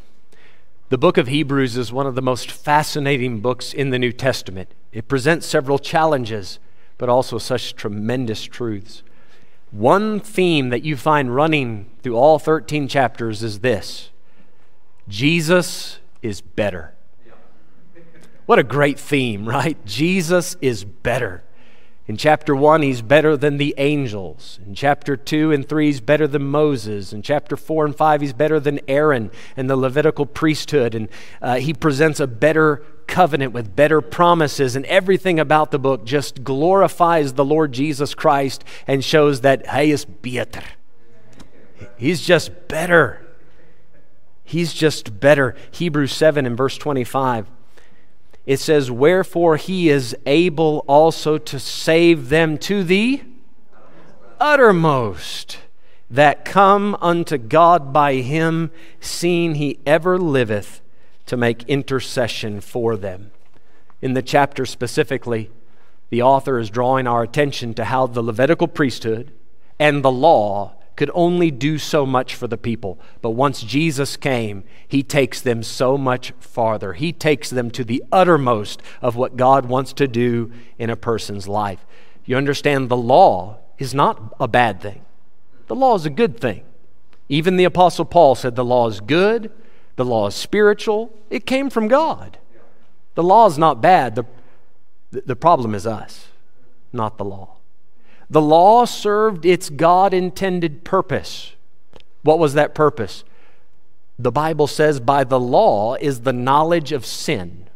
The 0.88 0.98
book 0.98 1.18
of 1.18 1.27
Hebrews 1.27 1.77
is 1.77 1.92
one 1.92 2.07
of 2.07 2.14
the 2.14 2.22
most 2.22 2.51
fascinating 2.51 3.40
books 3.40 3.72
in 3.72 3.90
the 3.90 3.98
New 3.98 4.12
Testament. 4.12 4.70
It 4.92 5.09
presents 5.09 5.46
several 5.46 5.79
challenges, 5.79 6.61
but 6.96 7.09
also 7.09 7.38
such 7.38 7.75
tremendous 7.75 8.44
truths. 8.44 9.03
One 9.72 10.20
theme 10.20 10.68
that 10.68 10.85
you 10.85 10.98
find 10.98 11.35
running 11.35 11.90
through 12.02 12.14
all 12.14 12.38
13 12.38 12.88
chapters 12.88 13.42
is 13.42 13.61
this 13.61 14.11
Jesus 15.08 15.98
is 16.20 16.40
better. 16.40 16.94
What 18.44 18.58
a 18.58 18.64
great 18.64 18.98
theme, 18.98 19.48
right? 19.48 19.82
Jesus 19.87 20.56
is 20.61 20.85
better. 20.85 21.42
In 22.08 22.16
chapter 22.16 22.54
1, 22.54 22.82
he's 22.82 23.00
better 23.00 23.37
than 23.37 23.56
the 23.56 23.74
angels. 23.78 24.58
In 24.66 24.74
chapter 24.74 25.16
2 25.16 25.52
and 25.52 25.66
3, 25.66 25.87
he's 25.87 26.00
better 26.00 26.26
than 26.26 26.42
Moses. 26.42 27.12
In 27.12 27.22
chapter 27.22 27.56
4 27.56 27.87
and 27.87 27.96
5, 27.96 28.20
he's 28.20 28.32
better 28.32 28.58
than 28.58 28.80
Aaron 28.88 29.30
and 29.56 29.70
the 29.70 29.76
Levitical 29.76 30.26
priesthood. 30.26 30.94
And 30.94 31.08
uh, 31.40 31.56
he 31.56 31.72
presents 31.72 32.18
a 32.18 32.26
better 32.26 32.82
covenant 33.12 33.53
with 33.53 33.77
better 33.77 34.01
promises. 34.01 34.75
And 34.75 34.85
everything 34.87 35.38
about 35.38 35.70
the 35.70 35.79
book 35.79 36.05
just 36.05 36.42
glorifies 36.42 37.35
the 37.35 37.44
Lord 37.44 37.72
Jesus 37.72 38.14
Christ 38.14 38.64
and 38.87 39.05
shows 39.05 39.42
that 39.42 39.70
he 39.70 39.92
is 39.92 40.05
better. 40.05 40.64
He's 41.96 42.22
just 42.22 42.68
better. 42.68 43.25
He's 44.42 44.72
just 44.72 45.20
better. 45.20 45.55
Hebrews 45.70 46.12
7 46.12 46.46
and 46.46 46.57
verse 46.57 46.77
25 46.77 47.46
it 48.44 48.59
says, 48.59 48.90
Wherefore 48.90 49.57
he 49.57 49.88
is 49.88 50.16
able 50.27 50.85
also 50.88 51.38
to 51.38 51.61
save 51.61 52.29
them 52.29 52.59
to 52.59 52.83
the 52.83 53.22
uttermost 54.40 55.59
that 56.11 56.44
come 56.44 56.96
unto 57.01 57.38
God 57.38 57.92
by 57.92 58.16
him, 58.16 58.70
seeing 59.01 59.55
he 59.55 59.79
ever 59.87 60.18
liveth 60.18 60.81
to 61.26 61.37
make 61.37 61.62
intercession 61.64 62.61
for 62.61 62.96
them. 62.96 63.30
In 64.00 64.14
the 64.14 64.22
chapter 64.22 64.66
specifically, 64.66 65.50
the 66.11 66.22
author 66.22 66.58
is 66.58 66.70
drawing 66.70 67.06
our 67.06 67.22
attention 67.22 67.72
to 67.74 67.85
how 67.85 68.06
the 68.06 68.22
Levitical 68.22 68.68
priesthood 68.68 69.32
and 69.78 70.04
the 70.04 70.12
law 70.12 70.74
could 70.94 71.11
only 71.14 71.50
do 71.50 71.78
so 71.78 72.04
much 72.04 72.35
for 72.35 72.46
the 72.46 72.58
people. 72.58 72.98
But 73.22 73.30
once 73.30 73.62
Jesus 73.62 74.16
came, 74.16 74.64
he 74.87 75.02
takes 75.02 75.40
them 75.40 75.62
so 75.62 75.96
much 75.96 76.32
farther. 76.38 76.92
He 76.92 77.12
takes 77.12 77.48
them 77.50 77.70
to 77.70 77.85
the 77.85 78.04
uttermost 78.12 78.82
of 79.00 79.16
what 79.16 79.37
God 79.37 79.66
wants 79.66 79.92
to 79.94 80.06
do 80.06 80.52
in 80.78 80.90
a 80.90 80.96
person's 80.96 81.48
life. 81.48 81.87
You 82.24 82.37
understand 82.37 82.88
the 82.88 82.96
law 82.96 83.58
is 83.78 83.94
not 83.94 84.35
a 84.38 84.46
bad 84.46 84.80
thing, 84.80 85.04
the 85.66 85.74
law 85.74 85.94
is 85.94 86.04
a 86.06 86.11
good 86.11 86.38
thing. 86.38 86.64
Even 87.28 87.56
the 87.56 87.64
Apostle 87.64 88.04
Paul 88.04 88.35
said 88.35 88.54
the 88.56 88.64
law 88.64 88.88
is 88.88 89.00
good, 89.00 89.50
the 89.96 90.05
law 90.05 90.26
is 90.28 90.35
spiritual, 90.35 91.14
it 91.31 91.46
came 91.46 91.70
from 91.70 91.88
God. 91.88 92.38
The 93.14 93.22
law 93.22 93.46
is 93.46 93.59
not 93.59 93.83
bad. 93.83 94.14
The, 94.14 94.26
the 95.11 95.37
problem 95.37 95.74
is 95.74 95.87
us, 95.87 96.28
not 96.92 97.18
the 97.18 97.24
law. 97.24 97.57
The 98.31 98.40
law 98.40 98.87
served 98.87 99.44
its 99.44 99.68
God 99.68 100.14
intended 100.14 100.85
purpose. 100.85 101.52
What 102.22 102.38
was 102.38 102.55
that 102.55 102.74
purpose? 102.74 103.24
The 104.18 104.33
Bible 104.33 104.66
says 104.66 105.00
by 105.00 105.24
the 105.24 105.40
law 105.40 105.94
is 105.96 106.20
the 106.20 106.33
knowledge 106.33 106.92
of 106.92 107.05
sin. 107.05 107.68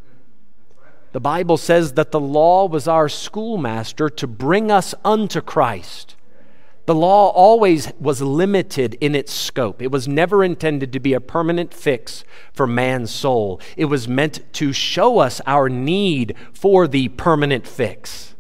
The 1.13 1.21
Bible 1.21 1.57
says 1.57 1.93
that 1.95 2.11
the 2.11 2.21
law 2.21 2.67
was 2.67 2.89
our 2.89 3.09
schoolmaster 3.09 4.09
to 4.09 4.27
bring 4.27 4.71
us 4.71 4.95
unto 5.05 5.41
Christ. 5.41 6.16
The 6.87 6.95
law 6.95 7.31
always 7.31 7.93
was 8.01 8.23
limited 8.23 8.97
in 9.01 9.15
its 9.15 9.33
scope. 9.33 9.83
It 9.83 9.91
was 9.91 10.07
never 10.07 10.45
intended 10.45 10.93
to 10.93 11.01
be 11.01 11.15
a 11.15 11.21
permanent 11.21 11.75
fix 11.75 12.25
for 12.53 12.67
man's 12.67 13.11
soul. 13.11 13.61
It 13.77 13.87
was 13.87 14.07
meant 14.07 14.41
to 14.55 14.73
show 14.73 15.19
us 15.19 15.41
our 15.47 15.69
need 15.69 16.37
for 16.53 16.87
the 16.87 17.09
permanent 17.09 17.67
fix 17.67 18.37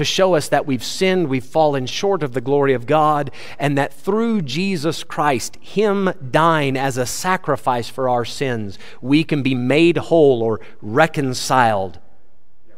to 0.00 0.04
show 0.04 0.34
us 0.34 0.48
that 0.48 0.64
we've 0.64 0.82
sinned, 0.82 1.28
we've 1.28 1.44
fallen 1.44 1.84
short 1.84 2.22
of 2.22 2.32
the 2.32 2.40
glory 2.40 2.72
of 2.72 2.86
God, 2.86 3.30
and 3.58 3.76
that 3.76 3.92
through 3.92 4.40
Jesus 4.40 5.04
Christ, 5.04 5.56
Him 5.60 6.10
dying 6.30 6.74
as 6.74 6.96
a 6.96 7.04
sacrifice 7.04 7.90
for 7.90 8.08
our 8.08 8.24
sins, 8.24 8.78
we 9.02 9.24
can 9.24 9.42
be 9.42 9.54
made 9.54 9.98
whole 9.98 10.42
or 10.42 10.58
reconciled. 10.80 11.98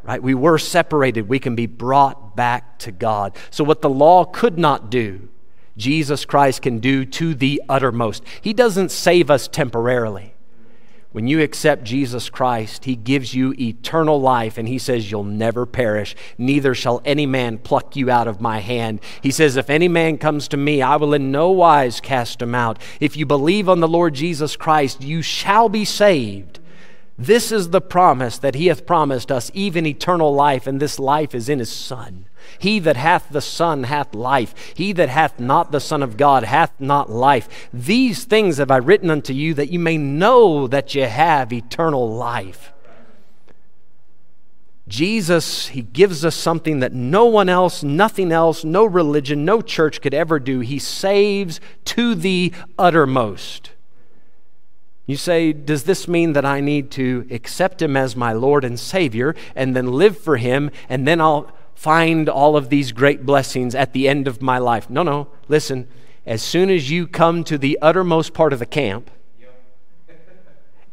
Right? 0.03 0.21
We 0.21 0.33
were 0.33 0.57
separated, 0.57 1.29
we 1.29 1.39
can 1.39 1.55
be 1.55 1.65
brought 1.65 2.35
back 2.35 2.77
to 2.79 2.91
God. 2.91 3.37
So, 3.49 3.63
what 3.63 3.81
the 3.81 3.89
law 3.89 4.25
could 4.25 4.57
not 4.57 4.89
do, 4.89 5.29
Jesus 5.77 6.25
Christ 6.25 6.61
can 6.61 6.79
do 6.79 7.05
to 7.05 7.33
the 7.33 7.61
uttermost. 7.69 8.23
He 8.41 8.53
doesn't 8.53 8.91
save 8.91 9.31
us 9.31 9.47
temporarily. 9.47 10.33
When 11.13 11.27
you 11.27 11.41
accept 11.41 11.83
Jesus 11.83 12.31
Christ, 12.31 12.85
He 12.85 12.95
gives 12.95 13.35
you 13.35 13.53
eternal 13.59 14.19
life, 14.19 14.57
and 14.57 14.67
He 14.67 14.79
says, 14.79 15.11
You'll 15.11 15.23
never 15.23 15.67
perish, 15.67 16.15
neither 16.39 16.73
shall 16.73 17.03
any 17.05 17.27
man 17.27 17.59
pluck 17.59 17.95
you 17.95 18.09
out 18.09 18.27
of 18.27 18.41
my 18.41 18.59
hand. 18.59 18.99
He 19.21 19.29
says, 19.29 19.55
If 19.55 19.69
any 19.69 19.87
man 19.87 20.17
comes 20.17 20.47
to 20.49 20.57
me, 20.57 20.81
I 20.81 20.95
will 20.95 21.13
in 21.13 21.31
no 21.31 21.51
wise 21.51 22.01
cast 22.01 22.41
him 22.41 22.55
out. 22.55 22.81
If 22.99 23.15
you 23.15 23.27
believe 23.27 23.69
on 23.69 23.79
the 23.79 23.87
Lord 23.87 24.15
Jesus 24.15 24.55
Christ, 24.55 25.03
you 25.03 25.21
shall 25.21 25.69
be 25.69 25.85
saved. 25.85 26.59
This 27.17 27.51
is 27.51 27.69
the 27.69 27.81
promise 27.81 28.37
that 28.39 28.55
He 28.55 28.67
hath 28.67 28.85
promised 28.85 29.31
us, 29.31 29.51
even 29.53 29.85
eternal 29.85 30.33
life, 30.33 30.65
and 30.65 30.79
this 30.79 30.97
life 30.97 31.35
is 31.35 31.47
in 31.47 31.59
His 31.59 31.71
Son. 31.71 32.25
He 32.57 32.79
that 32.79 32.97
hath 32.97 33.29
the 33.29 33.41
Son 33.41 33.83
hath 33.83 34.15
life. 34.15 34.73
He 34.75 34.93
that 34.93 35.09
hath 35.09 35.39
not 35.39 35.71
the 35.71 35.79
Son 35.79 36.01
of 36.01 36.17
God 36.17 36.43
hath 36.43 36.73
not 36.79 37.09
life. 37.09 37.69
These 37.71 38.25
things 38.25 38.57
have 38.57 38.71
I 38.71 38.77
written 38.77 39.09
unto 39.09 39.31
you 39.31 39.53
that 39.53 39.69
you 39.69 39.79
may 39.79 39.97
know 39.97 40.67
that 40.67 40.95
ye 40.95 41.01
have 41.01 41.53
eternal 41.53 42.11
life. 42.13 42.73
Jesus, 44.87 45.67
He 45.67 45.81
gives 45.81 46.25
us 46.25 46.35
something 46.35 46.79
that 46.79 46.93
no 46.93 47.25
one 47.25 47.47
else, 47.47 47.83
nothing 47.83 48.31
else, 48.31 48.63
no 48.63 48.85
religion, 48.85 49.45
no 49.45 49.61
church 49.61 50.01
could 50.01 50.13
ever 50.13 50.39
do. 50.39 50.59
He 50.59 50.79
saves 50.79 51.61
to 51.85 52.15
the 52.15 52.51
uttermost. 52.77 53.71
You 55.05 55.17
say, 55.17 55.51
does 55.51 55.83
this 55.83 56.07
mean 56.07 56.33
that 56.33 56.45
I 56.45 56.61
need 56.61 56.89
to 56.91 57.27
accept 57.29 57.81
Him 57.81 57.97
as 57.97 58.15
my 58.15 58.31
Lord 58.31 58.63
and 58.63 58.79
Savior 58.79 59.35
and 59.55 59.75
then 59.75 59.91
live 59.91 60.17
for 60.17 60.37
Him 60.37 60.71
and 60.87 61.07
then 61.07 61.19
I'll 61.19 61.51
find 61.75 62.29
all 62.29 62.55
of 62.55 62.69
these 62.69 62.93
great 62.93 63.25
blessings 63.25 63.75
at 63.75 63.91
the 63.91 64.07
end 64.07 64.27
of 64.27 64.41
my 64.41 64.57
life. 64.57 64.89
No, 64.89 65.03
no. 65.03 65.27
Listen, 65.49 65.87
as 66.25 66.41
soon 66.41 66.69
as 66.69 66.89
you 66.89 67.07
come 67.07 67.43
to 67.43 67.57
the 67.57 67.77
uttermost 67.81 68.33
part 68.33 68.53
of 68.53 68.59
the 68.59 68.65
camp 68.65 69.11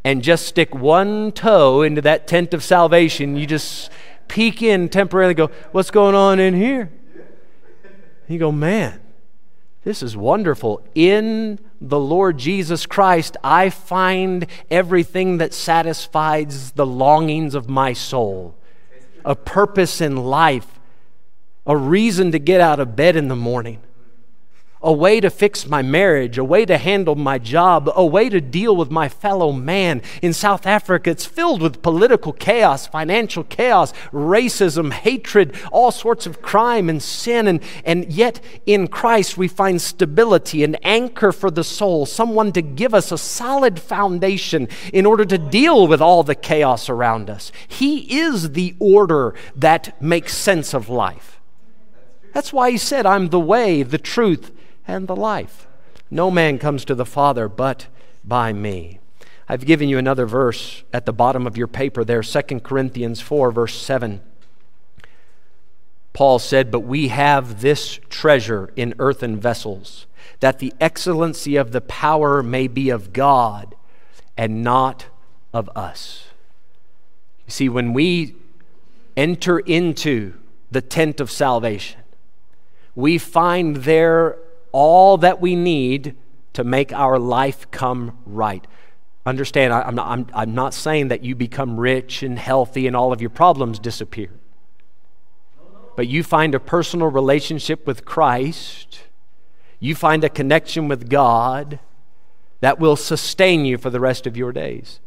and 0.03 0.21
just 0.21 0.45
stick 0.45 0.75
one 0.75 1.31
toe 1.31 1.81
into 1.81 2.01
that 2.01 2.27
tent 2.27 2.53
of 2.53 2.63
salvation, 2.63 3.37
you 3.37 3.45
just 3.45 3.89
peek 4.27 4.61
in 4.61 4.89
temporarily 4.89 5.33
go, 5.33 5.49
What's 5.71 5.91
going 5.91 6.15
on 6.15 6.39
in 6.39 6.53
here? 6.53 6.91
You 8.27 8.39
go, 8.39 8.51
Man, 8.51 8.99
this 9.83 10.03
is 10.03 10.17
wonderful. 10.17 10.85
In 10.95 11.59
the 11.81 11.99
Lord 11.99 12.37
Jesus 12.37 12.85
Christ, 12.85 13.35
I 13.43 13.71
find 13.71 14.45
everything 14.69 15.39
that 15.39 15.53
satisfies 15.53 16.71
the 16.71 16.85
longings 16.85 17.55
of 17.55 17.67
my 17.67 17.93
soul. 17.93 18.55
A 19.25 19.35
purpose 19.35 19.99
in 19.99 20.15
life, 20.15 20.79
a 21.65 21.75
reason 21.75 22.31
to 22.31 22.39
get 22.39 22.61
out 22.61 22.79
of 22.79 22.95
bed 22.95 23.15
in 23.15 23.27
the 23.27 23.35
morning 23.35 23.81
a 24.83 24.91
way 24.91 25.19
to 25.19 25.29
fix 25.29 25.67
my 25.67 25.81
marriage, 25.81 26.37
a 26.37 26.43
way 26.43 26.65
to 26.65 26.77
handle 26.77 27.15
my 27.15 27.37
job, 27.37 27.91
a 27.95 28.05
way 28.05 28.29
to 28.29 28.41
deal 28.41 28.75
with 28.75 28.89
my 28.89 29.07
fellow 29.07 29.51
man. 29.51 30.01
In 30.21 30.33
South 30.33 30.65
Africa, 30.65 31.11
it's 31.11 31.25
filled 31.25 31.61
with 31.61 31.81
political 31.81 32.33
chaos, 32.33 32.87
financial 32.87 33.43
chaos, 33.43 33.93
racism, 34.11 34.91
hatred, 34.91 35.55
all 35.71 35.91
sorts 35.91 36.25
of 36.25 36.41
crime 36.41 36.89
and 36.89 37.01
sin. 37.01 37.47
And, 37.47 37.61
and 37.85 38.11
yet, 38.11 38.39
in 38.65 38.87
Christ, 38.87 39.37
we 39.37 39.47
find 39.47 39.81
stability, 39.81 40.63
an 40.63 40.75
anchor 40.83 41.31
for 41.31 41.51
the 41.51 41.63
soul, 41.63 42.05
someone 42.05 42.51
to 42.53 42.61
give 42.61 42.93
us 42.93 43.11
a 43.11 43.17
solid 43.17 43.79
foundation 43.79 44.67
in 44.91 45.05
order 45.05 45.25
to 45.25 45.37
deal 45.37 45.87
with 45.87 46.01
all 46.01 46.23
the 46.23 46.35
chaos 46.35 46.89
around 46.89 47.29
us. 47.29 47.51
He 47.67 48.19
is 48.19 48.51
the 48.53 48.75
order 48.79 49.35
that 49.55 50.01
makes 50.01 50.35
sense 50.35 50.73
of 50.73 50.89
life. 50.89 51.39
That's 52.33 52.53
why 52.53 52.71
he 52.71 52.77
said, 52.77 53.05
I'm 53.05 53.29
the 53.29 53.39
way, 53.39 53.83
the 53.83 53.97
truth, 53.97 54.51
and 54.91 55.07
the 55.07 55.15
life. 55.15 55.67
No 56.09 56.29
man 56.29 56.59
comes 56.59 56.83
to 56.85 56.95
the 56.95 57.05
Father 57.05 57.47
but 57.47 57.87
by 58.25 58.51
me. 58.51 58.99
I've 59.47 59.65
given 59.65 59.89
you 59.89 59.97
another 59.97 60.25
verse 60.25 60.83
at 60.91 61.05
the 61.05 61.13
bottom 61.13 61.47
of 61.47 61.57
your 61.57 61.67
paper 61.67 62.03
there, 62.03 62.21
2 62.21 62.41
Corinthians 62.59 63.21
4, 63.21 63.51
verse 63.51 63.81
7. 63.81 64.21
Paul 66.13 66.39
said, 66.39 66.71
But 66.71 66.81
we 66.81 67.07
have 67.07 67.61
this 67.61 67.99
treasure 68.09 68.71
in 68.75 68.93
earthen 68.99 69.39
vessels, 69.39 70.07
that 70.41 70.59
the 70.59 70.73
excellency 70.81 71.55
of 71.55 71.71
the 71.71 71.81
power 71.81 72.43
may 72.43 72.67
be 72.67 72.89
of 72.89 73.13
God 73.13 73.75
and 74.37 74.61
not 74.63 75.05
of 75.53 75.69
us. 75.75 76.25
You 77.45 77.51
see, 77.51 77.69
when 77.69 77.93
we 77.93 78.35
enter 79.15 79.59
into 79.59 80.33
the 80.69 80.81
tent 80.81 81.21
of 81.21 81.31
salvation, 81.31 82.01
we 82.93 83.17
find 83.17 83.77
there 83.77 84.37
all 84.71 85.17
that 85.17 85.41
we 85.41 85.55
need 85.55 86.15
to 86.53 86.63
make 86.63 86.91
our 86.93 87.17
life 87.17 87.69
come 87.71 88.17
right. 88.25 88.65
Understand, 89.25 89.73
I, 89.73 89.87
am 89.87 89.95
not, 89.95 90.07
I'm, 90.07 90.27
I'm 90.33 90.55
not 90.55 90.73
saying 90.73 91.09
that 91.09 91.23
you 91.23 91.35
become 91.35 91.79
rich 91.79 92.23
and 92.23 92.39
healthy 92.39 92.87
and 92.87 92.95
all 92.95 93.13
of 93.13 93.21
your 93.21 93.29
problems 93.29 93.79
disappear. 93.79 94.31
But 95.95 96.07
you 96.07 96.23
find 96.23 96.55
a 96.55 96.59
personal 96.59 97.07
relationship 97.07 97.85
with 97.85 98.05
Christ, 98.05 99.01
you 99.79 99.95
find 99.95 100.23
a 100.23 100.29
connection 100.29 100.87
with 100.87 101.09
God 101.09 101.79
that 102.61 102.79
will 102.79 102.95
sustain 102.95 103.65
you 103.65 103.77
for 103.77 103.89
the 103.89 103.99
rest 103.99 104.25
of 104.27 104.37
your 104.37 104.51
days. 104.51 104.99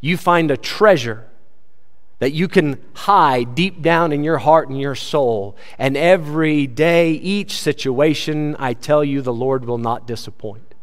You 0.00 0.16
find 0.16 0.50
a 0.50 0.56
treasure 0.56 1.28
that 2.22 2.30
you 2.30 2.46
can 2.46 2.80
hide 2.94 3.52
deep 3.56 3.82
down 3.82 4.12
in 4.12 4.22
your 4.22 4.38
heart 4.38 4.68
and 4.68 4.80
your 4.80 4.94
soul. 4.94 5.56
And 5.76 5.96
every 5.96 6.68
day, 6.68 7.10
each 7.14 7.58
situation, 7.58 8.54
I 8.60 8.74
tell 8.74 9.02
you, 9.02 9.22
the 9.22 9.32
Lord 9.32 9.64
will 9.64 9.76
not 9.76 10.06
disappoint. 10.06 10.76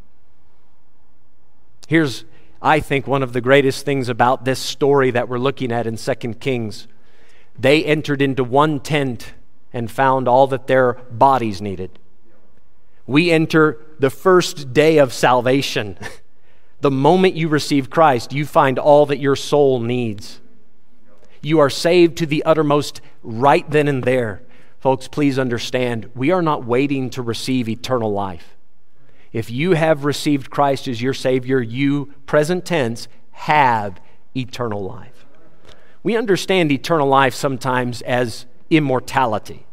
Here's, 1.88 2.26
I 2.62 2.82
think, 2.82 3.08
one 3.08 3.24
of 3.24 3.32
the 3.32 3.40
greatest 3.40 3.86
things 3.86 4.10
about 4.10 4.44
this 4.44 4.60
story 4.60 5.12
that 5.12 5.30
we're 5.30 5.40
looking 5.40 5.72
at 5.72 5.88
in 5.88 5.96
2 5.96 6.14
Kings. 6.42 6.90
They 7.58 7.86
entered 7.86 8.22
into 8.22 8.44
one 8.44 8.82
tent 8.82 9.32
and 9.72 9.90
found 9.90 10.28
all 10.28 10.46
that 10.48 10.68
their 10.68 10.96
bodies 11.10 11.62
needed. 11.62 12.00
We 13.08 13.32
enter 13.32 13.78
the 13.98 14.10
first 14.10 14.74
day 14.74 14.98
of 14.98 15.14
salvation. 15.14 15.98
the 16.82 16.92
moment 16.92 17.36
you 17.36 17.48
receive 17.48 17.90
Christ, 17.90 18.34
you 18.34 18.46
find 18.46 18.78
all 18.78 19.06
that 19.06 19.20
your 19.20 19.38
soul 19.38 19.80
needs. 19.80 20.42
You 21.42 21.60
are 21.60 21.70
saved 21.70 22.18
to 22.18 22.26
the 22.26 22.44
uttermost 22.44 23.02
right 23.24 23.70
then 23.70 23.88
and 23.88 24.04
there. 24.04 24.42
Folks, 24.80 25.08
please 25.08 25.38
understand, 25.38 26.10
we 26.16 26.32
are 26.32 26.42
not 26.42 26.64
waiting 26.64 27.10
to 27.12 27.22
receive 27.22 27.68
eternal 27.68 28.12
life. 28.12 28.56
If 29.32 29.52
you 29.52 29.74
have 29.74 30.06
received 30.06 30.50
Christ 30.50 30.88
as 30.88 31.02
your 31.02 31.14
Savior, 31.14 31.62
you, 31.62 32.14
present 32.26 32.66
tense, 32.66 33.08
have 33.32 34.00
eternal 34.36 34.84
life. 34.84 35.26
We 36.02 36.16
understand 36.16 36.72
eternal 36.72 37.08
life 37.08 37.36
sometimes 37.36 38.02
as 38.04 38.46
immortality, 38.70 39.66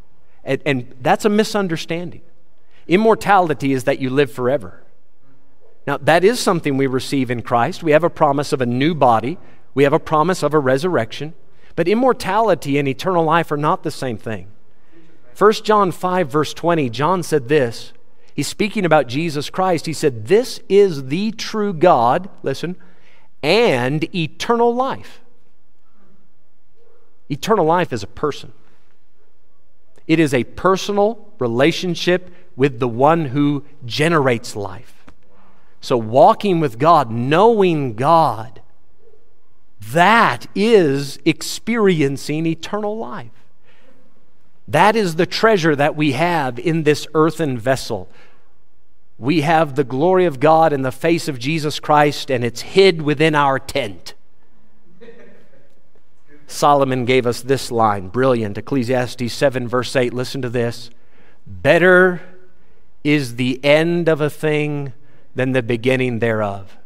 and, 0.44 0.60
and 0.66 0.94
that's 1.00 1.24
a 1.24 1.28
misunderstanding. 1.28 2.22
Immortality 2.88 3.72
is 3.72 3.84
that 3.84 4.00
you 4.00 4.10
live 4.10 4.30
forever. 4.30 4.82
Now, 5.86 5.98
that 5.98 6.24
is 6.24 6.40
something 6.40 6.76
we 6.76 6.88
receive 6.88 7.30
in 7.30 7.42
Christ. 7.42 7.82
We 7.82 7.92
have 7.92 8.04
a 8.04 8.10
promise 8.10 8.52
of 8.52 8.60
a 8.60 8.66
new 8.66 8.94
body, 8.94 9.38
we 9.74 9.84
have 9.84 9.92
a 9.92 10.00
promise 10.00 10.42
of 10.42 10.52
a 10.52 10.58
resurrection. 10.58 11.34
But 11.76 11.88
immortality 11.88 12.78
and 12.78 12.88
eternal 12.88 13.24
life 13.24 13.52
are 13.52 13.56
not 13.56 13.82
the 13.82 13.90
same 13.90 14.16
thing. 14.16 14.48
1 15.36 15.52
John 15.64 15.92
5, 15.92 16.30
verse 16.30 16.54
20, 16.54 16.88
John 16.88 17.22
said 17.22 17.48
this. 17.48 17.92
He's 18.34 18.48
speaking 18.48 18.84
about 18.84 19.06
Jesus 19.06 19.50
Christ. 19.50 19.86
He 19.86 19.92
said, 19.92 20.26
This 20.26 20.60
is 20.68 21.04
the 21.04 21.30
true 21.32 21.72
God, 21.72 22.28
listen, 22.42 22.76
and 23.42 24.14
eternal 24.14 24.74
life. 24.74 25.20
Eternal 27.30 27.66
life 27.66 27.92
is 27.92 28.02
a 28.02 28.08
person, 28.08 28.52
it 30.06 30.18
is 30.18 30.32
a 30.32 30.44
personal 30.44 31.28
relationship 31.38 32.30
with 32.56 32.78
the 32.78 32.88
one 32.88 33.26
who 33.26 33.64
generates 33.84 34.56
life. 34.56 35.04
So, 35.82 35.96
walking 35.98 36.60
with 36.60 36.78
God, 36.78 37.10
knowing 37.10 37.94
God, 37.94 38.62
that 39.92 40.46
is 40.54 41.18
experiencing 41.24 42.46
eternal 42.46 42.96
life. 42.96 43.30
That 44.68 44.96
is 44.96 45.14
the 45.14 45.26
treasure 45.26 45.76
that 45.76 45.94
we 45.94 46.12
have 46.12 46.58
in 46.58 46.82
this 46.82 47.06
earthen 47.14 47.58
vessel. 47.58 48.08
We 49.18 49.42
have 49.42 49.76
the 49.76 49.84
glory 49.84 50.26
of 50.26 50.40
God 50.40 50.72
in 50.72 50.82
the 50.82 50.92
face 50.92 51.28
of 51.28 51.38
Jesus 51.38 51.78
Christ, 51.80 52.30
and 52.30 52.44
it's 52.44 52.62
hid 52.62 53.02
within 53.02 53.34
our 53.34 53.58
tent. 53.58 54.14
Solomon 56.46 57.04
gave 57.04 57.26
us 57.26 57.40
this 57.40 57.70
line, 57.70 58.08
brilliant. 58.08 58.58
Ecclesiastes 58.58 59.32
7, 59.32 59.66
verse 59.66 59.94
8. 59.96 60.12
Listen 60.12 60.42
to 60.42 60.48
this. 60.48 60.90
Better 61.46 62.20
is 63.02 63.36
the 63.36 63.64
end 63.64 64.08
of 64.08 64.20
a 64.20 64.30
thing 64.30 64.92
than 65.34 65.52
the 65.52 65.62
beginning 65.62 66.18
thereof. 66.18 66.76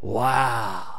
Wow. 0.00 0.89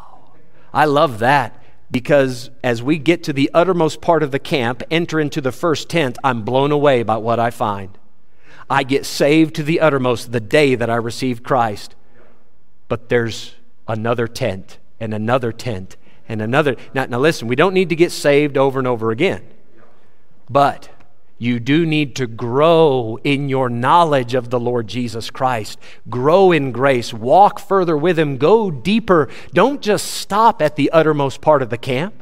I 0.73 0.85
love 0.85 1.19
that 1.19 1.61
because 1.91 2.49
as 2.63 2.81
we 2.81 2.97
get 2.97 3.23
to 3.23 3.33
the 3.33 3.51
uttermost 3.53 4.01
part 4.01 4.23
of 4.23 4.31
the 4.31 4.39
camp, 4.39 4.81
enter 4.89 5.19
into 5.19 5.41
the 5.41 5.51
first 5.51 5.89
tent, 5.89 6.17
I'm 6.23 6.43
blown 6.43 6.71
away 6.71 7.03
by 7.03 7.17
what 7.17 7.39
I 7.39 7.49
find. 7.49 7.97
I 8.69 8.83
get 8.83 9.05
saved 9.05 9.55
to 9.55 9.63
the 9.63 9.81
uttermost 9.81 10.31
the 10.31 10.39
day 10.39 10.75
that 10.75 10.89
I 10.89 10.95
received 10.95 11.43
Christ. 11.43 11.95
But 12.87 13.09
there's 13.09 13.55
another 13.87 14.27
tent 14.27 14.77
and 14.99 15.13
another 15.13 15.51
tent 15.51 15.97
and 16.29 16.41
another. 16.41 16.77
Now, 16.93 17.05
now 17.05 17.19
listen, 17.19 17.49
we 17.49 17.57
don't 17.57 17.73
need 17.73 17.89
to 17.89 17.95
get 17.95 18.13
saved 18.13 18.57
over 18.57 18.79
and 18.79 18.87
over 18.87 19.11
again. 19.11 19.43
But 20.49 20.89
you 21.41 21.59
do 21.59 21.87
need 21.87 22.15
to 22.17 22.27
grow 22.27 23.17
in 23.23 23.49
your 23.49 23.67
knowledge 23.67 24.35
of 24.35 24.51
the 24.51 24.59
Lord 24.59 24.87
Jesus 24.87 25.31
Christ. 25.31 25.79
Grow 26.07 26.51
in 26.51 26.71
grace. 26.71 27.15
Walk 27.15 27.57
further 27.59 27.97
with 27.97 28.19
Him. 28.19 28.37
Go 28.37 28.69
deeper. 28.69 29.27
Don't 29.51 29.81
just 29.81 30.05
stop 30.05 30.61
at 30.61 30.75
the 30.75 30.91
uttermost 30.91 31.41
part 31.41 31.63
of 31.63 31.71
the 31.71 31.79
camp. 31.79 32.13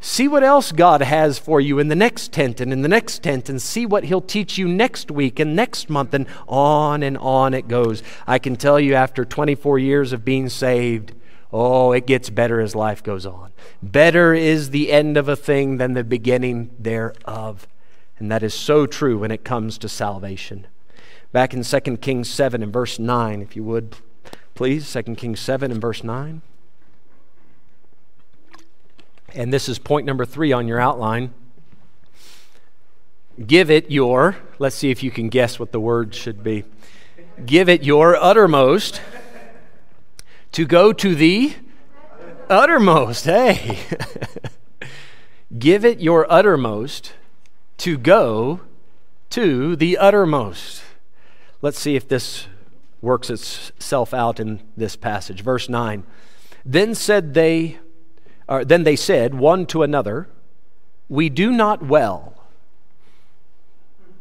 See 0.00 0.28
what 0.28 0.44
else 0.44 0.70
God 0.70 1.00
has 1.00 1.38
for 1.38 1.62
you 1.62 1.78
in 1.78 1.88
the 1.88 1.96
next 1.96 2.30
tent 2.30 2.60
and 2.60 2.74
in 2.74 2.82
the 2.82 2.90
next 2.90 3.22
tent, 3.22 3.48
and 3.48 3.60
see 3.60 3.86
what 3.86 4.04
He'll 4.04 4.20
teach 4.20 4.58
you 4.58 4.68
next 4.68 5.10
week 5.10 5.40
and 5.40 5.56
next 5.56 5.88
month, 5.88 6.12
and 6.12 6.26
on 6.46 7.02
and 7.02 7.16
on 7.16 7.54
it 7.54 7.68
goes. 7.68 8.02
I 8.26 8.38
can 8.38 8.56
tell 8.56 8.78
you 8.78 8.92
after 8.96 9.24
24 9.24 9.78
years 9.78 10.12
of 10.12 10.26
being 10.26 10.50
saved, 10.50 11.14
oh, 11.54 11.92
it 11.92 12.06
gets 12.06 12.28
better 12.28 12.60
as 12.60 12.74
life 12.74 13.02
goes 13.02 13.24
on. 13.24 13.50
Better 13.82 14.34
is 14.34 14.68
the 14.68 14.92
end 14.92 15.16
of 15.16 15.26
a 15.26 15.36
thing 15.36 15.78
than 15.78 15.94
the 15.94 16.04
beginning 16.04 16.68
thereof. 16.78 17.66
And 18.18 18.30
that 18.30 18.42
is 18.42 18.54
so 18.54 18.86
true 18.86 19.18
when 19.18 19.30
it 19.30 19.44
comes 19.44 19.78
to 19.78 19.88
salvation. 19.88 20.66
Back 21.30 21.54
in 21.54 21.62
2 21.62 21.80
Kings 21.98 22.28
7 22.28 22.62
and 22.62 22.72
verse 22.72 22.98
9, 22.98 23.42
if 23.42 23.54
you 23.54 23.62
would, 23.64 23.96
please. 24.54 24.92
2 24.92 25.14
Kings 25.14 25.40
7 25.40 25.70
and 25.70 25.80
verse 25.80 26.02
9. 26.02 26.42
And 29.34 29.52
this 29.52 29.68
is 29.68 29.78
point 29.78 30.06
number 30.06 30.24
three 30.24 30.52
on 30.52 30.66
your 30.66 30.80
outline. 30.80 31.32
Give 33.46 33.70
it 33.70 33.90
your, 33.90 34.36
let's 34.58 34.74
see 34.74 34.90
if 34.90 35.02
you 35.02 35.10
can 35.10 35.28
guess 35.28 35.60
what 35.60 35.70
the 35.70 35.78
word 35.78 36.14
should 36.14 36.42
be. 36.42 36.64
Give 37.44 37.68
it 37.68 37.84
your 37.84 38.16
uttermost 38.16 39.00
to 40.52 40.66
go 40.66 40.92
to 40.92 41.14
the 41.14 41.54
uttermost. 42.50 43.26
Hey. 43.26 43.78
Give 45.58 45.84
it 45.84 46.00
your 46.00 46.30
uttermost 46.30 47.12
to 47.78 47.96
go 47.96 48.60
to 49.30 49.76
the 49.76 49.98
uttermost. 49.98 50.82
Let's 51.62 51.78
see 51.78 51.96
if 51.96 52.08
this 52.08 52.46
works 53.00 53.30
itself 53.30 54.12
out 54.12 54.40
in 54.40 54.60
this 54.76 54.96
passage. 54.96 55.42
Verse 55.42 55.68
9. 55.68 56.04
Then 56.64 56.94
said 56.94 57.34
they, 57.34 57.78
or 58.48 58.64
then 58.64 58.84
they 58.84 58.96
said 58.96 59.34
one 59.34 59.66
to 59.66 59.82
another, 59.82 60.28
We 61.08 61.28
do 61.28 61.50
not 61.50 61.82
well. 61.82 62.34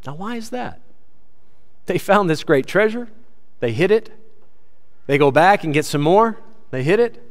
Now, 0.05 0.15
why 0.15 0.35
is 0.35 0.51
that? 0.51 0.79
They 1.85 1.97
found 1.97 2.29
this 2.29 2.43
great 2.43 2.67
treasure, 2.67 3.09
they 3.59 3.73
hid 3.73 3.91
it, 3.91 4.11
they 5.05 5.17
go 5.17 5.31
back 5.31 5.63
and 5.63 5.73
get 5.73 5.85
some 5.85 6.01
more, 6.01 6.37
they 6.71 6.83
hid 6.83 6.99
it. 6.99 7.23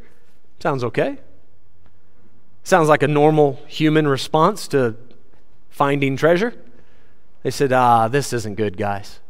Sounds 0.58 0.82
okay. 0.82 1.18
Sounds 2.64 2.88
like 2.88 3.02
a 3.02 3.08
normal 3.08 3.60
human 3.66 4.08
response 4.08 4.66
to 4.68 4.96
finding 5.76 6.16
treasure. 6.16 6.54
They 7.42 7.50
said, 7.50 7.70
Ah, 7.70 8.08
this 8.08 8.32
isn't 8.32 8.54
good, 8.54 8.78
guys. 8.78 9.20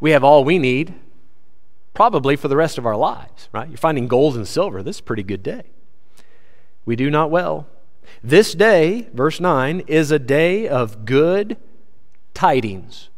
We 0.00 0.10
have 0.10 0.24
all 0.24 0.42
we 0.42 0.58
need, 0.58 0.92
probably 1.94 2.34
for 2.34 2.48
the 2.48 2.56
rest 2.56 2.78
of 2.78 2.86
our 2.86 2.96
lives, 2.96 3.48
right? 3.52 3.68
You're 3.68 3.78
finding 3.78 4.08
gold 4.08 4.34
and 4.34 4.46
silver. 4.46 4.82
This 4.82 4.96
is 4.96 5.00
a 5.00 5.04
pretty 5.04 5.22
good 5.22 5.44
day. 5.44 5.62
We 6.84 6.96
do 6.96 7.10
not 7.10 7.30
well. 7.30 7.68
This 8.24 8.54
day, 8.54 9.08
verse 9.12 9.38
9, 9.38 9.84
is 9.86 10.10
a 10.10 10.18
day 10.18 10.66
of 10.66 11.04
good 11.04 11.56
tidings. 12.34 13.08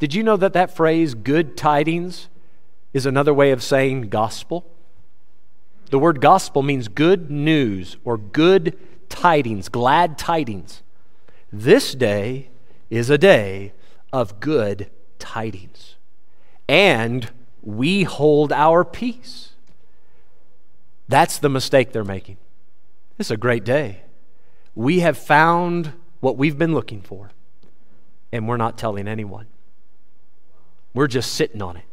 Did 0.00 0.12
you 0.12 0.24
know 0.24 0.36
that 0.36 0.54
that 0.54 0.74
phrase, 0.74 1.14
good 1.14 1.56
tidings, 1.56 2.28
is 2.92 3.06
another 3.06 3.32
way 3.32 3.52
of 3.52 3.62
saying 3.62 4.08
gospel? 4.08 4.66
The 5.90 6.00
word 6.00 6.20
gospel 6.20 6.62
means 6.62 6.88
good 6.88 7.30
news 7.30 7.96
or 8.04 8.18
good 8.18 8.76
tidings, 9.08 9.68
glad 9.68 10.18
tidings. 10.18 10.82
This 11.52 11.94
day 11.94 12.50
is 12.90 13.10
a 13.10 13.18
day 13.18 13.72
of 14.12 14.40
good 14.40 14.90
tidings. 15.18 15.96
And 16.68 17.30
we 17.62 18.04
hold 18.04 18.52
our 18.52 18.84
peace. 18.84 19.52
That's 21.08 21.38
the 21.38 21.48
mistake 21.48 21.92
they're 21.92 22.04
making. 22.04 22.36
It's 23.18 23.30
a 23.30 23.36
great 23.36 23.64
day. 23.64 24.02
We 24.74 25.00
have 25.00 25.18
found 25.18 25.92
what 26.20 26.36
we've 26.36 26.58
been 26.58 26.74
looking 26.74 27.00
for, 27.00 27.30
and 28.32 28.46
we're 28.46 28.58
not 28.58 28.76
telling 28.76 29.08
anyone. 29.08 29.46
We're 30.94 31.06
just 31.06 31.32
sitting 31.32 31.62
on 31.62 31.76
it. 31.76 31.84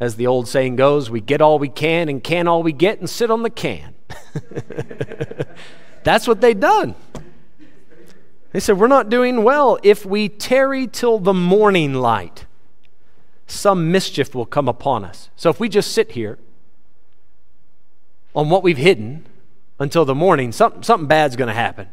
As 0.00 0.16
the 0.16 0.26
old 0.26 0.48
saying 0.48 0.76
goes, 0.76 1.10
we 1.10 1.20
get 1.20 1.42
all 1.42 1.58
we 1.58 1.68
can 1.68 2.08
and 2.08 2.24
can 2.24 2.48
all 2.48 2.62
we 2.62 2.72
get 2.72 2.98
and 2.98 3.08
sit 3.08 3.30
on 3.30 3.42
the 3.42 3.50
can. 3.50 3.94
That's 6.04 6.26
what 6.26 6.40
they've 6.40 6.58
done. 6.58 6.94
They 8.52 8.60
said, 8.60 8.78
We're 8.78 8.88
not 8.88 9.08
doing 9.08 9.42
well. 9.42 9.78
If 9.82 10.04
we 10.04 10.28
tarry 10.28 10.86
till 10.86 11.18
the 11.18 11.34
morning 11.34 11.94
light, 11.94 12.46
some 13.46 13.90
mischief 13.90 14.34
will 14.34 14.46
come 14.46 14.68
upon 14.68 15.04
us. 15.04 15.30
So 15.36 15.50
if 15.50 15.60
we 15.60 15.68
just 15.68 15.92
sit 15.92 16.12
here 16.12 16.38
on 18.34 18.48
what 18.50 18.62
we've 18.62 18.76
hidden 18.76 19.26
until 19.78 20.04
the 20.04 20.14
morning, 20.14 20.52
something, 20.52 20.82
something 20.82 21.08
bad's 21.08 21.36
going 21.36 21.48
to 21.48 21.54
happen. 21.54 21.88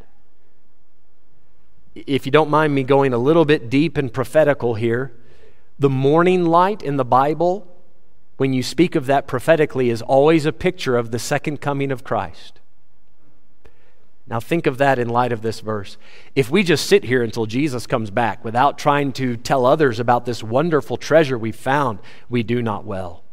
If 1.96 2.26
you 2.26 2.32
don't 2.32 2.50
mind 2.50 2.76
me 2.76 2.84
going 2.84 3.13
a 3.13 3.17
little 3.17 3.46
bit 3.46 3.70
deep 3.70 3.98
and 3.98 4.13
prophetical 4.13 4.76
here, 4.76 5.13
the 5.80 5.89
morning 5.89 6.46
light 6.46 6.82
in 6.84 6.98
the 6.98 7.06
Bible, 7.06 7.67
when 8.38 8.54
you 8.54 8.62
speak 8.62 8.96
of 8.96 9.08
that 9.08 9.28
prophetically, 9.28 9.89
is 9.89 10.02
always 10.04 10.46
a 10.46 10.54
picture 10.54 10.96
of 10.96 11.12
the 11.12 11.20
second 11.20 11.60
coming 11.60 11.91
of 11.91 12.04
Christ. 12.04 12.60
Now, 14.29 14.41
think 14.41 14.67
of 14.67 14.77
that 14.79 14.99
in 14.99 15.07
light 15.07 15.31
of 15.31 15.41
this 15.41 15.61
verse. 15.61 15.97
If 16.35 16.49
we 16.51 16.61
just 16.61 16.87
sit 16.87 17.05
here 17.05 17.23
until 17.23 17.45
Jesus 17.45 17.87
comes 17.87 18.11
back 18.11 18.43
without 18.43 18.77
trying 18.77 19.13
to 19.13 19.37
tell 19.37 19.65
others 19.65 19.99
about 19.99 20.25
this 20.25 20.43
wonderful 20.43 20.97
treasure 20.97 21.37
we 21.37 21.53
found, 21.53 21.99
we 22.29 22.43
do 22.43 22.61
not 22.61 22.83
well. 22.83 23.23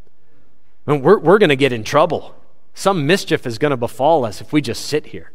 we're, 0.86 1.18
we're 1.18 1.38
going 1.38 1.48
to 1.48 1.56
get 1.56 1.72
in 1.72 1.82
trouble. 1.82 2.36
Some 2.74 3.06
mischief 3.06 3.44
is 3.44 3.58
going 3.58 3.70
to 3.70 3.76
befall 3.76 4.24
us 4.24 4.40
if 4.40 4.52
we 4.52 4.60
just 4.60 4.86
sit 4.86 5.06
here. 5.06 5.32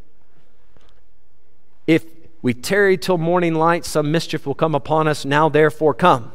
If 1.88 2.06
we 2.42 2.54
tarry 2.54 2.98
till 2.98 3.18
morning 3.18 3.56
light, 3.56 3.84
some 3.84 4.12
mischief 4.12 4.46
will 4.46 4.56
come 4.56 4.76
upon 4.76 5.10
us. 5.10 5.26
Now, 5.26 5.50
therefore, 5.50 5.94
come, 5.94 6.32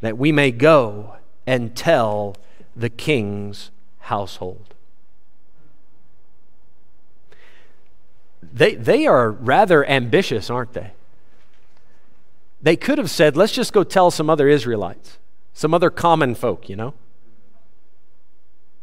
that 0.00 0.18
we 0.18 0.32
may 0.32 0.50
go 0.50 1.16
and 1.46 1.76
tell 1.76 2.36
the 2.74 2.90
king's 2.90 3.70
household. 3.98 4.74
They, 8.52 8.74
they 8.74 9.06
are 9.06 9.30
rather 9.30 9.86
ambitious, 9.86 10.50
aren't 10.50 10.72
they? 10.72 10.92
They 12.62 12.76
could 12.76 12.98
have 12.98 13.10
said, 13.10 13.36
let's 13.36 13.52
just 13.52 13.72
go 13.72 13.84
tell 13.84 14.10
some 14.10 14.28
other 14.28 14.48
Israelites, 14.48 15.18
some 15.54 15.72
other 15.72 15.90
common 15.90 16.34
folk, 16.34 16.68
you 16.68 16.76
know? 16.76 16.94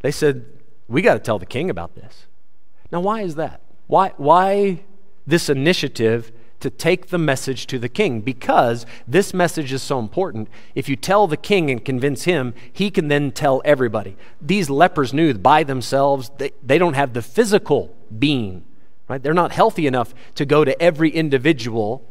They 0.02 0.12
said, 0.12 0.46
we 0.88 1.02
got 1.02 1.14
to 1.14 1.20
tell 1.20 1.40
the 1.40 1.46
king 1.46 1.70
about 1.70 1.96
this. 1.96 2.26
Now, 2.92 3.02
why 3.02 3.22
is 3.22 3.36
that? 3.36 3.62
Why, 3.88 4.14
why 4.18 4.84
this 5.26 5.50
initiative 5.50 6.32
to 6.60 6.70
take 6.70 7.08
the 7.08 7.18
message 7.18 7.68
to 7.68 7.78
the 7.78 7.90
king? 7.90 8.22
Because 8.22 8.86
this 9.08 9.34
message 9.34 9.72
is 9.74 9.84
so 9.84 10.00
important. 10.00 10.50
If 10.74 10.90
you 10.90 10.96
tell 10.96 11.28
the 11.28 11.38
king 11.38 11.70
and 11.70 11.84
convince 11.84 12.24
him, 12.24 12.54
he 12.72 12.90
can 12.90 13.10
then 13.10 13.32
tell 13.32 13.62
everybody. 13.66 14.18
These 14.42 14.70
lepers 14.70 15.14
knew 15.14 15.34
by 15.34 15.64
themselves, 15.64 16.32
they, 16.38 16.52
they 16.64 16.78
don't 16.78 16.96
have 16.96 17.14
the 17.14 17.22
physical 17.22 17.94
being 18.18 18.64
Right? 19.08 19.22
They're 19.22 19.34
not 19.34 19.52
healthy 19.54 19.88
enough 19.88 20.14
to 20.36 20.46
go 20.46 20.66
to 20.66 20.80
every 20.82 21.10
individual 21.10 22.06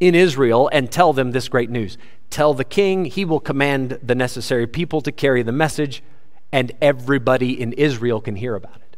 in 0.00 0.14
Israel 0.14 0.68
and 0.72 0.90
tell 0.90 1.12
them 1.12 1.30
this 1.30 1.48
great 1.48 1.70
news. 1.70 1.96
Tell 2.28 2.54
the 2.54 2.64
king, 2.64 3.04
he 3.04 3.24
will 3.24 3.40
command 3.40 3.98
the 4.02 4.14
necessary 4.14 4.66
people 4.66 5.00
to 5.02 5.12
carry 5.12 5.42
the 5.42 5.52
message, 5.52 6.02
and 6.50 6.72
everybody 6.80 7.60
in 7.60 7.72
Israel 7.74 8.20
can 8.20 8.36
hear 8.36 8.54
about 8.54 8.76
it. 8.76 8.96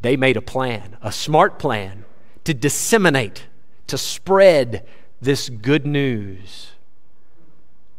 They 0.00 0.16
made 0.16 0.36
a 0.36 0.42
plan, 0.42 0.96
a 1.02 1.12
smart 1.12 1.58
plan, 1.58 2.04
to 2.44 2.54
disseminate, 2.54 3.46
to 3.86 3.98
spread 3.98 4.86
this 5.20 5.50
good 5.50 5.86
news. 5.86 6.72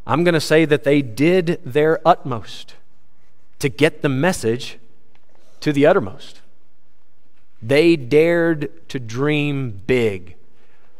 I'm 0.07 0.23
going 0.23 0.33
to 0.33 0.41
say 0.41 0.65
that 0.65 0.83
they 0.83 1.03
did 1.03 1.61
their 1.63 1.99
utmost 2.07 2.75
to 3.59 3.69
get 3.69 4.01
the 4.01 4.09
message 4.09 4.79
to 5.59 5.71
the 5.71 5.85
uttermost. 5.85 6.41
They 7.61 7.95
dared 7.95 8.89
to 8.89 8.99
dream 8.99 9.81
big. 9.85 10.35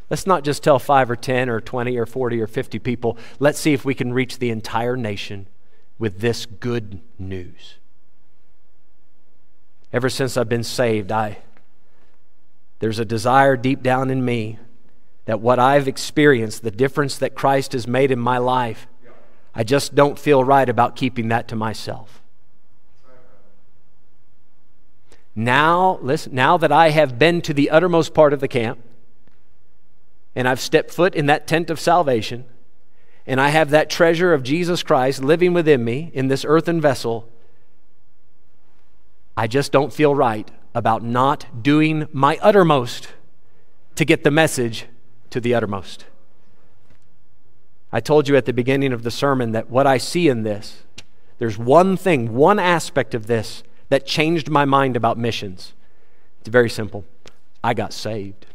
Let's 0.09 0.27
not 0.27 0.43
just 0.43 0.61
tell 0.61 0.77
five 0.77 1.09
or 1.09 1.15
10 1.15 1.49
or 1.49 1.61
20 1.61 1.97
or 1.97 2.05
40 2.05 2.41
or 2.41 2.47
50 2.47 2.79
people. 2.79 3.17
Let's 3.39 3.59
see 3.59 3.73
if 3.73 3.85
we 3.85 3.95
can 3.95 4.13
reach 4.13 4.39
the 4.39 4.49
entire 4.49 4.97
nation 4.97 5.47
with 5.97 6.19
this 6.19 6.45
good 6.45 6.99
news. 7.17 7.75
Ever 9.93 10.09
since 10.09 10.37
I've 10.37 10.49
been 10.49 10.63
saved, 10.63 11.11
I, 11.11 11.39
there's 12.79 12.99
a 12.99 13.05
desire 13.05 13.55
deep 13.55 13.81
down 13.83 14.09
in 14.09 14.23
me 14.23 14.57
that 15.25 15.39
what 15.39 15.59
I've 15.59 15.87
experienced, 15.87 16.63
the 16.63 16.71
difference 16.71 17.17
that 17.17 17.35
Christ 17.35 17.73
has 17.73 17.87
made 17.87 18.11
in 18.11 18.19
my 18.19 18.37
life, 18.37 18.87
I 19.53 19.63
just 19.63 19.95
don't 19.95 20.17
feel 20.17 20.43
right 20.43 20.67
about 20.67 20.95
keeping 20.95 21.27
that 21.29 21.47
to 21.49 21.55
myself. 21.55 22.20
Now, 25.35 25.99
listen, 26.01 26.35
now 26.35 26.57
that 26.57 26.71
I 26.71 26.89
have 26.89 27.17
been 27.17 27.41
to 27.43 27.53
the 27.53 27.69
uttermost 27.69 28.13
part 28.13 28.33
of 28.33 28.39
the 28.39 28.47
camp, 28.47 28.79
and 30.35 30.47
I've 30.47 30.59
stepped 30.59 30.91
foot 30.91 31.15
in 31.15 31.25
that 31.27 31.47
tent 31.47 31.69
of 31.69 31.79
salvation, 31.79 32.45
and 33.25 33.39
I 33.39 33.49
have 33.49 33.69
that 33.69 33.89
treasure 33.89 34.33
of 34.33 34.43
Jesus 34.43 34.83
Christ 34.83 35.23
living 35.23 35.53
within 35.53 35.83
me 35.83 36.11
in 36.13 36.27
this 36.27 36.43
earthen 36.45 36.81
vessel, 36.81 37.29
I 39.37 39.47
just 39.47 39.71
don't 39.71 39.93
feel 39.93 40.13
right 40.13 40.49
about 40.73 41.03
not 41.03 41.63
doing 41.63 42.07
my 42.11 42.37
uttermost 42.41 43.09
to 43.95 44.05
get 44.05 44.23
the 44.23 44.31
message 44.31 44.85
to 45.29 45.39
the 45.39 45.53
uttermost. 45.53 46.05
I 47.91 47.99
told 47.99 48.27
you 48.27 48.35
at 48.35 48.45
the 48.45 48.53
beginning 48.53 48.93
of 48.93 49.03
the 49.03 49.11
sermon 49.11 49.51
that 49.51 49.69
what 49.69 49.85
I 49.85 49.97
see 49.97 50.27
in 50.27 50.43
this, 50.43 50.83
there's 51.39 51.57
one 51.57 51.97
thing, 51.97 52.33
one 52.33 52.59
aspect 52.59 53.13
of 53.13 53.27
this 53.27 53.63
that 53.91 54.05
changed 54.05 54.49
my 54.49 54.63
mind 54.63 54.95
about 54.95 55.17
missions. 55.17 55.73
It's 56.39 56.47
very 56.47 56.69
simple. 56.69 57.03
I 57.61 57.73
got 57.73 57.91
saved. 57.91 58.45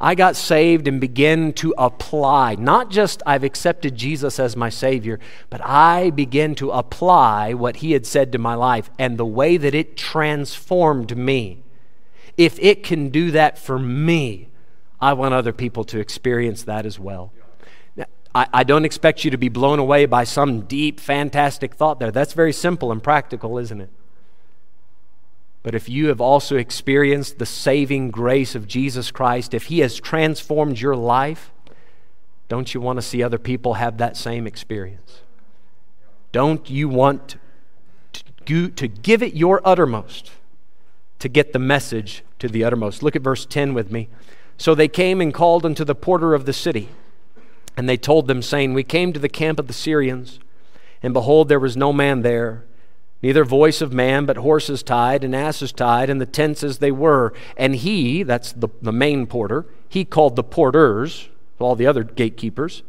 I 0.00 0.14
got 0.14 0.36
saved 0.36 0.88
and 0.88 0.98
began 0.98 1.52
to 1.54 1.74
apply, 1.76 2.54
not 2.54 2.90
just 2.90 3.22
I've 3.26 3.44
accepted 3.44 3.94
Jesus 3.94 4.40
as 4.40 4.56
my 4.56 4.70
Savior, 4.70 5.20
but 5.50 5.60
I 5.62 6.08
began 6.10 6.54
to 6.56 6.70
apply 6.70 7.52
what 7.52 7.76
He 7.76 7.92
had 7.92 8.06
said 8.06 8.32
to 8.32 8.38
my 8.38 8.54
life 8.54 8.88
and 8.98 9.18
the 9.18 9.26
way 9.26 9.58
that 9.58 9.74
it 9.74 9.98
transformed 9.98 11.14
me. 11.14 11.62
If 12.38 12.58
it 12.58 12.82
can 12.82 13.10
do 13.10 13.30
that 13.32 13.58
for 13.58 13.78
me, 13.78 14.48
I 14.98 15.12
want 15.12 15.34
other 15.34 15.52
people 15.52 15.84
to 15.84 16.00
experience 16.00 16.62
that 16.62 16.86
as 16.86 16.98
well. 16.98 17.32
I, 18.36 18.46
I 18.52 18.64
don't 18.64 18.84
expect 18.84 19.24
you 19.24 19.30
to 19.30 19.38
be 19.38 19.48
blown 19.48 19.78
away 19.78 20.04
by 20.04 20.24
some 20.24 20.62
deep, 20.62 21.00
fantastic 21.00 21.74
thought 21.74 21.98
there. 21.98 22.10
That's 22.10 22.34
very 22.34 22.52
simple 22.52 22.92
and 22.92 23.02
practical, 23.02 23.56
isn't 23.56 23.80
it? 23.80 23.88
But 25.62 25.74
if 25.74 25.88
you 25.88 26.08
have 26.08 26.20
also 26.20 26.56
experienced 26.56 27.38
the 27.38 27.46
saving 27.46 28.10
grace 28.10 28.54
of 28.54 28.68
Jesus 28.68 29.10
Christ, 29.10 29.54
if 29.54 29.64
He 29.64 29.78
has 29.78 29.98
transformed 29.98 30.78
your 30.78 30.94
life, 30.94 31.50
don't 32.48 32.74
you 32.74 32.80
want 32.80 32.98
to 32.98 33.02
see 33.02 33.22
other 33.22 33.38
people 33.38 33.74
have 33.74 33.96
that 33.96 34.18
same 34.18 34.46
experience? 34.46 35.22
Don't 36.30 36.68
you 36.68 36.90
want 36.90 37.36
to, 38.44 38.68
to 38.68 38.86
give 38.86 39.22
it 39.22 39.32
your 39.32 39.62
uttermost 39.64 40.30
to 41.20 41.30
get 41.30 41.54
the 41.54 41.58
message 41.58 42.22
to 42.38 42.48
the 42.48 42.64
uttermost? 42.64 43.02
Look 43.02 43.16
at 43.16 43.22
verse 43.22 43.46
10 43.46 43.72
with 43.72 43.90
me. 43.90 44.10
So 44.58 44.74
they 44.74 44.88
came 44.88 45.22
and 45.22 45.32
called 45.32 45.64
unto 45.64 45.84
the 45.84 45.94
porter 45.94 46.34
of 46.34 46.44
the 46.44 46.52
city, 46.52 46.90
and 47.76 47.88
they 47.88 47.96
told 47.96 48.26
them, 48.26 48.42
saying, 48.42 48.74
We 48.74 48.84
came 48.84 49.12
to 49.12 49.20
the 49.20 49.28
camp 49.28 49.58
of 49.58 49.66
the 49.66 49.72
Syrians, 49.72 50.38
and 51.02 51.12
behold, 51.12 51.48
there 51.48 51.60
was 51.60 51.76
no 51.76 51.92
man 51.92 52.22
there 52.22 52.64
neither 53.22 53.44
voice 53.44 53.80
of 53.80 53.92
man, 53.92 54.26
but 54.26 54.36
horses 54.36 54.82
tied 54.82 55.24
and 55.24 55.34
asses 55.34 55.72
tied, 55.72 56.10
and 56.10 56.20
the 56.20 56.26
tents 56.26 56.62
as 56.62 56.78
they 56.78 56.92
were. 56.92 57.32
And 57.56 57.74
he, 57.74 58.22
that's 58.22 58.52
the, 58.52 58.68
the 58.82 58.92
main 58.92 59.26
porter, 59.26 59.66
he 59.88 60.04
called 60.04 60.36
the 60.36 60.44
porters, 60.44 61.28
all 61.58 61.74
the 61.74 61.86
other 61.86 62.04
gatekeepers, 62.04 62.82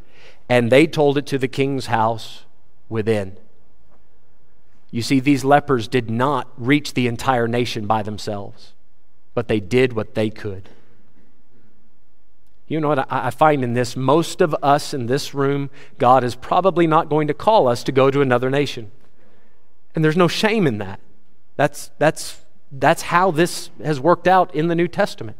and 0.49 0.71
they 0.71 0.85
told 0.88 1.17
it 1.17 1.25
to 1.27 1.38
the 1.38 1.47
king's 1.47 1.88
house 1.88 2.45
within. 2.89 3.38
You 4.91 5.01
see, 5.01 5.19
these 5.19 5.43
lepers 5.43 5.88
did 5.88 6.09
not 6.09 6.49
reach 6.57 6.93
the 6.93 7.07
entire 7.07 7.47
nation 7.47 7.88
by 7.88 8.03
themselves, 8.03 8.73
but 9.33 9.47
they 9.47 9.59
did 9.59 9.93
what 9.93 10.15
they 10.15 10.29
could. 10.29 10.69
You 12.68 12.82
know 12.82 12.89
what 12.89 13.07
I, 13.09 13.30
find 13.30 13.63
in 13.63 13.74
this? 13.74 13.95
Most 13.95 14.41
of 14.41 14.53
us 14.61 14.93
in 14.93 15.05
this 15.05 15.34
room, 15.34 15.70
God 15.97 16.24
is 16.24 16.36
probably 16.36 16.86
not 16.86 17.09
going 17.09 17.28
to 17.30 17.34
call 17.34 17.68
us 17.68 17.82
to 17.86 17.93
go 17.93 18.11
to 18.11 18.22
another 18.22 18.49
nation. 18.49 18.91
And 19.95 20.03
there's 20.03 20.18
no 20.18 20.28
shame 20.28 20.68
in 20.68 20.78
that. 20.80 20.99
That's, 21.55 21.91
that's, 21.97 22.41
that's 22.72 23.03
how 23.03 23.32
this 23.32 23.70
has 23.82 24.01
worked 24.01 24.28
out 24.28 24.53
in 24.53 24.68
the 24.68 24.76
New 24.76 24.89
Testament. 24.89 25.38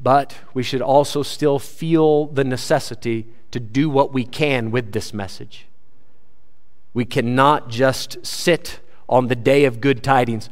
But 0.00 0.36
we 0.54 0.62
should 0.62 0.82
also 0.82 1.22
still 1.24 1.58
feel 1.58 2.26
the 2.26 2.44
necessity 2.44 3.26
to 3.50 3.58
do 3.58 3.90
what 3.90 4.12
we 4.12 4.24
can 4.24 4.70
with 4.70 4.92
this 4.92 5.12
message. 5.12 5.66
We 6.94 7.04
cannot 7.04 7.68
just 7.68 8.24
sit 8.24 8.78
on 9.08 9.26
the 9.26 9.36
day 9.36 9.64
of 9.64 9.80
good 9.80 10.04
tidings. 10.04 10.48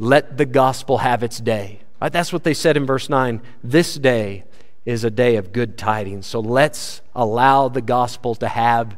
Let 0.00 0.36
the 0.36 0.46
gospel 0.46 0.98
have 0.98 1.22
its 1.22 1.38
day. 1.38 1.81
Right? 2.02 2.12
That's 2.12 2.32
what 2.32 2.42
they 2.42 2.52
said 2.52 2.76
in 2.76 2.84
verse 2.84 3.08
9. 3.08 3.40
This 3.62 3.94
day 3.94 4.42
is 4.84 5.04
a 5.04 5.10
day 5.10 5.36
of 5.36 5.52
good 5.52 5.78
tidings. 5.78 6.26
So 6.26 6.40
let's 6.40 7.00
allow 7.14 7.68
the 7.68 7.80
gospel 7.80 8.34
to 8.34 8.48
have 8.48 8.96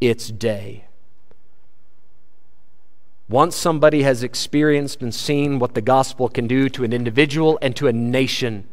its 0.00 0.28
day. 0.28 0.86
Once 3.28 3.54
somebody 3.54 4.04
has 4.04 4.22
experienced 4.22 5.02
and 5.02 5.14
seen 5.14 5.58
what 5.58 5.74
the 5.74 5.82
gospel 5.82 6.30
can 6.30 6.46
do 6.46 6.70
to 6.70 6.82
an 6.82 6.94
individual 6.94 7.58
and 7.60 7.76
to 7.76 7.88
a 7.88 7.92
nation, 7.92 8.66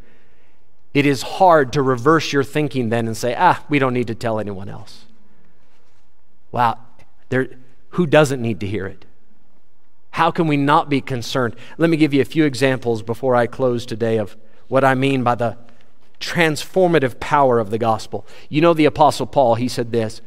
it 0.93 1.05
is 1.05 1.21
hard 1.23 1.73
to 1.73 1.81
reverse 1.81 2.31
your 2.31 2.45
thinking 2.45 2.87
then 2.87 3.05
and 3.05 3.17
say, 3.17 3.35
ah, 3.37 3.65
we 3.67 3.79
don't 3.79 3.93
need 3.93 4.07
to 4.07 4.15
tell 4.15 4.39
anyone 4.39 4.69
else. 4.69 5.07
Wow, 6.53 6.79
there, 7.27 7.49
who 7.89 8.07
doesn't 8.07 8.41
need 8.41 8.61
to 8.61 8.65
hear 8.65 8.87
it? 8.87 9.03
How 10.13 10.31
can 10.31 10.47
we 10.47 10.57
not 10.57 10.89
be 10.89 11.01
concerned? 11.01 11.55
Let 11.77 11.89
me 11.89 11.97
give 11.97 12.13
you 12.13 12.21
a 12.21 12.25
few 12.25 12.45
examples 12.45 13.03
before 13.03 13.35
I 13.35 13.45
close 13.45 13.85
today 13.85 14.17
of 14.17 14.35
what 14.67 14.83
I 14.83 14.95
mean 14.95 15.23
by 15.23 15.35
the 15.35 15.57
transformative 16.19 17.19
power 17.19 17.59
of 17.59 17.69
the 17.69 17.77
gospel. 17.77 18.25
You 18.49 18.61
know, 18.61 18.73
the 18.73 18.85
Apostle 18.85 19.27
Paul, 19.27 19.55
he 19.55 19.67
said 19.67 19.91
this 19.91 20.21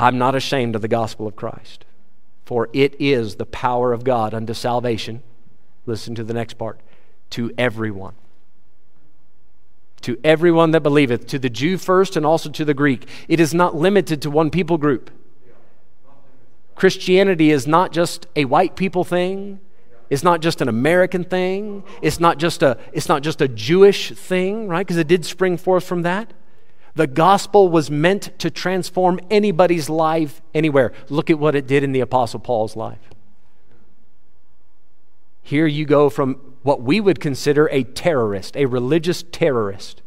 I'm 0.00 0.18
not 0.18 0.34
ashamed 0.34 0.74
of 0.74 0.82
the 0.82 0.88
gospel 0.88 1.26
of 1.26 1.36
Christ 1.36 1.84
for 2.46 2.70
it 2.72 2.94
is 3.00 3.34
the 3.34 3.44
power 3.44 3.92
of 3.92 4.04
God 4.04 4.32
unto 4.32 4.54
salvation. 4.54 5.22
Listen 5.84 6.14
to 6.14 6.24
the 6.24 6.32
next 6.32 6.54
part 6.54 6.80
to 7.30 7.52
everyone. 7.58 8.14
To 10.02 10.16
everyone 10.22 10.70
that 10.70 10.82
believeth, 10.82 11.26
to 11.26 11.40
the 11.40 11.50
Jew 11.50 11.76
first 11.76 12.16
and 12.16 12.24
also 12.24 12.48
to 12.50 12.64
the 12.64 12.72
Greek. 12.72 13.08
It 13.26 13.40
is 13.40 13.52
not 13.52 13.74
limited 13.74 14.22
to 14.22 14.30
one 14.30 14.50
people 14.50 14.78
group. 14.78 15.10
Christianity 16.76 17.50
is 17.50 17.66
not 17.66 17.92
just 17.92 18.26
a 18.36 18.44
white 18.44 18.76
people 18.76 19.02
thing. 19.02 19.60
It's 20.08 20.22
not 20.22 20.40
just 20.40 20.60
an 20.60 20.68
American 20.68 21.24
thing. 21.24 21.82
It's 22.00 22.20
not 22.20 22.38
just 22.38 22.62
a, 22.62 22.78
it's 22.92 23.08
not 23.08 23.22
just 23.22 23.40
a 23.40 23.48
Jewish 23.48 24.12
thing, 24.12 24.68
right? 24.68 24.86
Because 24.86 24.98
it 24.98 25.08
did 25.08 25.24
spring 25.24 25.56
forth 25.56 25.84
from 25.84 26.02
that. 26.02 26.32
The 26.94 27.06
gospel 27.06 27.68
was 27.68 27.90
meant 27.90 28.38
to 28.38 28.50
transform 28.50 29.20
anybody's 29.30 29.90
life 29.90 30.40
anywhere. 30.54 30.92
Look 31.08 31.28
at 31.28 31.38
what 31.38 31.54
it 31.54 31.66
did 31.66 31.82
in 31.82 31.92
the 31.92 32.00
Apostle 32.00 32.40
Paul's 32.40 32.76
life. 32.76 33.10
Here 35.42 35.66
you 35.66 35.84
go 35.84 36.08
from 36.08 36.34
what 36.62 36.82
we 36.82 37.00
would 37.00 37.20
consider 37.20 37.68
a 37.70 37.84
terrorist, 37.84 38.56
a 38.56 38.66
religious 38.66 39.24
terrorist, 39.30 40.02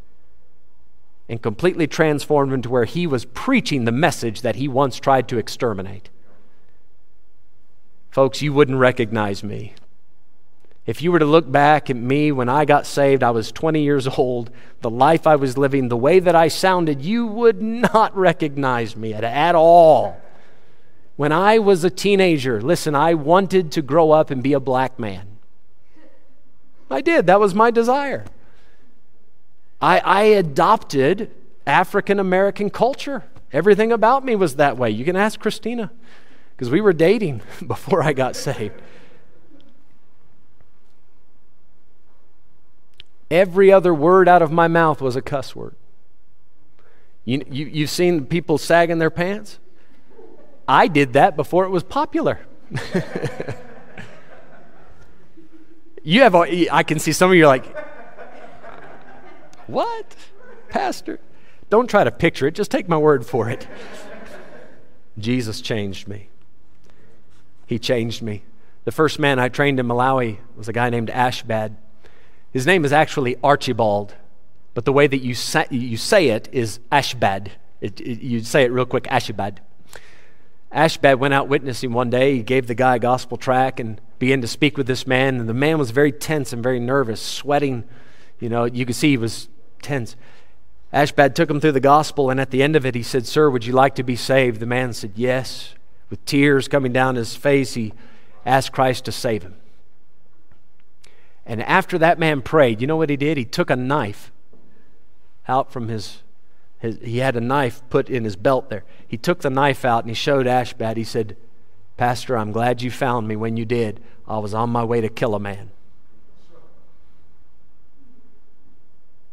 and 1.30 1.42
completely 1.42 1.88
transformed 1.88 2.54
into 2.54 2.70
where 2.70 2.86
he 2.86 3.08
was 3.08 3.26
preaching 3.26 3.86
the 3.86 3.92
message 3.92 4.42
that 4.42 4.56
he 4.56 4.68
once 4.68 5.00
tried 5.00 5.28
to 5.30 5.38
exterminate. 5.38 6.10
Folks, 8.10 8.42
you 8.42 8.54
wouldn't 8.54 8.80
recognize 8.80 9.44
me. 9.44 9.74
If 10.86 11.04
you 11.04 11.12
were 11.12 11.20
to 11.20 11.26
look 11.26 11.52
back 11.52 11.92
at 11.92 11.96
me 11.96 12.32
when 12.32 12.50
I 12.50 12.66
got 12.66 12.88
saved, 12.88 13.22
I 13.22 13.30
was 13.30 13.52
20 13.52 13.82
years 13.82 14.08
old, 14.18 14.50
the 14.82 14.90
life 14.90 15.28
I 15.28 15.36
was 15.36 15.58
living, 15.58 15.88
the 15.90 15.98
way 15.98 16.20
that 16.20 16.36
I 16.36 16.48
sounded, 16.48 17.02
you 17.04 17.28
would 17.28 17.62
not 17.62 18.16
recognize 18.18 18.96
me 18.96 19.14
at, 19.14 19.24
at 19.24 19.54
all. 19.56 20.20
When 21.16 21.32
I 21.32 21.60
was 21.60 21.84
a 21.84 21.90
teenager, 21.90 22.62
listen, 22.62 22.96
I 22.96 23.14
wanted 23.14 23.72
to 23.74 23.82
grow 23.82 24.12
up 24.12 24.32
and 24.32 24.42
be 24.42 24.54
a 24.54 24.60
black 24.60 24.98
man. 24.98 25.28
I 26.90 27.02
did. 27.02 27.28
That 27.28 27.40
was 27.40 27.54
my 27.54 27.70
desire. 27.70 28.26
I, 29.82 30.00
I 30.00 30.22
adopted 30.24 31.30
African 31.68 32.20
American 32.20 32.70
culture. 32.70 33.26
Everything 33.54 33.92
about 33.92 34.26
me 34.26 34.36
was 34.36 34.56
that 34.56 34.78
way. 34.78 34.90
You 34.90 35.06
can 35.06 35.16
ask 35.16 35.40
Christina 35.40 35.92
because 36.60 36.70
we 36.70 36.82
were 36.82 36.92
dating 36.92 37.42
before 37.66 38.04
I 38.04 38.12
got 38.12 38.36
saved. 38.36 38.76
Every 43.32 43.72
other 43.72 43.94
word 43.94 44.28
out 44.28 44.42
of 44.42 44.52
my 44.52 44.68
mouth 44.68 45.02
was 45.02 45.16
a 45.16 45.22
cuss 45.22 45.56
word. 45.56 45.76
You, 47.24 47.46
you, 47.50 47.66
you've 47.66 47.90
seen 47.90 48.26
people 48.26 48.58
sagging 48.58 49.00
their 49.00 49.10
pants? 49.10 49.58
I 50.68 50.88
did 50.88 51.14
that 51.14 51.38
before 51.38 51.64
it 51.64 51.70
was 51.70 51.84
popular. 51.84 52.42
You 56.02 56.22
have, 56.22 56.34
I 56.34 56.84
can 56.84 56.98
see 56.98 57.12
some 57.12 57.30
of 57.30 57.36
you 57.36 57.46
like, 57.46 57.66
what? 59.68 60.16
Pastor? 60.70 61.20
Don't 61.70 61.90
try 61.90 62.06
to 62.06 62.10
picture 62.10 62.48
it, 62.48 62.56
just 62.56 62.72
take 62.72 62.88
my 62.88 62.98
word 62.98 63.26
for 63.26 63.50
it. 63.50 63.68
Jesus 65.20 65.60
changed 65.62 66.08
me. 66.08 66.29
He 67.70 67.78
changed 67.78 68.24
me. 68.24 68.42
The 68.86 68.92
first 68.92 69.20
man 69.20 69.38
I 69.38 69.48
trained 69.48 69.80
in 69.80 69.86
Malawi 69.86 70.40
was 70.56 70.68
a 70.68 70.74
guy 70.74 70.90
named 70.90 71.10
Ashbad. 71.10 71.76
His 72.52 72.66
name 72.66 72.84
is 72.84 72.92
actually 72.92 73.36
Archibald, 73.44 74.16
but 74.74 74.86
the 74.86 74.92
way 74.92 75.06
that 75.06 75.20
you 75.20 75.36
say, 75.36 75.68
you 75.70 75.96
say 75.96 76.30
it 76.30 76.50
is 76.52 76.80
Ashbad. 76.92 77.50
It, 77.80 78.02
it, 78.02 78.22
you 78.22 78.40
say 78.40 78.64
it 78.64 78.72
real 78.72 78.88
quick, 78.88 79.04
Ashbad. 79.04 79.60
Ashbad 80.74 81.20
went 81.20 81.36
out 81.36 81.48
witnessing 81.48 81.94
one 81.94 82.10
day. 82.10 82.38
He 82.38 82.42
gave 82.42 82.66
the 82.66 82.74
guy 82.74 82.96
a 82.96 83.00
gospel 83.00 83.38
track 83.38 83.80
and 83.80 84.02
began 84.18 84.42
to 84.42 84.48
speak 84.48 84.76
with 84.76 84.88
this 84.88 85.06
man. 85.06 85.40
And 85.40 85.48
the 85.48 85.54
man 85.54 85.78
was 85.78 85.92
very 85.92 86.12
tense 86.12 86.52
and 86.52 86.64
very 86.64 86.80
nervous, 86.80 87.22
sweating. 87.22 87.84
You 88.40 88.50
know, 88.50 88.66
you 88.66 88.84
could 88.84 88.96
see 88.96 89.12
he 89.12 89.18
was 89.18 89.48
tense. 89.84 90.16
Ashbad 90.92 91.36
took 91.36 91.52
him 91.52 91.62
through 91.62 91.74
the 91.74 91.80
gospel, 91.80 92.32
and 92.32 92.42
at 92.42 92.50
the 92.50 92.64
end 92.64 92.76
of 92.76 92.84
it, 92.84 92.96
he 92.96 93.04
said, 93.04 93.28
Sir, 93.28 93.48
would 93.48 93.64
you 93.64 93.74
like 93.74 93.94
to 93.94 94.04
be 94.04 94.16
saved? 94.16 94.60
The 94.60 94.66
man 94.66 94.92
said, 94.94 95.12
Yes. 95.14 95.76
With 96.10 96.24
tears 96.26 96.68
coming 96.68 96.92
down 96.92 97.16
his 97.16 97.36
face, 97.36 97.76
he 97.76 97.94
asked 98.46 98.72
Christ 98.72 99.06
to 99.06 99.12
save 99.12 99.44
him. 99.44 99.56
And 101.46 101.64
after 101.64 101.98
that 101.98 102.20
man 102.20 102.42
prayed, 102.42 102.82
you 102.82 102.88
know 102.88 102.98
what 102.98 103.10
he 103.10 103.18
did? 103.18 103.38
He 103.38 103.46
took 103.46 103.70
a 103.70 103.76
knife 103.76 104.32
out 105.48 105.72
from 105.72 105.88
his, 105.88 106.22
his, 106.78 107.00
he 107.02 107.18
had 107.18 107.36
a 107.36 107.42
knife 107.42 107.82
put 107.90 108.10
in 108.10 108.24
his 108.24 108.36
belt 108.36 108.70
there. 108.70 108.84
He 109.08 109.18
took 109.18 109.42
the 109.42 109.50
knife 109.50 109.84
out 109.84 110.04
and 110.04 110.12
he 110.12 110.16
showed 110.16 110.46
Ashbad. 110.46 110.98
He 110.98 111.04
said, 111.04 111.36
Pastor, 111.98 112.38
I'm 112.38 112.52
glad 112.52 112.82
you 112.82 112.92
found 112.92 113.28
me 113.28 113.36
when 113.36 113.58
you 113.58 113.66
did. 113.66 114.00
I 114.28 114.38
was 114.38 114.54
on 114.54 114.70
my 114.70 114.84
way 114.84 115.02
to 115.02 115.10
kill 115.10 115.34
a 115.34 115.40
man. 115.40 115.72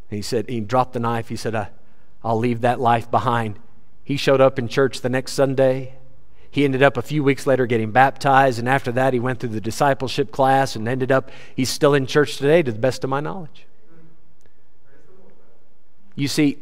He 0.09 0.21
said, 0.21 0.49
he 0.49 0.59
dropped 0.59 0.93
the 0.93 0.99
knife. 0.99 1.29
He 1.29 1.35
said, 1.35 1.69
I'll 2.23 2.39
leave 2.39 2.61
that 2.61 2.79
life 2.79 3.11
behind. 3.11 3.59
He 4.03 4.17
showed 4.17 4.41
up 4.41 4.57
in 4.57 4.67
church 4.67 5.01
the 5.01 5.09
next 5.09 5.33
Sunday. 5.33 5.95
He 6.49 6.63
ended 6.63 6.81
up 6.81 6.97
a 6.97 7.01
few 7.01 7.23
weeks 7.23 7.45
later 7.45 7.65
getting 7.65 7.91
baptized, 7.91 8.59
and 8.59 8.67
after 8.67 8.91
that, 8.93 9.13
he 9.13 9.19
went 9.19 9.39
through 9.39 9.49
the 9.49 9.61
discipleship 9.61 10.31
class 10.31 10.75
and 10.75 10.87
ended 10.87 11.11
up, 11.11 11.29
he's 11.55 11.69
still 11.69 11.93
in 11.93 12.07
church 12.07 12.37
today, 12.37 12.63
to 12.63 12.71
the 12.71 12.79
best 12.79 13.03
of 13.03 13.09
my 13.09 13.19
knowledge. 13.19 13.65
You 16.15 16.27
see, 16.27 16.57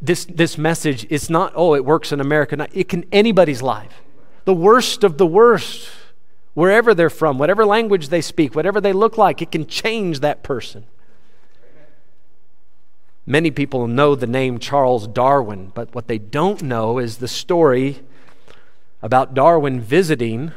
this, 0.00 0.24
this 0.26 0.56
message, 0.56 1.06
it's 1.10 1.28
not, 1.28 1.52
oh, 1.56 1.74
it 1.74 1.84
works 1.84 2.12
in 2.12 2.20
America. 2.20 2.68
It 2.72 2.88
can 2.88 3.04
anybody's 3.10 3.60
life. 3.60 4.00
The 4.44 4.54
worst 4.54 5.02
of 5.02 5.18
the 5.18 5.26
worst, 5.26 5.88
wherever 6.54 6.94
they're 6.94 7.10
from, 7.10 7.38
whatever 7.38 7.66
language 7.66 8.08
they 8.08 8.20
speak, 8.20 8.54
whatever 8.54 8.80
they 8.80 8.92
look 8.92 9.18
like, 9.18 9.42
it 9.42 9.50
can 9.50 9.66
change 9.66 10.20
that 10.20 10.42
person. 10.42 10.84
Many 13.26 13.50
people 13.50 13.86
know 13.86 14.14
the 14.14 14.26
name 14.26 14.58
Charles 14.58 15.06
Darwin, 15.06 15.72
but 15.74 15.94
what 15.94 16.06
they 16.06 16.18
don't 16.18 16.62
know 16.62 16.98
is 16.98 17.18
the 17.18 17.28
story 17.28 18.02
about 19.02 19.34
Darwin 19.34 19.80
visiting 19.80 20.52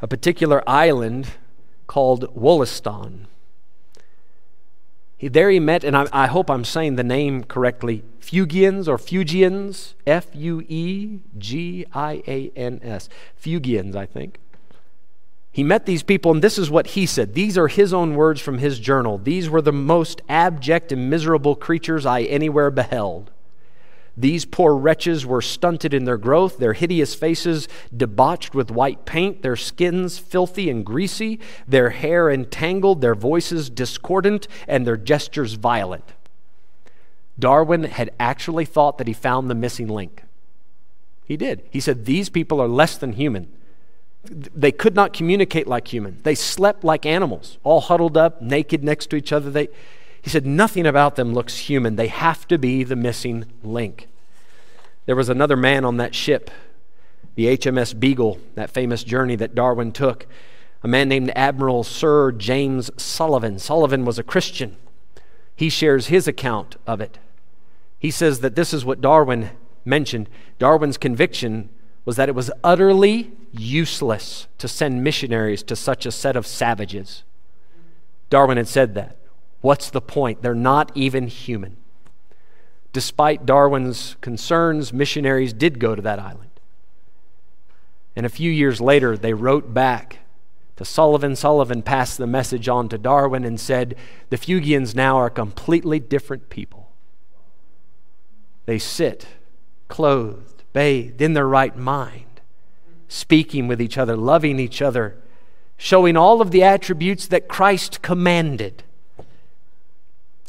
a 0.00 0.08
particular 0.08 0.62
island 0.68 1.32
called 1.86 2.34
Wollaston. 2.34 3.26
He, 5.18 5.28
there 5.28 5.50
he 5.50 5.60
met, 5.60 5.84
and 5.84 5.96
I, 5.96 6.06
I, 6.12 6.26
hope 6.28 6.48
I'm 6.48 6.64
saying 6.64 6.96
the 6.96 7.04
name 7.04 7.44
correctly, 7.44 8.04
Fugians 8.20 8.88
or 8.88 8.96
Fugians, 8.96 9.92
F 10.06 10.28
U 10.34 10.62
E 10.68 11.18
G 11.36 11.84
I 11.92 12.22
A 12.26 12.50
N 12.56 12.80
S. 12.82 13.10
Fugians, 13.38 13.94
I 13.94 14.06
think. 14.06 14.38
He 15.52 15.64
met 15.64 15.84
these 15.84 16.04
people, 16.04 16.30
and 16.30 16.42
this 16.42 16.56
is 16.56 16.70
what 16.70 16.86
he 16.88 17.06
said. 17.06 17.34
These 17.34 17.58
are 17.58 17.68
his 17.68 17.92
own 17.92 18.14
words 18.14 18.40
from 18.40 18.58
his 18.58 18.78
journal. 18.78 19.18
These 19.18 19.50
were 19.50 19.60
the 19.60 19.72
most 19.72 20.22
abject 20.28 20.92
and 20.92 21.10
miserable 21.10 21.56
creatures 21.56 22.06
I 22.06 22.22
anywhere 22.22 22.70
beheld. 22.70 23.30
These 24.16 24.44
poor 24.44 24.74
wretches 24.74 25.24
were 25.24 25.42
stunted 25.42 25.94
in 25.94 26.04
their 26.04 26.18
growth, 26.18 26.58
their 26.58 26.72
hideous 26.72 27.14
faces 27.14 27.68
debauched 27.96 28.54
with 28.54 28.70
white 28.70 29.04
paint, 29.04 29.42
their 29.42 29.56
skins 29.56 30.18
filthy 30.18 30.68
and 30.68 30.84
greasy, 30.84 31.40
their 31.66 31.90
hair 31.90 32.30
entangled, 32.30 33.00
their 33.00 33.14
voices 33.14 33.70
discordant, 33.70 34.48
and 34.68 34.86
their 34.86 34.96
gestures 34.96 35.54
violent. 35.54 36.12
Darwin 37.38 37.84
had 37.84 38.10
actually 38.20 38.66
thought 38.66 38.98
that 38.98 39.06
he 39.06 39.14
found 39.14 39.48
the 39.48 39.54
missing 39.54 39.88
link. 39.88 40.22
He 41.24 41.36
did. 41.36 41.62
He 41.70 41.80
said, 41.80 42.04
These 42.04 42.28
people 42.28 42.60
are 42.60 42.68
less 42.68 42.98
than 42.98 43.12
human. 43.12 43.48
They 44.24 44.72
could 44.72 44.94
not 44.94 45.14
communicate 45.14 45.66
like 45.66 45.88
human. 45.88 46.18
They 46.24 46.34
slept 46.34 46.84
like 46.84 47.06
animals, 47.06 47.56
all 47.64 47.80
huddled 47.80 48.16
up, 48.16 48.42
naked 48.42 48.84
next 48.84 49.08
to 49.10 49.16
each 49.16 49.32
other. 49.32 49.50
They, 49.50 49.68
he 50.22 50.30
said, 50.30 50.46
Nothing 50.46 50.86
about 50.86 51.16
them 51.16 51.32
looks 51.32 51.56
human. 51.58 51.96
They 51.96 52.08
have 52.08 52.46
to 52.48 52.58
be 52.58 52.84
the 52.84 52.96
missing 52.96 53.46
link. 53.62 54.08
There 55.06 55.16
was 55.16 55.28
another 55.28 55.56
man 55.56 55.84
on 55.84 55.96
that 55.96 56.14
ship, 56.14 56.50
the 57.34 57.56
HMS 57.56 57.98
Beagle, 57.98 58.38
that 58.54 58.70
famous 58.70 59.02
journey 59.02 59.36
that 59.36 59.54
Darwin 59.54 59.92
took, 59.92 60.26
a 60.82 60.88
man 60.88 61.08
named 61.08 61.32
Admiral 61.34 61.84
Sir 61.84 62.32
James 62.32 62.90
Sullivan. 62.96 63.58
Sullivan 63.58 64.04
was 64.04 64.18
a 64.18 64.22
Christian. 64.22 64.76
He 65.56 65.68
shares 65.68 66.06
his 66.06 66.26
account 66.28 66.76
of 66.86 67.00
it. 67.00 67.18
He 67.98 68.10
says 68.10 68.40
that 68.40 68.56
this 68.56 68.72
is 68.72 68.84
what 68.84 69.00
Darwin 69.00 69.50
mentioned. 69.84 70.28
Darwin's 70.58 70.96
conviction 70.96 71.68
was 72.04 72.16
that 72.16 72.28
it 72.28 72.34
was 72.34 72.50
utterly 72.64 73.30
useless 73.52 74.46
to 74.58 74.68
send 74.68 75.04
missionaries 75.04 75.62
to 75.64 75.76
such 75.76 76.06
a 76.06 76.12
set 76.12 76.36
of 76.36 76.46
savages. 76.46 77.24
Darwin 78.30 78.56
had 78.56 78.68
said 78.68 78.94
that. 78.94 79.16
What's 79.60 79.90
the 79.90 80.00
point? 80.00 80.42
They're 80.42 80.54
not 80.54 80.90
even 80.94 81.26
human. 81.26 81.76
Despite 82.92 83.46
Darwin's 83.46 84.16
concerns, 84.20 84.92
missionaries 84.92 85.52
did 85.52 85.78
go 85.78 85.94
to 85.94 86.02
that 86.02 86.18
island. 86.18 86.50
And 88.16 88.26
a 88.26 88.30
few 88.30 88.50
years 88.50 88.80
later, 88.80 89.16
they 89.16 89.32
wrote 89.32 89.72
back 89.72 90.18
to 90.76 90.84
Sullivan. 90.84 91.36
Sullivan 91.36 91.82
passed 91.82 92.18
the 92.18 92.26
message 92.26 92.68
on 92.68 92.88
to 92.88 92.98
Darwin 92.98 93.44
and 93.44 93.60
said, 93.60 93.94
The 94.30 94.36
Fuegians 94.36 94.94
now 94.94 95.16
are 95.16 95.30
completely 95.30 96.00
different 96.00 96.50
people. 96.50 96.90
They 98.66 98.78
sit 98.78 99.26
clothed, 99.88 100.62
bathed, 100.72 101.20
in 101.20 101.34
their 101.34 101.46
right 101.46 101.76
mind, 101.76 102.40
speaking 103.08 103.68
with 103.68 103.82
each 103.82 103.98
other, 103.98 104.16
loving 104.16 104.58
each 104.58 104.80
other, 104.80 105.16
showing 105.76 106.16
all 106.16 106.40
of 106.40 106.50
the 106.50 106.62
attributes 106.62 107.26
that 107.26 107.48
Christ 107.48 108.00
commanded. 108.00 108.84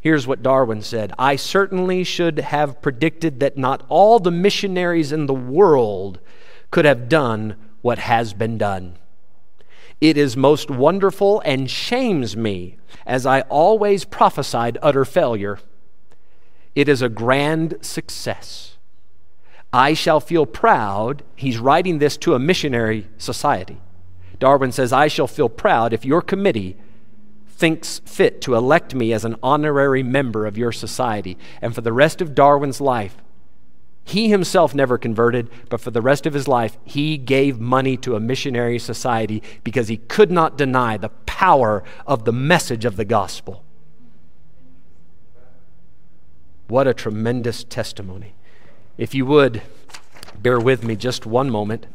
Here's 0.01 0.25
what 0.25 0.41
Darwin 0.41 0.81
said 0.81 1.13
I 1.17 1.35
certainly 1.35 2.03
should 2.03 2.39
have 2.39 2.81
predicted 2.81 3.39
that 3.39 3.57
not 3.57 3.85
all 3.87 4.19
the 4.19 4.31
missionaries 4.31 5.11
in 5.11 5.27
the 5.27 5.33
world 5.33 6.19
could 6.71 6.85
have 6.85 7.07
done 7.07 7.55
what 7.81 7.99
has 7.99 8.33
been 8.33 8.57
done. 8.57 8.97
It 10.01 10.17
is 10.17 10.35
most 10.35 10.71
wonderful 10.71 11.41
and 11.45 11.69
shames 11.69 12.35
me, 12.35 12.77
as 13.05 13.27
I 13.27 13.41
always 13.41 14.03
prophesied 14.03 14.79
utter 14.81 15.05
failure. 15.05 15.59
It 16.73 16.89
is 16.89 17.03
a 17.03 17.09
grand 17.09 17.77
success. 17.81 18.77
I 19.71 19.93
shall 19.93 20.19
feel 20.19 20.47
proud. 20.47 21.23
He's 21.35 21.59
writing 21.59 21.99
this 21.99 22.17
to 22.17 22.33
a 22.33 22.39
missionary 22.39 23.07
society. 23.19 23.77
Darwin 24.39 24.71
says, 24.71 24.91
I 24.91 25.07
shall 25.07 25.27
feel 25.27 25.49
proud 25.49 25.93
if 25.93 26.03
your 26.03 26.23
committee 26.23 26.77
thinks 27.61 27.99
fit 28.05 28.41
to 28.41 28.55
elect 28.55 28.95
me 28.95 29.13
as 29.13 29.23
an 29.23 29.35
honorary 29.43 30.01
member 30.01 30.47
of 30.47 30.57
your 30.57 30.71
society. 30.71 31.37
And 31.61 31.75
for 31.75 31.81
the 31.81 31.93
rest 31.93 32.19
of 32.19 32.33
Darwin's 32.33 32.81
life, 32.81 33.17
he 34.03 34.29
himself 34.29 34.73
never 34.73 34.97
converted, 34.97 35.47
but 35.69 35.79
for 35.79 35.91
the 35.91 36.01
rest 36.01 36.25
of 36.25 36.33
his 36.33 36.47
life, 36.47 36.79
he 36.83 37.19
gave 37.19 37.59
money 37.59 37.97
to 37.97 38.15
a 38.15 38.19
missionary 38.19 38.79
society 38.79 39.43
because 39.63 39.89
he 39.89 39.97
could 39.97 40.31
not 40.31 40.57
deny 40.57 40.97
the 40.97 41.09
power 41.27 41.83
of 42.07 42.25
the 42.25 42.33
message 42.33 42.83
of 42.83 42.95
the 42.95 43.05
gospel. 43.05 43.63
What 46.67 46.87
a 46.87 46.95
tremendous 46.95 47.63
testimony. 47.63 48.33
If 48.97 49.13
you 49.13 49.27
would, 49.27 49.61
bear 50.41 50.59
with 50.59 50.83
me 50.83 50.95
just 50.95 51.27
one 51.27 51.51
moment. 51.51 51.85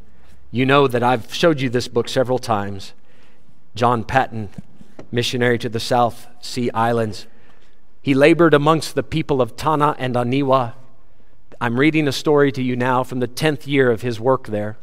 You 0.53 0.65
know 0.65 0.87
that 0.87 1.03
I've 1.03 1.35
showed 1.35 1.61
you 1.61 1.69
this 1.69 1.89
book 1.89 2.09
several 2.09 2.39
times. 2.39 2.93
John 3.75 4.05
Paton 4.05 4.51
missionary 5.11 5.59
to 5.59 5.69
the 5.69 5.81
South 5.81 6.27
Sea 6.41 6.71
Islands. 6.73 7.27
He 8.03 8.15
labored 8.15 8.55
amongst 8.55 8.95
the 8.95 9.03
people 9.03 9.41
of 9.41 9.57
Tanna 9.57 9.97
and 9.99 10.15
Aniwa. 10.15 10.75
I'm 11.61 11.81
reading 11.81 12.07
a 12.07 12.13
story 12.13 12.53
to 12.53 12.63
you 12.63 12.77
now 12.77 13.03
from 13.03 13.21
the 13.21 13.29
10th 13.29 13.67
year 13.67 13.91
of 13.91 14.03
his 14.03 14.21
work 14.21 14.49
there. 14.49 14.79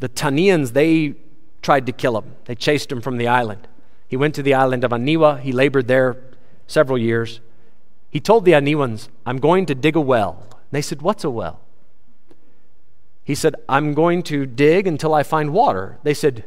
The 0.00 0.08
Tanians, 0.08 0.72
they 0.72 1.14
tried 1.62 1.86
to 1.86 1.92
kill 1.92 2.18
him. 2.18 2.36
They 2.44 2.54
chased 2.54 2.92
him 2.92 3.00
from 3.00 3.16
the 3.16 3.28
island. 3.28 3.68
He 4.06 4.16
went 4.16 4.34
to 4.34 4.42
the 4.42 4.54
island 4.54 4.84
of 4.84 4.90
Aniwa. 4.90 5.40
He 5.40 5.50
labored 5.50 5.88
there 5.88 6.16
several 6.66 6.98
years. 6.98 7.40
He 8.10 8.20
told 8.20 8.44
the 8.44 8.52
Aniwans, 8.52 9.08
I'm 9.26 9.38
going 9.38 9.66
to 9.66 9.74
dig 9.74 9.96
a 9.96 10.00
well. 10.00 10.46
They 10.70 10.82
said, 10.82 11.02
What's 11.02 11.24
a 11.24 11.30
well? 11.30 11.60
He 13.24 13.34
said, 13.34 13.56
I'm 13.68 13.92
going 13.92 14.22
to 14.24 14.46
dig 14.46 14.86
until 14.86 15.14
I 15.14 15.24
find 15.24 15.52
water. 15.52 15.98
They 16.04 16.14
said, 16.14 16.44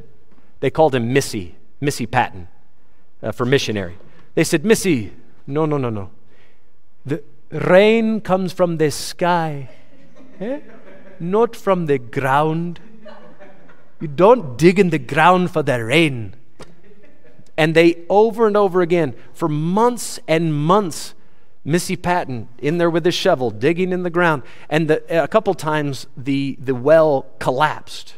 They 0.62 0.70
called 0.70 0.96
him 0.96 1.12
Missy. 1.12 1.57
Missy 1.80 2.06
Paton, 2.06 2.48
uh, 3.22 3.32
for 3.32 3.46
missionary. 3.46 3.98
They 4.36 4.44
said, 4.44 4.66
Missy, 4.66 5.14
no, 5.46 5.66
no, 5.66 5.78
no, 5.78 5.90
no. 5.90 6.10
The 7.06 7.24
rain 7.52 8.22
comes 8.22 8.54
from 8.54 8.78
the 8.78 8.92
sky, 8.92 9.70
eh? 10.40 10.60
not 11.20 11.56
from 11.56 11.86
the 11.86 11.98
ground. 11.98 12.80
You 14.00 14.08
don't 14.08 14.58
dig 14.58 14.80
in 14.80 14.90
the 14.90 15.00
ground 15.00 15.52
for 15.52 15.64
the 15.64 15.84
rain. 15.84 16.36
And 17.58 17.74
they, 17.74 18.06
over 18.10 18.46
and 18.46 18.56
over 18.56 18.82
again, 18.82 19.16
for 19.34 19.50
months 19.50 20.20
and 20.28 20.54
months, 20.54 21.16
Missy 21.66 21.96
Paton 21.96 22.48
in 22.60 22.78
there 22.78 22.90
with 22.90 23.06
a 23.08 23.12
shovel, 23.12 23.50
digging 23.50 23.92
in 23.92 24.04
the 24.04 24.10
ground. 24.10 24.44
And 24.70 24.88
the, 24.88 25.24
a 25.24 25.28
couple 25.28 25.54
times 25.56 26.06
the, 26.16 26.58
the 26.62 26.76
well 26.76 27.26
collapsed. 27.40 28.16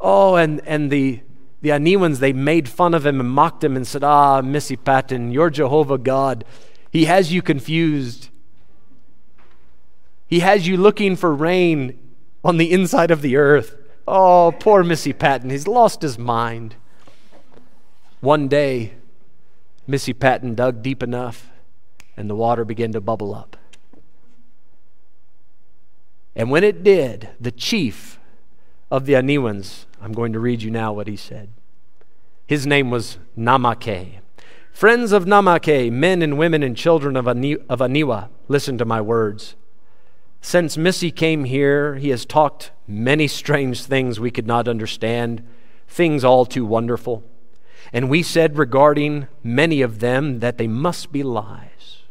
Oh, 0.00 0.36
and, 0.36 0.60
and 0.64 0.90
the, 0.90 1.20
the 1.62 1.70
Aniwans, 1.70 2.18
they 2.18 2.32
made 2.32 2.68
fun 2.68 2.92
of 2.92 3.06
him 3.06 3.20
and 3.20 3.30
mocked 3.30 3.62
him 3.64 3.76
and 3.76 3.86
said, 3.86 4.04
Ah, 4.04 4.42
Missy 4.42 4.76
Paton, 4.76 5.30
you're 5.30 5.48
Jehovah 5.48 5.96
God. 5.96 6.44
He 6.90 7.06
has 7.06 7.32
you 7.32 7.40
confused. 7.40 8.28
He 10.26 10.40
has 10.40 10.66
you 10.66 10.76
looking 10.76 11.14
for 11.14 11.32
rain 11.32 11.98
on 12.44 12.56
the 12.56 12.72
inside 12.72 13.10
of 13.10 13.22
the 13.22 13.36
earth. 13.36 13.76
Oh, 14.06 14.52
poor 14.58 14.82
Missy 14.82 15.12
Paton. 15.12 15.50
He's 15.50 15.68
lost 15.68 16.02
his 16.02 16.18
mind. 16.18 16.74
One 18.20 18.48
day, 18.48 18.94
Missy 19.86 20.12
Paton 20.12 20.54
dug 20.54 20.82
deep 20.82 21.02
enough 21.02 21.50
and 22.16 22.28
the 22.28 22.34
water 22.34 22.64
began 22.64 22.92
to 22.92 23.00
bubble 23.00 23.34
up. 23.34 23.56
And 26.34 26.50
when 26.50 26.64
it 26.64 26.82
did, 26.82 27.30
the 27.40 27.52
chief 27.52 28.18
of 28.90 29.06
the 29.06 29.12
Aniwans, 29.12 29.84
I'm 30.02 30.12
going 30.12 30.32
to 30.32 30.40
read 30.40 30.62
you 30.62 30.70
now 30.70 30.92
what 30.92 31.06
he 31.06 31.16
said. 31.16 31.50
His 32.44 32.66
name 32.66 32.90
was 32.90 33.18
Namake. 33.38 34.18
Friends 34.72 35.12
of 35.12 35.26
Namake, 35.26 35.92
men 35.92 36.22
and 36.22 36.36
women 36.36 36.64
and 36.64 36.76
children 36.76 37.16
of, 37.16 37.28
Ani- 37.28 37.58
of 37.68 37.78
Aniwa, 37.78 38.28
listen 38.48 38.76
to 38.78 38.84
my 38.84 39.00
words. 39.00 39.54
Since 40.40 40.76
Missy 40.76 41.12
came 41.12 41.44
here, 41.44 41.94
he 41.94 42.08
has 42.08 42.26
talked 42.26 42.72
many 42.88 43.28
strange 43.28 43.84
things 43.84 44.18
we 44.18 44.32
could 44.32 44.46
not 44.46 44.66
understand, 44.66 45.46
things 45.86 46.24
all 46.24 46.46
too 46.46 46.66
wonderful. 46.66 47.22
And 47.92 48.10
we 48.10 48.24
said 48.24 48.58
regarding 48.58 49.28
many 49.44 49.82
of 49.82 50.00
them 50.00 50.40
that 50.40 50.58
they 50.58 50.66
must 50.66 51.12
be 51.12 51.22
lies. 51.22 52.02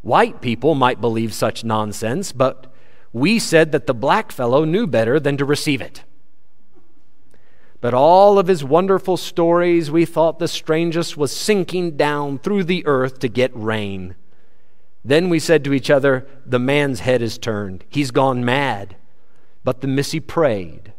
White 0.00 0.40
people 0.40 0.74
might 0.74 1.00
believe 1.00 1.34
such 1.34 1.62
nonsense, 1.62 2.32
but 2.32 2.72
we 3.12 3.38
said 3.38 3.70
that 3.72 3.86
the 3.86 3.94
black 3.94 4.32
fellow 4.32 4.64
knew 4.64 4.86
better 4.86 5.20
than 5.20 5.36
to 5.36 5.44
receive 5.44 5.82
it. 5.82 6.04
But 7.82 7.92
all 7.92 8.38
of 8.38 8.46
his 8.46 8.64
wonderful 8.64 9.18
stories, 9.18 9.90
we 9.90 10.06
thought 10.06 10.38
the 10.38 10.48
strangest 10.48 11.18
was 11.18 11.36
sinking 11.36 11.98
down 11.98 12.38
through 12.38 12.64
the 12.64 12.86
earth 12.86 13.18
to 13.18 13.28
get 13.28 13.50
rain. 13.54 14.14
Then 15.04 15.28
we 15.28 15.38
said 15.38 15.64
to 15.64 15.74
each 15.74 15.90
other, 15.90 16.26
The 16.46 16.58
man's 16.58 17.00
head 17.00 17.20
is 17.20 17.36
turned. 17.36 17.84
He's 17.90 18.10
gone 18.10 18.44
mad. 18.44 18.96
But 19.64 19.82
the 19.82 19.88
Missy 19.88 20.20
prayed 20.20 20.94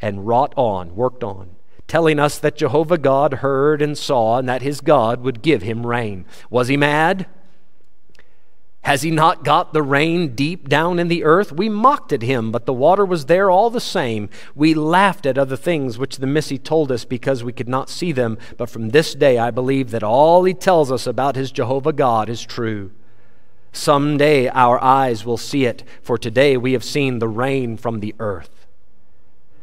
and 0.00 0.26
wrought 0.26 0.54
on, 0.56 0.94
worked 0.96 1.22
on 1.22 1.56
telling 1.90 2.20
us 2.20 2.38
that 2.38 2.56
Jehovah 2.56 2.98
God 2.98 3.34
heard 3.34 3.82
and 3.82 3.98
saw 3.98 4.38
and 4.38 4.48
that 4.48 4.62
his 4.62 4.80
God 4.80 5.22
would 5.22 5.42
give 5.42 5.62
him 5.62 5.84
rain. 5.84 6.24
Was 6.48 6.68
he 6.68 6.76
mad? 6.76 7.26
Has 8.82 9.02
he 9.02 9.10
not 9.10 9.44
got 9.44 9.72
the 9.72 9.82
rain 9.82 10.34
deep 10.34 10.68
down 10.68 10.98
in 10.98 11.08
the 11.08 11.22
earth? 11.22 11.52
We 11.52 11.68
mocked 11.68 12.12
at 12.12 12.22
him, 12.22 12.50
but 12.50 12.64
the 12.64 12.72
water 12.72 13.04
was 13.04 13.26
there 13.26 13.50
all 13.50 13.68
the 13.68 13.80
same. 13.80 14.30
We 14.54 14.72
laughed 14.72 15.26
at 15.26 15.36
other 15.36 15.56
things 15.56 15.98
which 15.98 16.16
the 16.16 16.26
Missy 16.26 16.56
told 16.56 16.90
us 16.90 17.04
because 17.04 17.44
we 17.44 17.52
could 17.52 17.68
not 17.68 17.90
see 17.90 18.10
them. 18.10 18.38
But 18.56 18.70
from 18.70 18.88
this 18.88 19.14
day, 19.14 19.38
I 19.38 19.50
believe 19.50 19.90
that 19.90 20.02
all 20.02 20.44
he 20.44 20.54
tells 20.54 20.90
us 20.90 21.06
about 21.06 21.36
his 21.36 21.52
Jehovah 21.52 21.92
God 21.92 22.30
is 22.30 22.42
true. 22.42 22.90
Some 23.72 24.16
day 24.16 24.48
our 24.48 24.82
eyes 24.82 25.24
will 25.24 25.36
see 25.36 25.66
it, 25.66 25.84
for 26.02 26.16
today 26.18 26.56
we 26.56 26.72
have 26.72 26.82
seen 26.82 27.18
the 27.18 27.28
rain 27.28 27.76
from 27.76 28.00
the 28.00 28.14
earth. 28.18 28.59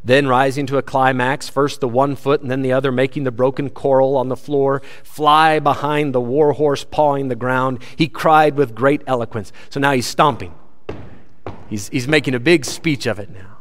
Then, 0.07 0.25
rising 0.25 0.65
to 0.67 0.77
a 0.77 0.81
climax, 0.81 1.49
first 1.49 1.81
the 1.81 1.87
one 1.89 2.15
foot 2.15 2.39
and 2.39 2.49
then 2.49 2.61
the 2.61 2.71
other, 2.71 2.93
making 2.93 3.25
the 3.25 3.31
broken 3.31 3.69
coral 3.69 4.15
on 4.15 4.29
the 4.29 4.37
floor 4.37 4.81
fly 5.03 5.59
behind 5.59 6.15
the 6.15 6.21
war 6.21 6.53
horse 6.53 6.85
pawing 6.85 7.27
the 7.27 7.35
ground, 7.35 7.83
he 7.97 8.07
cried 8.07 8.55
with 8.55 8.73
great 8.73 9.01
eloquence. 9.05 9.51
So 9.69 9.81
now 9.81 9.91
he's 9.91 10.07
stomping. 10.07 10.55
He's, 11.69 11.89
he's 11.89 12.07
making 12.07 12.35
a 12.35 12.39
big 12.39 12.63
speech 12.63 13.05
of 13.05 13.19
it 13.19 13.29
now. 13.29 13.57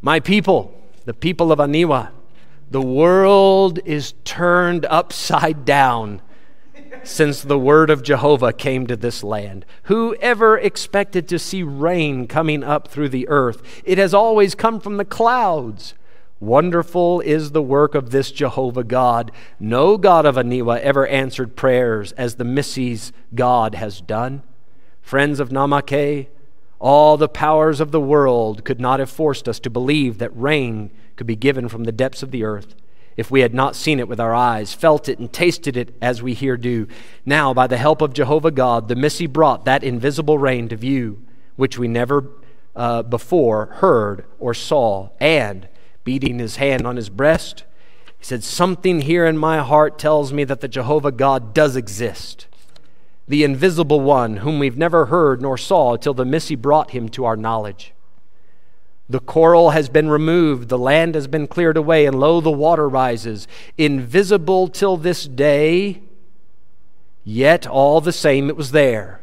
My 0.00 0.20
people, 0.20 0.72
the 1.04 1.14
people 1.14 1.50
of 1.50 1.58
Aniwa, 1.58 2.10
the 2.70 2.80
world 2.80 3.80
is 3.84 4.14
turned 4.22 4.86
upside 4.86 5.64
down 5.64 6.22
since 7.04 7.42
the 7.42 7.58
word 7.58 7.90
of 7.90 8.02
Jehovah 8.02 8.52
came 8.52 8.86
to 8.86 8.96
this 8.96 9.22
land. 9.22 9.64
Who 9.84 10.14
ever 10.16 10.58
expected 10.58 11.28
to 11.28 11.38
see 11.38 11.62
rain 11.62 12.26
coming 12.26 12.62
up 12.62 12.88
through 12.88 13.10
the 13.10 13.28
earth? 13.28 13.62
It 13.84 13.98
has 13.98 14.14
always 14.14 14.54
come 14.54 14.80
from 14.80 14.96
the 14.96 15.04
clouds. 15.04 15.94
Wonderful 16.40 17.20
is 17.20 17.52
the 17.52 17.62
work 17.62 17.94
of 17.94 18.10
this 18.10 18.32
Jehovah 18.32 18.84
God. 18.84 19.30
No 19.60 19.96
God 19.96 20.26
of 20.26 20.36
Aniwa 20.36 20.80
ever 20.80 21.06
answered 21.06 21.56
prayers 21.56 22.12
as 22.12 22.34
the 22.34 22.44
Missy's 22.44 23.12
God 23.34 23.76
has 23.76 24.00
done. 24.00 24.42
Friends 25.00 25.38
of 25.40 25.50
Namake, 25.50 26.28
all 26.80 27.16
the 27.16 27.28
powers 27.28 27.78
of 27.78 27.92
the 27.92 28.00
world 28.00 28.64
could 28.64 28.80
not 28.80 28.98
have 28.98 29.10
forced 29.10 29.48
us 29.48 29.60
to 29.60 29.70
believe 29.70 30.18
that 30.18 30.36
rain 30.36 30.90
could 31.14 31.26
be 31.26 31.36
given 31.36 31.68
from 31.68 31.84
the 31.84 31.92
depths 31.92 32.24
of 32.24 32.32
the 32.32 32.42
earth 32.42 32.74
if 33.16 33.30
we 33.30 33.40
had 33.40 33.54
not 33.54 33.76
seen 33.76 33.98
it 33.98 34.08
with 34.08 34.20
our 34.20 34.34
eyes, 34.34 34.74
felt 34.74 35.08
it, 35.08 35.18
and 35.18 35.32
tasted 35.32 35.76
it 35.76 35.94
as 36.00 36.22
we 36.22 36.34
here 36.34 36.56
do. 36.56 36.86
Now, 37.26 37.52
by 37.52 37.66
the 37.66 37.76
help 37.76 38.00
of 38.00 38.14
Jehovah 38.14 38.50
God, 38.50 38.88
the 38.88 38.96
Missy 38.96 39.26
brought 39.26 39.64
that 39.64 39.84
invisible 39.84 40.38
rain 40.38 40.68
to 40.68 40.76
view, 40.76 41.22
which 41.56 41.78
we 41.78 41.88
never 41.88 42.30
uh, 42.74 43.02
before 43.02 43.66
heard 43.66 44.24
or 44.38 44.54
saw. 44.54 45.10
And, 45.20 45.68
beating 46.04 46.38
his 46.38 46.56
hand 46.56 46.86
on 46.86 46.96
his 46.96 47.10
breast, 47.10 47.64
he 48.18 48.24
said, 48.24 48.42
Something 48.42 49.02
here 49.02 49.26
in 49.26 49.36
my 49.36 49.58
heart 49.58 49.98
tells 49.98 50.32
me 50.32 50.44
that 50.44 50.60
the 50.60 50.68
Jehovah 50.68 51.12
God 51.12 51.54
does 51.54 51.76
exist. 51.76 52.46
The 53.28 53.44
invisible 53.44 54.00
one, 54.00 54.38
whom 54.38 54.58
we've 54.58 54.78
never 54.78 55.06
heard 55.06 55.40
nor 55.40 55.56
saw 55.56 55.96
till 55.96 56.14
the 56.14 56.24
Missy 56.24 56.54
brought 56.54 56.90
him 56.90 57.08
to 57.10 57.24
our 57.24 57.36
knowledge. 57.36 57.92
The 59.12 59.20
coral 59.20 59.70
has 59.70 59.90
been 59.90 60.08
removed, 60.08 60.70
the 60.70 60.78
land 60.78 61.14
has 61.16 61.26
been 61.26 61.46
cleared 61.46 61.76
away, 61.76 62.06
and 62.06 62.18
lo, 62.18 62.40
the 62.40 62.50
water 62.50 62.88
rises, 62.88 63.46
invisible 63.76 64.68
till 64.68 64.96
this 64.96 65.26
day, 65.26 66.00
yet 67.22 67.66
all 67.66 68.00
the 68.00 68.10
same 68.10 68.48
it 68.48 68.56
was 68.56 68.72
there, 68.72 69.20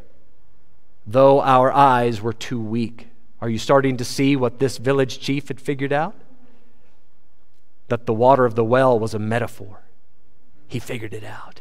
though 1.08 1.42
our 1.42 1.72
eyes 1.72 2.22
were 2.22 2.34
too 2.34 2.62
weak. 2.62 3.08
Are 3.42 3.50
you 3.50 3.58
starting 3.58 3.98
to 3.98 4.06
see 4.06 4.36
what 4.36 4.60
this 4.60 4.78
village 4.78 5.20
chief 5.20 5.48
had 5.48 5.60
figured 5.60 5.92
out? 5.92 6.14
That 7.88 8.06
the 8.06 8.14
water 8.14 8.46
of 8.46 8.54
the 8.54 8.64
well 8.64 9.00
was 9.00 9.16
a 9.16 9.20
metaphor. 9.20 9.82
He 10.68 10.78
figured 10.78 11.16
it 11.16 11.24
out. 11.24 11.59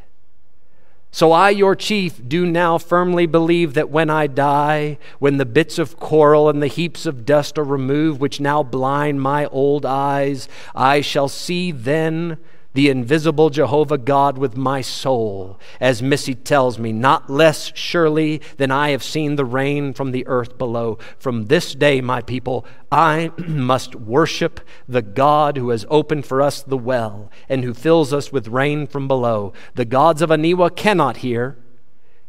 So 1.11 1.33
I, 1.33 1.51
your 1.51 1.75
chief, 1.75 2.21
do 2.27 2.45
now 2.45 2.77
firmly 2.79 3.27
believe 3.27 3.75
that 3.75 3.91
when 3.91 4.11
I 4.11 4.27
die, 4.27 4.99
when 5.19 5.39
the 5.39 5.47
bits 5.47 5.79
of 5.79 5.99
coral 5.99 6.49
and 6.49 6.63
the 6.63 6.67
heaps 6.67 7.07
of 7.07 7.25
dust 7.25 7.59
are 7.59 7.65
removed, 7.65 8.21
which 8.21 8.41
now 8.41 8.63
blind 8.63 9.23
my 9.23 9.47
old 9.47 9.87
eyes, 9.87 10.49
I 10.75 11.01
shall 11.01 11.29
see 11.29 11.73
then 11.73 12.39
the 12.75 12.91
invisible 12.91 13.51
Jehovah 13.51 13.99
God 13.99 14.37
with 14.39 14.57
my 14.57 14.83
soul, 14.83 15.59
as 15.81 16.03
Missy 16.03 16.35
tells 16.35 16.79
me, 16.79 16.93
not 16.93 17.31
less 17.31 17.73
surely 17.75 18.41
than 18.57 18.71
I 18.71 18.91
have 18.91 19.03
seen 19.03 19.37
the 19.37 19.45
rain 19.45 19.95
from 19.95 20.13
the 20.13 20.27
earth 20.27 20.59
below. 20.59 20.99
From 21.19 21.47
this 21.47 21.75
day, 21.75 22.01
my 22.01 22.21
people, 22.21 22.67
I 22.93 23.33
must 23.39 23.95
worship 23.95 24.61
the 24.87 25.03
God 25.03 25.57
who 25.57 25.71
has 25.71 25.87
opened 25.89 26.27
for 26.27 26.43
us 26.43 26.63
the 26.63 26.79
well 26.79 27.31
and 27.49 27.65
who 27.65 27.73
fills 27.73 28.13
us 28.13 28.31
with 28.31 28.49
rain 28.49 28.87
from 28.87 29.09
below. 29.09 29.53
The 29.75 29.85
gods 29.87 30.21
of 30.21 30.31
Aniwa 30.31 30.77
cannot 30.77 31.19
hear, 31.19 31.57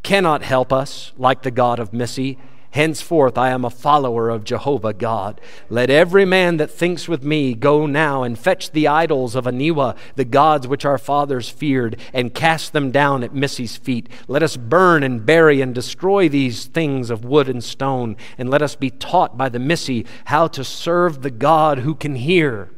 cannot 0.04 0.42
help 0.44 0.72
us 0.72 1.12
like 1.18 1.44
the 1.44 1.52
God 1.52 1.80
of 1.80 1.94
Missy. 1.94 2.38
Henceforth 2.72 3.38
I 3.38 3.50
am 3.50 3.66
a 3.66 3.70
follower 3.70 4.30
of 4.30 4.44
Jehovah 4.44 4.94
God. 4.94 5.42
Let 5.70 5.90
every 5.90 6.26
man 6.26 6.58
that 6.58 6.70
thinks 6.70 7.08
with 7.08 7.24
me 7.24 7.54
go 7.54 7.86
now 7.86 8.24
and 8.24 8.38
fetch 8.38 8.72
the 8.72 8.88
idols 8.88 9.36
of 9.36 9.46
Aniwa, 9.46 9.98
the 10.16 10.26
gods 10.26 10.68
which 10.68 10.86
our 10.86 10.98
fathers 10.98 11.50
feared, 11.50 12.00
and 12.14 12.34
cast 12.34 12.74
them 12.74 12.92
down 12.92 13.24
at 13.24 13.34
Missy's 13.34 13.78
feet. 13.78 14.08
Let 14.28 14.44
us 14.44 14.58
burn 14.58 15.04
and 15.04 15.26
bury 15.26 15.62
and 15.62 15.74
destroy 15.74 16.30
these 16.30 16.66
things 16.66 17.10
of 17.10 17.26
wood 17.26 17.50
and 17.50 17.64
stone, 17.64 18.18
and 18.38 18.50
let 18.50 18.62
us 18.62 18.76
be 18.76 18.92
taught 18.92 19.38
by 19.38 19.50
the 19.50 19.60
Missy 19.60 20.06
how 20.26 20.48
to 20.50 20.64
serve 20.64 21.22
the 21.22 21.32
God 21.32 21.80
who 21.80 21.96
can 21.96 22.16
hear 22.16 22.70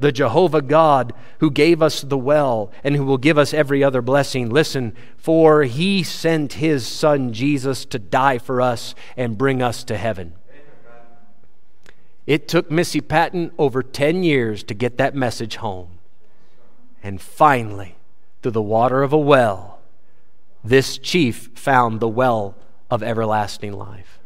the 0.00 0.12
Jehovah 0.12 0.62
God 0.62 1.12
who 1.40 1.50
gave 1.50 1.82
us 1.82 2.02
the 2.02 2.18
well 2.18 2.72
and 2.82 2.96
who 2.96 3.04
will 3.04 3.18
give 3.18 3.38
us 3.38 3.54
every 3.54 3.82
other 3.82 4.02
blessing. 4.02 4.50
Listen, 4.50 4.94
for 5.16 5.62
he 5.64 6.02
sent 6.02 6.54
his 6.54 6.86
son 6.86 7.32
Jesus 7.32 7.84
to 7.86 7.98
die 7.98 8.38
for 8.38 8.60
us 8.60 8.94
and 9.16 9.38
bring 9.38 9.62
us 9.62 9.84
to 9.84 9.96
heaven. 9.96 10.34
It 12.26 12.48
took 12.48 12.70
Missy 12.70 13.00
Paton 13.00 13.52
over 13.58 13.82
10 13.82 14.22
years 14.22 14.62
to 14.64 14.74
get 14.74 14.96
that 14.98 15.14
message 15.14 15.56
home. 15.56 15.98
And 17.02 17.20
finally, 17.20 17.96
through 18.42 18.52
the 18.52 18.62
water 18.62 19.02
of 19.02 19.12
a 19.12 19.18
well, 19.18 19.80
this 20.62 20.96
chief 20.96 21.50
found 21.54 22.00
the 22.00 22.08
well 22.08 22.56
of 22.90 23.02
everlasting 23.02 23.74
life. 23.74 24.18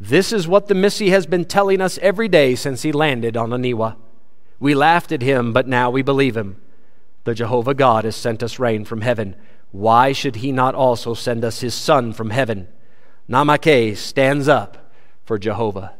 This 0.00 0.32
is 0.32 0.48
what 0.48 0.68
the 0.68 0.74
Missy 0.74 1.10
has 1.10 1.26
been 1.26 1.44
telling 1.44 1.80
us 1.80 1.98
every 1.98 2.28
day 2.28 2.54
since 2.54 2.82
he 2.82 2.92
landed 2.92 3.36
on 3.36 3.50
Aniwa. 3.50 3.96
We 4.60 4.74
laughed 4.74 5.12
at 5.12 5.22
him, 5.22 5.52
but 5.52 5.68
now 5.68 5.90
we 5.90 6.02
believe 6.02 6.36
him. 6.36 6.60
The 7.24 7.34
Jehovah 7.34 7.74
God 7.74 8.04
has 8.04 8.16
sent 8.16 8.42
us 8.42 8.58
rain 8.58 8.84
from 8.84 9.02
heaven. 9.02 9.36
Why 9.70 10.12
should 10.12 10.36
he 10.36 10.50
not 10.50 10.74
also 10.74 11.14
send 11.14 11.44
us 11.44 11.60
his 11.60 11.74
son 11.74 12.12
from 12.12 12.30
heaven? 12.30 12.68
Namake 13.28 13.96
stands 13.96 14.48
up 14.48 14.90
for 15.24 15.38
Jehovah. 15.38 15.94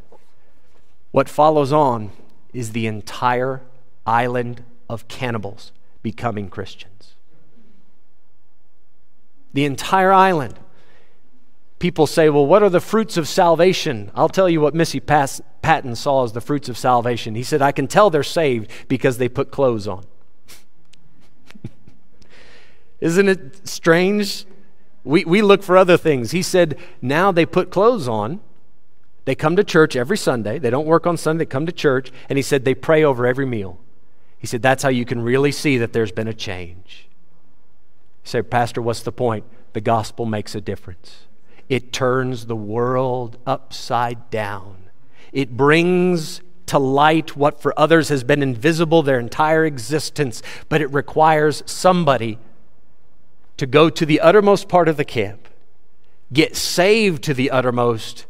What 1.11 1.29
follows 1.29 1.71
on 1.71 2.11
is 2.53 2.71
the 2.71 2.87
entire 2.87 3.61
island 4.05 4.63
of 4.89 5.07
cannibals 5.07 5.71
becoming 6.01 6.49
Christians. 6.49 7.15
The 9.53 9.65
entire 9.65 10.11
island. 10.11 10.59
People 11.79 12.07
say, 12.07 12.29
well, 12.29 12.45
what 12.45 12.61
are 12.61 12.69
the 12.69 12.81
fruits 12.81 13.15
of 13.15 13.25
salvation? 13.25 14.11
I'll 14.13 14.27
tell 14.27 14.49
you 14.49 14.59
what 14.59 14.75
Missy 14.75 14.99
Paton 14.99 15.95
saw 15.95 16.25
as 16.25 16.33
the 16.33 16.41
fruits 16.41 16.67
of 16.67 16.77
salvation. 16.77 17.35
He 17.35 17.43
said, 17.43 17.61
I 17.61 17.71
can 17.71 17.87
tell 17.87 18.09
they're 18.09 18.21
saved 18.21 18.69
because 18.89 19.17
they 19.17 19.29
put 19.29 19.49
clothes 19.49 19.87
on. 19.87 20.03
Isn't 22.99 23.29
it 23.29 23.67
strange? 23.67 24.45
We, 25.05 25.23
we 25.23 25.41
look 25.41 25.63
for 25.63 25.77
other 25.77 25.95
things. 25.95 26.31
He 26.31 26.41
said, 26.41 26.77
now 27.01 27.31
they 27.31 27.45
put 27.45 27.71
clothes 27.71 28.09
on. 28.09 28.41
They 29.23 29.35
come 29.35 29.55
to 29.55 29.63
church 29.63 29.95
every 29.95 30.17
Sunday. 30.17 30.59
They 30.59 30.69
don't 30.69 30.85
work 30.85 31.07
on 31.07 31.15
Sunday, 31.15 31.45
they 31.45 31.49
come 31.49 31.65
to 31.65 31.71
church. 31.71 32.11
And 32.27 32.37
he 32.37 32.43
said, 32.43 32.65
they 32.65 32.75
pray 32.75 33.05
over 33.05 33.25
every 33.25 33.45
meal. 33.45 33.79
He 34.37 34.47
said, 34.47 34.61
that's 34.61 34.83
how 34.83 34.89
you 34.89 35.05
can 35.05 35.21
really 35.21 35.53
see 35.53 35.77
that 35.77 35.93
there's 35.93 36.11
been 36.11 36.27
a 36.27 36.33
change. 36.33 37.07
He 38.23 38.29
said, 38.29 38.51
Pastor, 38.51 38.81
what's 38.81 39.01
the 39.01 39.13
point? 39.13 39.45
The 39.71 39.81
gospel 39.81 40.25
makes 40.25 40.55
a 40.55 40.61
difference. 40.61 41.25
It 41.69 41.93
turns 41.93 42.47
the 42.47 42.55
world 42.55 43.37
upside 43.45 44.29
down. 44.31 44.89
It 45.31 45.55
brings 45.55 46.41
to 46.65 46.79
light 46.79 47.35
what 47.35 47.61
for 47.61 47.77
others 47.79 48.09
has 48.09 48.23
been 48.23 48.43
invisible 48.43 49.01
their 49.01 49.19
entire 49.19 49.65
existence, 49.65 50.41
but 50.67 50.81
it 50.81 50.91
requires 50.91 51.63
somebody 51.65 52.39
to 53.57 53.65
go 53.65 53.89
to 53.89 54.05
the 54.05 54.19
uttermost 54.19 54.67
part 54.67 54.87
of 54.87 54.97
the 54.97 55.05
camp, 55.05 55.47
get 56.31 56.55
saved 56.55 57.23
to 57.23 57.33
the 57.33 57.51
uttermost, 57.51 58.25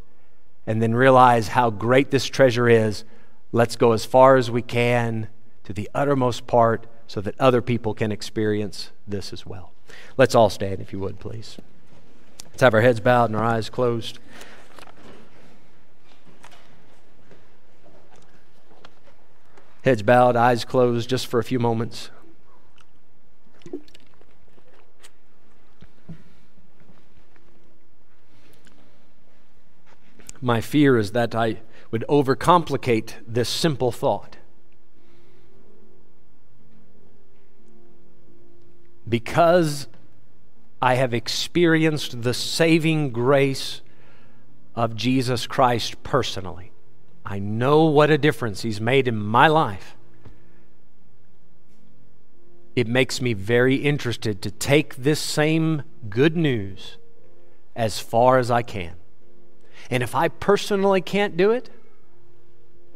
and 0.65 0.81
then 0.81 0.93
realize 0.93 1.49
how 1.49 1.69
great 1.69 2.11
this 2.11 2.25
treasure 2.25 2.69
is. 2.69 3.03
Let's 3.51 3.75
go 3.75 3.93
as 3.93 4.05
far 4.05 4.35
as 4.35 4.51
we 4.51 4.61
can 4.61 5.27
to 5.63 5.73
the 5.73 5.89
uttermost 5.93 6.47
part 6.47 6.87
so 7.07 7.21
that 7.21 7.39
other 7.39 7.61
people 7.61 7.93
can 7.93 8.11
experience 8.11 8.91
this 9.07 9.33
as 9.33 9.45
well. 9.45 9.73
Let's 10.17 10.35
all 10.35 10.49
stand, 10.49 10.79
if 10.79 10.93
you 10.93 10.99
would, 10.99 11.19
please. 11.19 11.57
Let's 12.59 12.65
have 12.65 12.73
our 12.73 12.81
heads 12.81 12.99
bowed 12.99 13.29
and 13.29 13.37
our 13.37 13.45
eyes 13.45 13.69
closed. 13.69 14.19
Heads 19.85 20.01
bowed, 20.01 20.35
eyes 20.35 20.65
closed, 20.65 21.09
just 21.09 21.27
for 21.27 21.39
a 21.39 21.43
few 21.45 21.57
moments. 21.57 22.09
My 30.41 30.59
fear 30.59 30.97
is 30.97 31.13
that 31.13 31.33
I 31.33 31.61
would 31.91 32.03
overcomplicate 32.09 33.13
this 33.25 33.47
simple 33.47 33.93
thought. 33.93 34.35
Because 39.07 39.87
I 40.81 40.95
have 40.95 41.13
experienced 41.13 42.21
the 42.21 42.33
saving 42.33 43.11
grace 43.11 43.81
of 44.75 44.95
Jesus 44.95 45.45
Christ 45.45 46.01
personally. 46.03 46.71
I 47.25 47.39
know 47.39 47.83
what 47.83 48.09
a 48.09 48.17
difference 48.17 48.61
He's 48.61 48.79
made 48.79 49.07
in 49.07 49.17
my 49.17 49.47
life. 49.47 49.95
It 52.75 52.87
makes 52.87 53.21
me 53.21 53.33
very 53.33 53.75
interested 53.75 54.41
to 54.41 54.51
take 54.51 54.95
this 54.95 55.19
same 55.19 55.83
good 56.09 56.37
news 56.37 56.97
as 57.75 57.99
far 57.99 58.37
as 58.37 58.49
I 58.49 58.61
can. 58.61 58.95
And 59.89 60.01
if 60.01 60.15
I 60.15 60.29
personally 60.29 61.01
can't 61.01 61.35
do 61.35 61.51
it, 61.51 61.69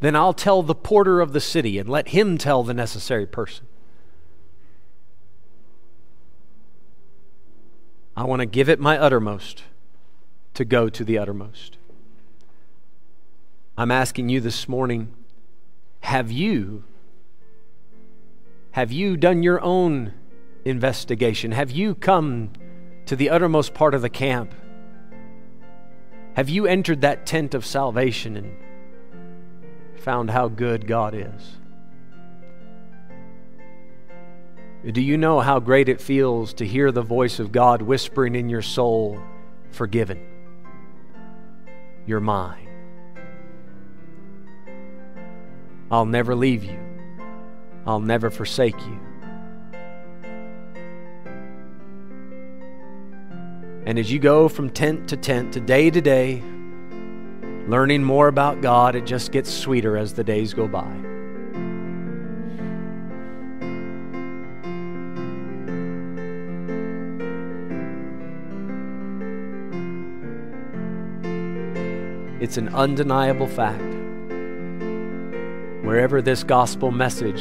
then 0.00 0.16
I'll 0.16 0.32
tell 0.32 0.62
the 0.62 0.74
porter 0.74 1.20
of 1.20 1.32
the 1.32 1.40
city 1.40 1.78
and 1.78 1.88
let 1.88 2.08
him 2.08 2.38
tell 2.38 2.62
the 2.62 2.74
necessary 2.74 3.26
person. 3.26 3.66
I 8.16 8.24
want 8.24 8.40
to 8.40 8.46
give 8.46 8.68
it 8.68 8.78
my 8.78 8.98
uttermost 8.98 9.64
to 10.54 10.64
go 10.64 10.88
to 10.88 11.04
the 11.04 11.18
uttermost. 11.18 11.78
I'm 13.76 13.90
asking 13.90 14.28
you 14.28 14.40
this 14.40 14.68
morning 14.68 15.12
have 16.00 16.30
you 16.30 16.84
have 18.72 18.92
you 18.92 19.16
done 19.16 19.42
your 19.42 19.60
own 19.60 20.12
investigation? 20.64 21.52
Have 21.52 21.70
you 21.70 21.94
come 21.94 22.50
to 23.06 23.14
the 23.16 23.30
uttermost 23.30 23.72
part 23.72 23.94
of 23.94 24.02
the 24.02 24.10
camp? 24.10 24.54
Have 26.34 26.48
you 26.48 26.66
entered 26.66 27.00
that 27.02 27.24
tent 27.24 27.54
of 27.54 27.64
salvation 27.64 28.36
and 28.36 28.56
found 29.96 30.30
how 30.30 30.48
good 30.48 30.86
God 30.88 31.14
is? 31.14 31.56
Do 34.92 35.00
you 35.00 35.16
know 35.16 35.40
how 35.40 35.60
great 35.60 35.88
it 35.88 35.98
feels 35.98 36.52
to 36.54 36.66
hear 36.66 36.92
the 36.92 37.00
voice 37.00 37.38
of 37.38 37.52
God 37.52 37.80
whispering 37.80 38.34
in 38.34 38.50
your 38.50 38.60
soul, 38.60 39.18
Forgiven? 39.70 40.20
You're 42.06 42.20
mine. 42.20 42.68
I'll 45.90 46.04
never 46.04 46.34
leave 46.34 46.64
you. 46.64 46.78
I'll 47.86 48.00
never 48.00 48.30
forsake 48.30 48.78
you. 48.78 49.00
And 53.86 53.98
as 53.98 54.12
you 54.12 54.18
go 54.18 54.48
from 54.48 54.68
tent 54.68 55.08
to 55.08 55.16
tent, 55.16 55.54
to 55.54 55.60
day 55.60 55.88
to 55.88 56.00
day, 56.00 56.42
learning 57.68 58.04
more 58.04 58.28
about 58.28 58.60
God, 58.60 58.96
it 58.96 59.06
just 59.06 59.32
gets 59.32 59.50
sweeter 59.50 59.96
as 59.96 60.12
the 60.12 60.24
days 60.24 60.52
go 60.52 60.68
by. 60.68 61.13
It's 72.44 72.58
an 72.58 72.68
undeniable 72.74 73.46
fact. 73.46 73.80
Wherever 75.82 76.20
this 76.20 76.44
gospel 76.44 76.90
message 76.90 77.40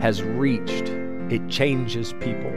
has 0.00 0.22
reached, 0.22 0.90
it 1.28 1.48
changes 1.48 2.12
people. 2.20 2.52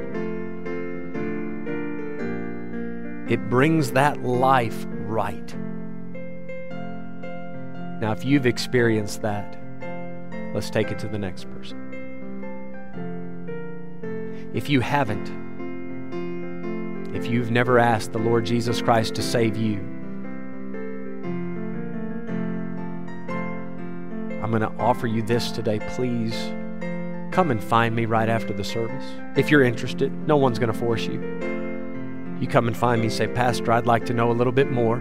It 3.28 3.50
brings 3.50 3.94
that 3.94 4.22
life 4.22 4.86
right. 5.08 5.56
Now, 8.00 8.12
if 8.12 8.24
you've 8.24 8.46
experienced 8.46 9.24
that, 9.24 9.58
let's 10.54 10.70
take 10.70 10.92
it 10.92 11.00
to 11.00 11.08
the 11.08 11.18
next 11.18 11.50
person. 11.50 11.80
If 14.54 14.70
you 14.70 14.82
haven't, 14.82 15.30
if 17.16 17.26
you've 17.26 17.50
never 17.50 17.80
asked 17.80 18.12
the 18.12 18.20
Lord 18.20 18.46
Jesus 18.46 18.84
Christ 18.84 19.16
to 19.16 19.24
save 19.24 19.58
you, 19.58 19.89
I'm 24.52 24.60
going 24.60 24.76
to 24.76 24.84
offer 24.84 25.06
you 25.06 25.22
this 25.22 25.52
today. 25.52 25.80
Please 25.90 26.34
come 27.32 27.52
and 27.52 27.64
find 27.64 27.96
me 27.96 28.08
right 28.08 28.28
after 28.28 28.52
the 28.52 28.64
service. 28.64 29.06
If 29.38 29.52
you're 29.52 29.62
interested, 29.62 30.12
no 30.28 30.38
one's 30.38 30.58
going 30.58 30.74
to 30.74 30.80
force 30.80 31.06
you. 31.06 31.22
You 32.42 32.48
come 32.48 32.66
and 32.66 32.76
find 32.76 33.00
me 33.00 33.10
say, 33.10 33.28
Pastor, 33.28 33.72
I'd 33.72 33.86
like 33.86 34.08
to 34.08 34.14
know 34.16 34.32
a 34.32 34.34
little 34.34 34.52
bit 34.52 34.72
more. 34.72 34.98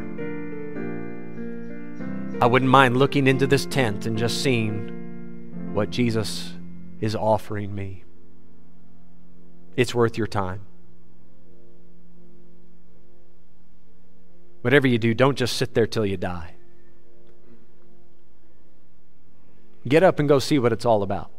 I 2.43 2.47
wouldn't 2.47 2.71
mind 2.71 2.99
looking 2.99 3.27
into 3.27 3.47
this 3.47 3.65
tent 3.65 4.05
and 4.05 4.19
just 4.19 4.43
seeing 4.43 5.73
what 5.73 5.89
Jesus 5.89 6.53
is 7.01 7.17
offering 7.17 7.75
me. 7.75 8.05
It's 9.77 9.95
worth 9.95 10.19
your 10.19 10.27
time. 10.27 10.61
Whatever 14.61 14.87
you 14.87 14.99
do, 14.99 15.15
don't 15.15 15.39
just 15.39 15.57
sit 15.57 15.73
there 15.73 15.87
till 15.87 16.05
you 16.05 16.19
die. 16.19 16.58
Get 19.89 20.03
up 20.03 20.19
and 20.19 20.29
go 20.29 20.39
see 20.39 20.59
what 20.59 20.73
it's 20.73 20.85
all 20.85 21.03
about. 21.03 21.31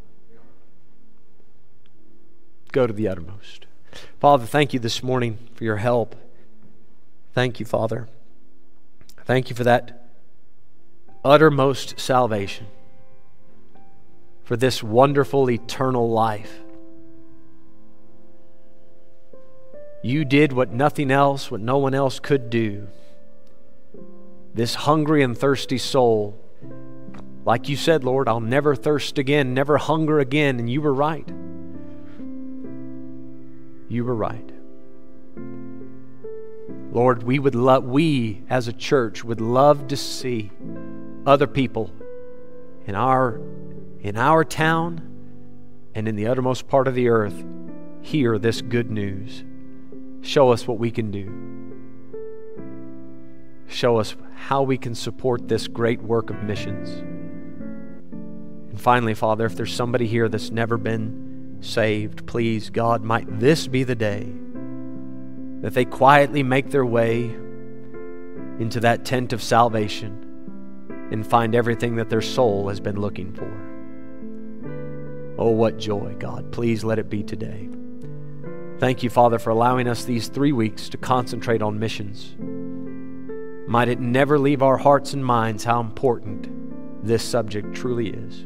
Go 2.72 2.88
to 2.88 2.94
the 2.94 3.08
uttermost. 3.08 3.66
Father, 4.20 4.46
thank 4.46 4.74
you 4.74 4.80
this 4.80 5.02
morning 5.04 5.38
for 5.56 5.64
your 5.64 5.78
help. 5.78 6.16
Thank 7.34 7.60
you, 7.60 7.66
Father. 7.66 8.08
Thank 9.26 9.50
you 9.50 9.56
for 9.56 9.64
that 9.64 10.10
uttermost 11.24 12.00
salvation, 12.00 12.68
for 14.44 14.58
this 14.58 14.82
wonderful 14.82 15.50
eternal 15.50 16.10
life 16.10 16.62
You 20.02 20.24
did 20.24 20.54
what 20.54 20.72
nothing 20.72 21.12
else, 21.12 21.52
what 21.52 21.60
no 21.60 21.78
one 21.78 21.94
else 21.94 22.20
could 22.20 22.50
do. 22.50 22.88
This 24.54 24.76
hungry 24.76 25.22
and 25.22 25.38
thirsty 25.38 25.78
soul, 25.78 26.40
like 27.46 27.70
you 27.70 27.76
said, 27.76 28.04
Lord, 28.04 28.28
I'll 28.28 28.42
never 28.42 28.76
thirst 28.76 29.18
again, 29.18 29.54
never 29.54 29.78
hunger 29.78 30.20
again. 30.20 30.60
And 30.60 30.70
you 30.70 30.82
were 30.82 30.94
right. 30.94 31.28
You 33.88 34.06
were 34.06 34.16
right. 34.16 34.52
Lord, 36.92 37.24
we 37.24 37.40
would 37.40 37.56
love, 37.56 37.86
we 37.86 38.44
as 38.50 38.68
a 38.68 38.74
church 38.74 39.24
would 39.24 39.42
love 39.42 39.88
to 39.88 39.98
see 39.98 40.52
other 41.26 41.48
people 41.48 41.92
in 42.86 42.96
our, 42.96 43.40
in 44.02 44.18
our 44.18 44.44
town 44.44 45.02
and 45.94 46.08
in 46.08 46.16
the 46.16 46.28
uttermost 46.28 46.68
part 46.68 46.88
of 46.88 46.96
the 46.96 47.10
earth 47.10 47.44
hear 48.02 48.38
this 48.38 48.62
good 48.62 48.90
news. 48.90 49.44
Show 50.22 50.52
us 50.52 50.68
what 50.68 50.80
we 50.80 50.92
can 50.92 51.12
do. 51.12 51.50
Show 53.68 53.98
us 53.98 54.16
how 54.36 54.64
we 54.64 54.78
can 54.78 54.96
support 54.96 55.48
this 55.48 55.68
great 55.68 56.02
work 56.02 56.30
of 56.30 56.42
missions. 56.44 57.19
And 58.70 58.80
finally, 58.80 59.14
Father, 59.14 59.46
if 59.46 59.56
there's 59.56 59.74
somebody 59.74 60.08
here 60.08 60.30
that's 60.30 60.52
never 60.52 60.78
been 60.78 61.58
saved, 61.62 62.26
please, 62.26 62.70
God, 62.70 63.04
might 63.04 63.40
this 63.40 63.68
be 63.68 63.84
the 63.84 63.96
day 63.96 64.32
that 65.62 65.74
they 65.74 65.86
quietly 65.86 66.44
make 66.44 66.70
their 66.70 66.86
way 66.86 67.24
into 68.60 68.80
that 68.82 69.06
tent 69.06 69.34
of 69.34 69.42
salvation 69.42 70.26
and 71.12 71.26
find 71.26 71.56
everything 71.56 71.96
that 71.96 72.10
their 72.10 72.22
soul 72.22 72.70
has 72.70 72.80
been 72.80 73.00
looking 73.00 73.34
for. 73.34 73.52
Oh, 75.38 75.52
what 75.52 75.78
joy, 75.78 76.16
God. 76.20 76.52
Please 76.52 76.84
let 76.84 77.00
it 77.00 77.10
be 77.10 77.24
today. 77.24 77.70
Thank 78.80 79.04
you, 79.04 79.10
Father, 79.10 79.40
for 79.40 79.50
allowing 79.50 79.88
us 79.88 80.04
these 80.04 80.28
three 80.28 80.52
weeks 80.52 80.90
to 80.90 80.98
concentrate 80.98 81.62
on 81.62 81.80
missions. 81.80 82.36
Might 83.68 83.90
it 83.90 84.00
never 84.00 84.40
leave 84.40 84.62
our 84.62 84.78
hearts 84.78 85.14
and 85.14 85.26
minds 85.26 85.64
how 85.64 85.80
important 85.82 87.06
this 87.06 87.24
subject 87.24 87.76
truly 87.76 88.10
is. 88.10 88.46